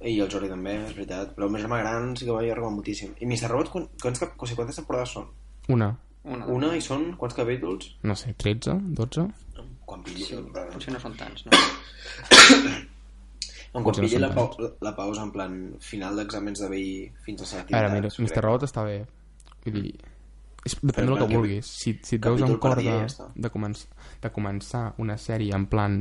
I 0.01 0.15
el 0.19 0.29
Jordi 0.33 0.47
també, 0.49 0.71
és 0.85 0.95
veritat. 0.97 1.35
Però 1.35 1.45
el 1.45 1.51
meu 1.53 1.61
germà 1.61 1.77
gran 1.83 2.15
sí 2.17 2.25
que 2.25 2.31
m'ha 2.33 2.41
recomanat 2.41 2.75
moltíssim. 2.79 3.11
I 3.21 3.25
Mr. 3.27 3.51
Robot, 3.51 3.69
quan- 3.69 3.87
quants, 4.01 4.19
cap- 4.19 4.33
o 4.41 4.45
sigui, 4.49 4.57
quantes 4.57 4.75
temporades 4.81 5.09
són? 5.13 5.27
una, 5.69 5.91
Una. 6.23 6.45
Una 6.53 6.75
i 6.77 6.81
són 6.81 7.15
quants 7.17 7.33
capítols? 7.35 7.95
no 8.03 8.15
sé, 8.15 8.33
13, 8.37 8.73
12 8.97 9.27
Quan 9.85 10.03
pilli, 10.03 10.23
Sí, 10.23 10.35
sí, 10.35 10.43
potser 10.73 10.93
no 10.93 10.99
són 10.99 11.15
tants, 11.17 11.45
no? 11.45 11.51
quan 13.71 13.83
potser 13.85 14.03
no 14.03 14.09
pilli 14.09 14.19
la, 14.21 14.29
pau, 14.35 14.49
la 14.81 14.93
pausa 14.95 15.23
en 15.25 15.31
plan 15.31 15.57
final 15.79 16.17
d'exàmens 16.19 16.59
de 16.63 16.69
BI 16.71 16.87
fins 17.25 17.41
a 17.41 17.45
ser 17.45 17.61
a 17.61 17.65
veure, 17.71 17.91
mira, 17.95 18.09
Mr. 18.19 18.41
Robot 18.43 18.65
està 18.67 18.83
bé 18.87 18.97
vull 19.65 19.81
dir 19.81 19.93
és, 20.65 20.75
depèn 20.81 21.09
del 21.09 21.17
que 21.21 21.29
vulguis 21.31 21.65
si, 21.65 21.95
si 22.05 22.17
et 22.19 22.25
veus 22.25 22.43
amb 22.45 22.59
cor 22.61 22.75
de, 22.77 22.83
ja 22.85 23.29
de, 23.35 23.49
començ, 23.53 23.85
de 24.21 24.31
començar 24.33 24.83
una 25.01 25.17
sèrie 25.17 25.55
en 25.57 25.65
plan 25.71 25.97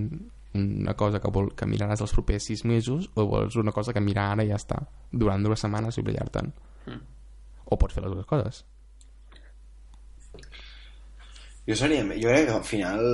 una 0.55 0.97
cosa 0.99 1.21
que, 1.23 1.31
vol, 1.31 1.53
que 1.55 1.69
miraràs 1.71 2.03
els 2.03 2.13
propers 2.13 2.49
6 2.51 2.65
mesos 2.67 3.07
o 3.15 3.27
vols 3.31 3.57
una 3.61 3.73
cosa 3.73 3.95
que 3.95 4.03
mirar 4.03 4.33
ara 4.33 4.45
i 4.45 4.51
ja 4.51 4.59
està 4.59 4.81
durant 5.13 5.43
dues 5.47 5.63
setmanes 5.63 5.97
i 5.97 6.05
oblidar-te'n 6.05 6.53
Mm. 6.81 7.01
o 7.69 7.77
pots 7.77 7.93
fer 7.93 8.01
les 8.03 8.15
dues 8.17 8.25
coses 8.25 8.63
Jo 11.69 11.77
seria... 11.77 12.03
Jo 12.03 12.31
crec 12.31 12.47
que 12.49 12.55
al 12.55 12.65
final, 12.65 13.05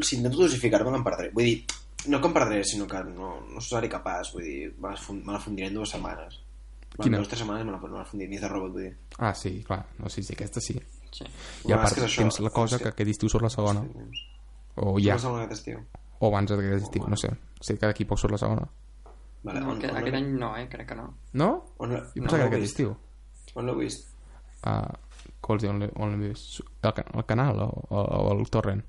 si 0.00 0.16
intento 0.16 0.44
dosificar-me, 0.44 0.92
me'n 0.94 1.04
perdré. 1.04 1.30
Vull 1.34 1.48
dir, 1.50 1.56
no 2.08 2.20
que 2.20 2.30
em 2.30 2.36
perdré, 2.36 2.62
sinó 2.64 2.86
que 2.88 3.02
no, 3.10 3.34
no 3.50 3.60
seré 3.64 3.90
capaç. 3.92 4.32
Vull 4.36 4.46
dir, 4.46 4.70
me 4.78 4.94
la 4.94 5.16
me 5.18 5.34
la 5.34 5.40
fundiré 5.42 5.68
en 5.68 5.80
dues 5.80 5.92
setmanes. 5.96 6.38
Quina? 7.02 7.16
Dues 7.18 7.26
o 7.26 7.30
tres 7.30 7.40
setmanes 7.40 7.64
me 7.66 7.72
la, 7.72 7.78
me 7.78 7.88
la 7.98 8.04
fundiré. 8.04 8.30
Ni 8.30 8.38
de 8.38 8.48
robot, 8.48 8.72
vull 8.72 8.82
dir. 8.82 8.96
ah 9.18 9.34
sí, 9.34 9.62
clar, 9.66 9.84
no, 9.98 10.08
sí, 10.08 10.22
sí, 10.22 10.32
aquesta 10.34 10.60
sí 10.60 10.80
Sí. 11.14 11.24
i 11.68 11.72
a 11.72 11.76
part 11.82 11.98
això, 11.98 12.22
tens 12.22 12.40
la 12.40 12.50
cosa 12.50 12.76
que 12.78 12.84
que- 12.84 12.88
aquest 12.90 13.10
estiu 13.10 13.28
surt 13.28 13.42
la 13.42 13.50
segona 13.50 13.84
o 14.76 14.98
Ja. 14.98 15.18
segona 15.18 15.44
aquest 15.44 15.60
estiu. 15.60 15.78
o 16.20 16.26
abans 16.28 16.50
d'aquest 16.50 16.84
estiu, 16.84 17.06
no 17.08 17.16
sé 17.16 17.30
sé 17.60 17.76
que 17.78 17.86
d'aquí 17.86 18.04
poc 18.04 18.18
surt 18.18 18.32
la 18.32 18.38
segona 18.38 18.68
Vale, 19.44 19.60
No, 19.60 19.70
on, 19.72 19.76
aquest, 19.78 19.92
on, 19.92 19.98
aquest 19.98 20.14
any 20.16 20.26
no, 20.38 20.56
eh? 20.56 20.68
Crec 20.70 20.88
que 20.88 20.94
no. 20.94 21.14
no? 21.34 21.74
On, 21.78 21.90
jo 21.90 22.00
pensava 22.14 22.38
l'heu 22.38 22.50
que 22.50 22.56
aquest 22.56 22.70
estiu 22.72 22.96
On 23.54 23.66
l'heu 23.66 23.76
vist? 23.76 24.08
uh, 24.66 24.88
què 25.42 25.48
vols 25.48 25.62
dir, 25.62 25.70
on 25.70 25.78
l'he- 25.80 25.92
on 25.96 26.10
l'hem 26.10 26.20
vist? 26.30 26.60
El, 26.82 26.92
el 27.14 27.24
canal 27.26 27.60
o, 27.60 27.68
o, 27.90 28.00
o 28.00 28.32
el 28.38 28.48
torrent? 28.50 28.82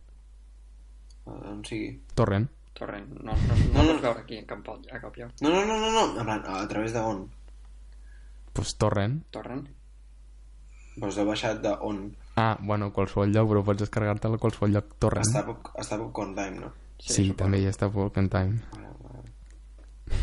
Uh, 1.26 1.32
on 1.52 1.64
sigui. 1.66 2.00
Torrent? 2.16 2.48
Torrent. 2.74 3.08
No, 3.24 3.34
no, 3.34 3.34
no, 3.34 3.56
No, 3.74 3.84
no, 3.84 3.94
no. 3.94 4.00
veure 4.02 4.20
aquí, 4.22 4.38
a 4.38 4.46
cap, 4.46 4.62
pot- 4.64 4.88
a 4.92 5.00
cap 5.00 5.16
lloc. 5.18 5.32
No, 5.42 5.50
no, 5.50 5.66
no, 5.66 5.78
no, 5.80 5.92
no. 5.92 6.20
En 6.20 6.26
plan, 6.26 6.44
a 6.46 6.68
través 6.68 6.94
d'on? 6.94 7.30
Pues 8.56 8.78
torrent. 8.80 9.20
Torrent. 9.36 9.68
Vos 10.96 11.18
heu 11.20 11.28
baixat 11.28 11.60
d'on? 11.60 12.06
Ah, 12.40 12.56
bueno, 12.64 12.88
qualsevol 12.96 13.34
lloc, 13.36 13.50
però 13.52 13.64
pots 13.68 13.84
descarregar-te 13.84 14.32
a 14.32 14.40
qualsevol 14.40 14.72
lloc 14.78 14.94
torrent. 15.04 15.28
Està, 15.28 15.44
està 15.84 15.98
Popcorn 16.00 16.32
Time, 16.38 16.62
no? 16.64 16.72
Sí, 17.04 17.28
també 17.36 17.60
hi 17.60 17.68
està 17.68 17.90
Popcorn 17.92 18.32
Time. 18.32 18.86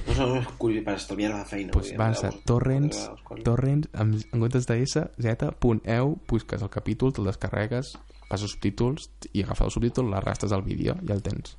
No 0.07 0.15
sé, 0.15 0.25
no 0.25 0.39
és 0.39 0.49
curiós 0.63 0.87
per 0.87 0.95
estalviar 0.97 1.35
la 1.35 1.45
feina. 1.49 1.75
Pues 1.75 1.93
vas 1.99 2.23
a 2.25 2.31
torrents, 2.49 3.03
torrents, 3.45 3.91
amb, 3.93 4.17
en 4.23 4.47
comptes 4.47 4.69
de 4.71 4.79
S, 4.87 5.05
Z, 5.27 5.53
punt 5.61 5.83
EU, 5.99 6.17
busques 6.31 6.65
el 6.65 6.73
capítol, 6.73 7.13
te'l 7.13 7.29
descarregues, 7.29 7.93
passes 8.31 8.55
subtítols 8.55 9.11
i 9.33 9.45
agafes 9.45 9.69
el 9.69 9.77
subtítol, 9.77 10.09
l'arrastres 10.15 10.57
al 10.57 10.65
vídeo 10.65 10.97
i 11.03 11.13
el 11.13 11.21
tens. 11.27 11.59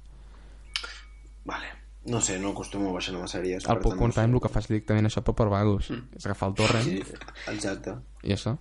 Vale. 1.46 1.83
No 2.06 2.20
sé, 2.20 2.38
no 2.40 2.50
acostumo 2.52 2.90
a 2.90 2.94
baixar. 2.94 3.16
Al 3.16 3.22
per 3.22 3.62
tant, 3.64 3.82
Popcorn 3.84 4.10
no 4.10 4.12
sé. 4.12 4.22
Time 4.22 4.36
el 4.36 4.42
que 4.44 4.50
fas 4.52 4.68
directament 4.68 5.06
això 5.08 5.22
però 5.24 5.36
per 5.40 5.48
vagos. 5.54 5.90
És 6.18 6.26
agafar 6.26 6.50
el 6.50 6.56
torrent 6.60 6.84
Sí, 6.84 6.98
exacte. 7.48 7.94
i 8.24 8.34
això. 8.36 8.58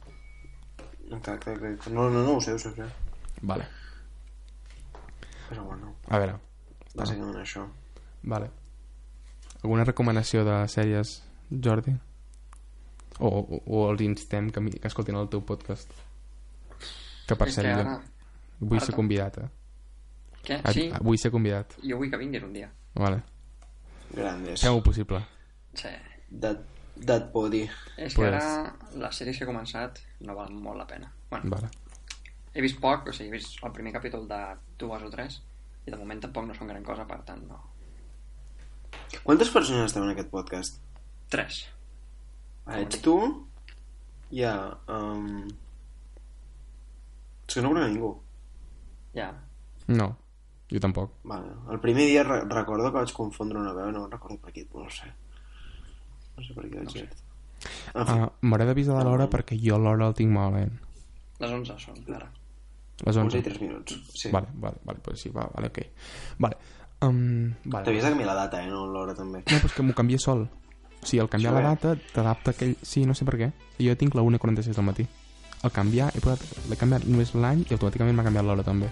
Exacte, 1.11 1.52
exacte. 1.52 1.90
No, 1.90 2.09
no, 2.11 2.22
no 2.22 2.37
ho 2.37 2.40
sé, 2.40 2.52
ho 2.55 2.59
sé, 2.59 2.68
ho 2.70 2.74
sé. 2.76 2.87
Vale. 3.42 3.66
Però 5.48 5.64
bueno, 5.64 5.94
A 6.09 6.18
veure, 6.18 6.37
bàsicament 6.94 7.37
això. 7.42 7.66
Vale. 8.22 8.48
Alguna 9.62 9.85
recomanació 9.85 10.44
de 10.46 10.61
sèries, 10.68 11.16
Jordi? 11.50 11.92
O, 13.18 13.28
o, 13.28 13.59
o 13.66 13.83
els 13.90 14.00
instem 14.07 14.48
que, 14.50 14.62
que 14.78 14.88
escoltin 14.88 15.18
el 15.18 15.28
teu 15.28 15.42
podcast? 15.46 15.90
Que 17.28 17.37
per 17.38 17.50
cert, 17.52 17.68
jo 17.68 17.83
ara... 17.83 17.98
vull 18.62 18.78
ara 18.78 18.87
ser 18.87 18.94
convidat, 18.96 19.37
eh? 19.42 19.50
Què? 20.42 20.57
Sí, 20.74 20.88
Vull 21.02 21.18
ser 21.18 21.31
convidat. 21.31 21.76
jo 21.83 21.98
vull 22.00 22.11
que 22.11 22.18
vinguis 22.18 22.42
un 22.42 22.52
dia. 22.57 22.70
Vale. 22.94 23.20
Grandes. 24.12 24.61
Fem-ho 24.61 24.83
possible. 24.83 25.20
Sí. 25.75 25.88
That, 26.40 26.61
that 27.07 27.31
body. 27.33 27.62
És 27.96 28.14
que 28.14 28.22
Pues- 28.22 28.35
ara 28.44 28.75
les 28.94 29.16
sèries 29.18 29.38
que 29.38 29.44
he 29.44 29.48
començat 29.48 30.01
no 30.20 30.35
valen 30.37 30.61
molt 30.62 30.79
la 30.79 30.87
pena. 30.87 31.12
Bueno, 31.31 31.51
Vale. 31.51 31.70
he 32.55 32.61
vist 32.61 32.79
poc, 32.81 33.09
o 33.09 33.12
sigui, 33.12 33.29
he 33.31 33.33
vist 33.38 33.62
el 33.64 33.72
primer 33.72 33.92
capítol 33.92 34.27
de 34.29 34.40
dues 34.79 35.03
o 35.03 35.11
tres, 35.11 35.40
i 35.87 35.90
de 35.90 35.96
moment 35.96 36.20
tampoc 36.20 36.46
no 36.46 36.55
són 36.55 36.68
gran 36.68 36.85
cosa, 36.85 37.07
per 37.09 37.22
tant, 37.25 37.42
no. 37.48 37.61
Quantes 39.24 39.51
persones 39.51 39.86
estem 39.86 40.05
en 40.05 40.11
aquest 40.11 40.28
podcast? 40.30 40.78
Tres. 41.32 41.66
Ah, 42.66 42.78
ets 42.80 43.01
tu? 43.03 43.16
Ha... 44.32 44.53
Um... 44.89 45.49
És 47.49 47.55
que 47.57 47.62
no 47.62 47.72
conec 47.72 47.91
ningú. 47.91 48.12
Ja. 49.16 49.32
No, 49.89 50.16
jo 50.73 50.81
tampoc. 50.81 51.12
Vale. 51.29 51.53
El 51.70 51.81
primer 51.81 52.07
dia 52.09 52.23
re 52.25 52.41
recordo 52.49 52.91
que 52.91 52.99
vaig 52.99 53.12
confondre 53.12 53.59
una 53.61 53.73
veu, 53.77 53.91
no 53.93 54.07
recordo 54.09 54.39
per 54.41 54.53
qui, 54.53 54.66
no 54.75 54.89
sé. 54.91 55.11
No 56.37 56.45
sé 56.47 56.55
per 56.57 56.64
què 56.70 56.77
vaig 56.81 56.85
No 56.89 56.91
sé. 56.91 57.01
dir. 57.07 57.09
En 57.95 58.07
fi, 58.09 58.12
Uh, 58.18 58.27
M'hauré 58.43 58.64
d'avisar 58.66 58.97
de 58.99 59.05
l'hora 59.07 59.29
perquè 59.31 59.55
jo 59.62 59.77
l'hora 59.79 60.09
el 60.09 60.14
tinc 60.18 60.33
malament. 60.35 60.73
Les 61.39 61.51
11 61.51 61.77
són, 61.79 62.01
ara. 62.14 62.27
Les 63.07 63.16
11 63.16 63.37
i 63.37 63.39
11. 63.39 63.43
3 63.51 63.61
minuts. 63.62 63.99
Sí. 64.18 64.31
Vale, 64.33 64.49
vale, 64.55 64.81
vale, 64.85 64.99
pues 65.05 65.20
sí, 65.20 65.31
va, 65.31 65.45
vale, 65.55 65.68
ok. 65.68 65.79
Vale. 66.39 66.57
Um, 67.03 67.53
vale. 67.64 67.85
T'havies 67.85 68.03
de 68.05 68.11
canviar 68.11 68.27
la 68.29 68.35
data, 68.35 68.62
eh? 68.64 68.68
No 68.70 68.87
l'hora 68.87 69.14
també. 69.14 69.39
No, 69.47 69.59
però 69.59 69.66
és 69.70 69.75
que 69.77 69.83
m'ho 69.87 69.95
canvia 69.95 70.18
sol. 70.18 70.43
O 71.03 71.07
sigui, 71.07 71.20
al 71.23 71.29
canviar 71.31 71.53
Això 71.53 71.62
la 71.62 71.68
bé. 71.68 71.75
data, 71.77 71.95
t'adapta 72.14 72.51
aquell... 72.55 72.77
Sí, 72.83 73.05
no 73.07 73.14
sé 73.14 73.25
per 73.27 73.37
què. 73.39 73.49
Jo 73.79 73.95
tinc 73.99 74.14
la 74.14 74.23
1.46 74.23 74.75
del 74.79 74.85
matí. 74.87 75.07
Al 75.62 75.70
canviar, 75.75 76.11
he 76.16 76.20
posat... 76.23 76.43
L'he 76.70 76.77
canviat 76.79 77.07
només 77.07 77.35
l'any 77.35 77.62
i 77.68 77.75
automàticament 77.75 78.14
m'ha 78.18 78.27
canviat 78.27 78.45
l'hora 78.47 78.62
també. 78.66 78.91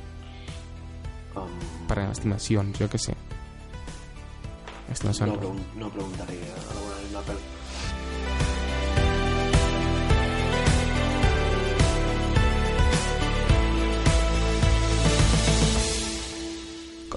Um, 1.36 1.58
Per 1.88 1.98
estimacions, 2.10 2.78
jo 2.78 2.88
què 2.90 2.98
sé. 2.98 3.14
no, 3.14 4.92
Estimacions. 4.92 5.36
pregun 5.38 5.60
no 5.78 5.90
preguntaré 5.90 6.38
a 6.50 6.60
la 6.74 6.80
bona 6.80 7.00
nit 7.04 7.16
Apple. 7.22 7.40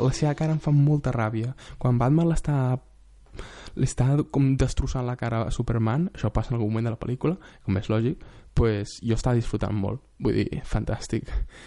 la 0.03 0.11
seva 0.11 0.33
cara 0.35 0.53
em 0.55 0.59
fa 0.59 0.71
molta 0.75 1.13
ràbia. 1.15 1.53
Quan 1.79 1.99
Batman 2.01 2.27
l'està 2.29 2.57
li 3.75 3.87
està 3.89 4.05
com 4.29 4.51
destrossant 4.59 5.05
la 5.07 5.15
cara 5.17 5.43
a 5.47 5.51
Superman, 5.53 6.09
això 6.13 6.29
passa 6.33 6.51
en 6.53 6.59
algun 6.59 6.69
moment 6.73 6.85
de 6.89 6.93
la 6.93 6.99
pel·lícula, 6.99 7.37
com 7.65 7.77
és 7.79 7.89
lògic, 7.89 8.21
pues 8.53 8.99
jo 9.01 9.15
estava 9.17 9.35
disfrutant 9.39 9.73
molt. 9.73 10.03
Vull 10.21 10.35
dir, 10.37 10.61
fantàstic. 10.69 11.29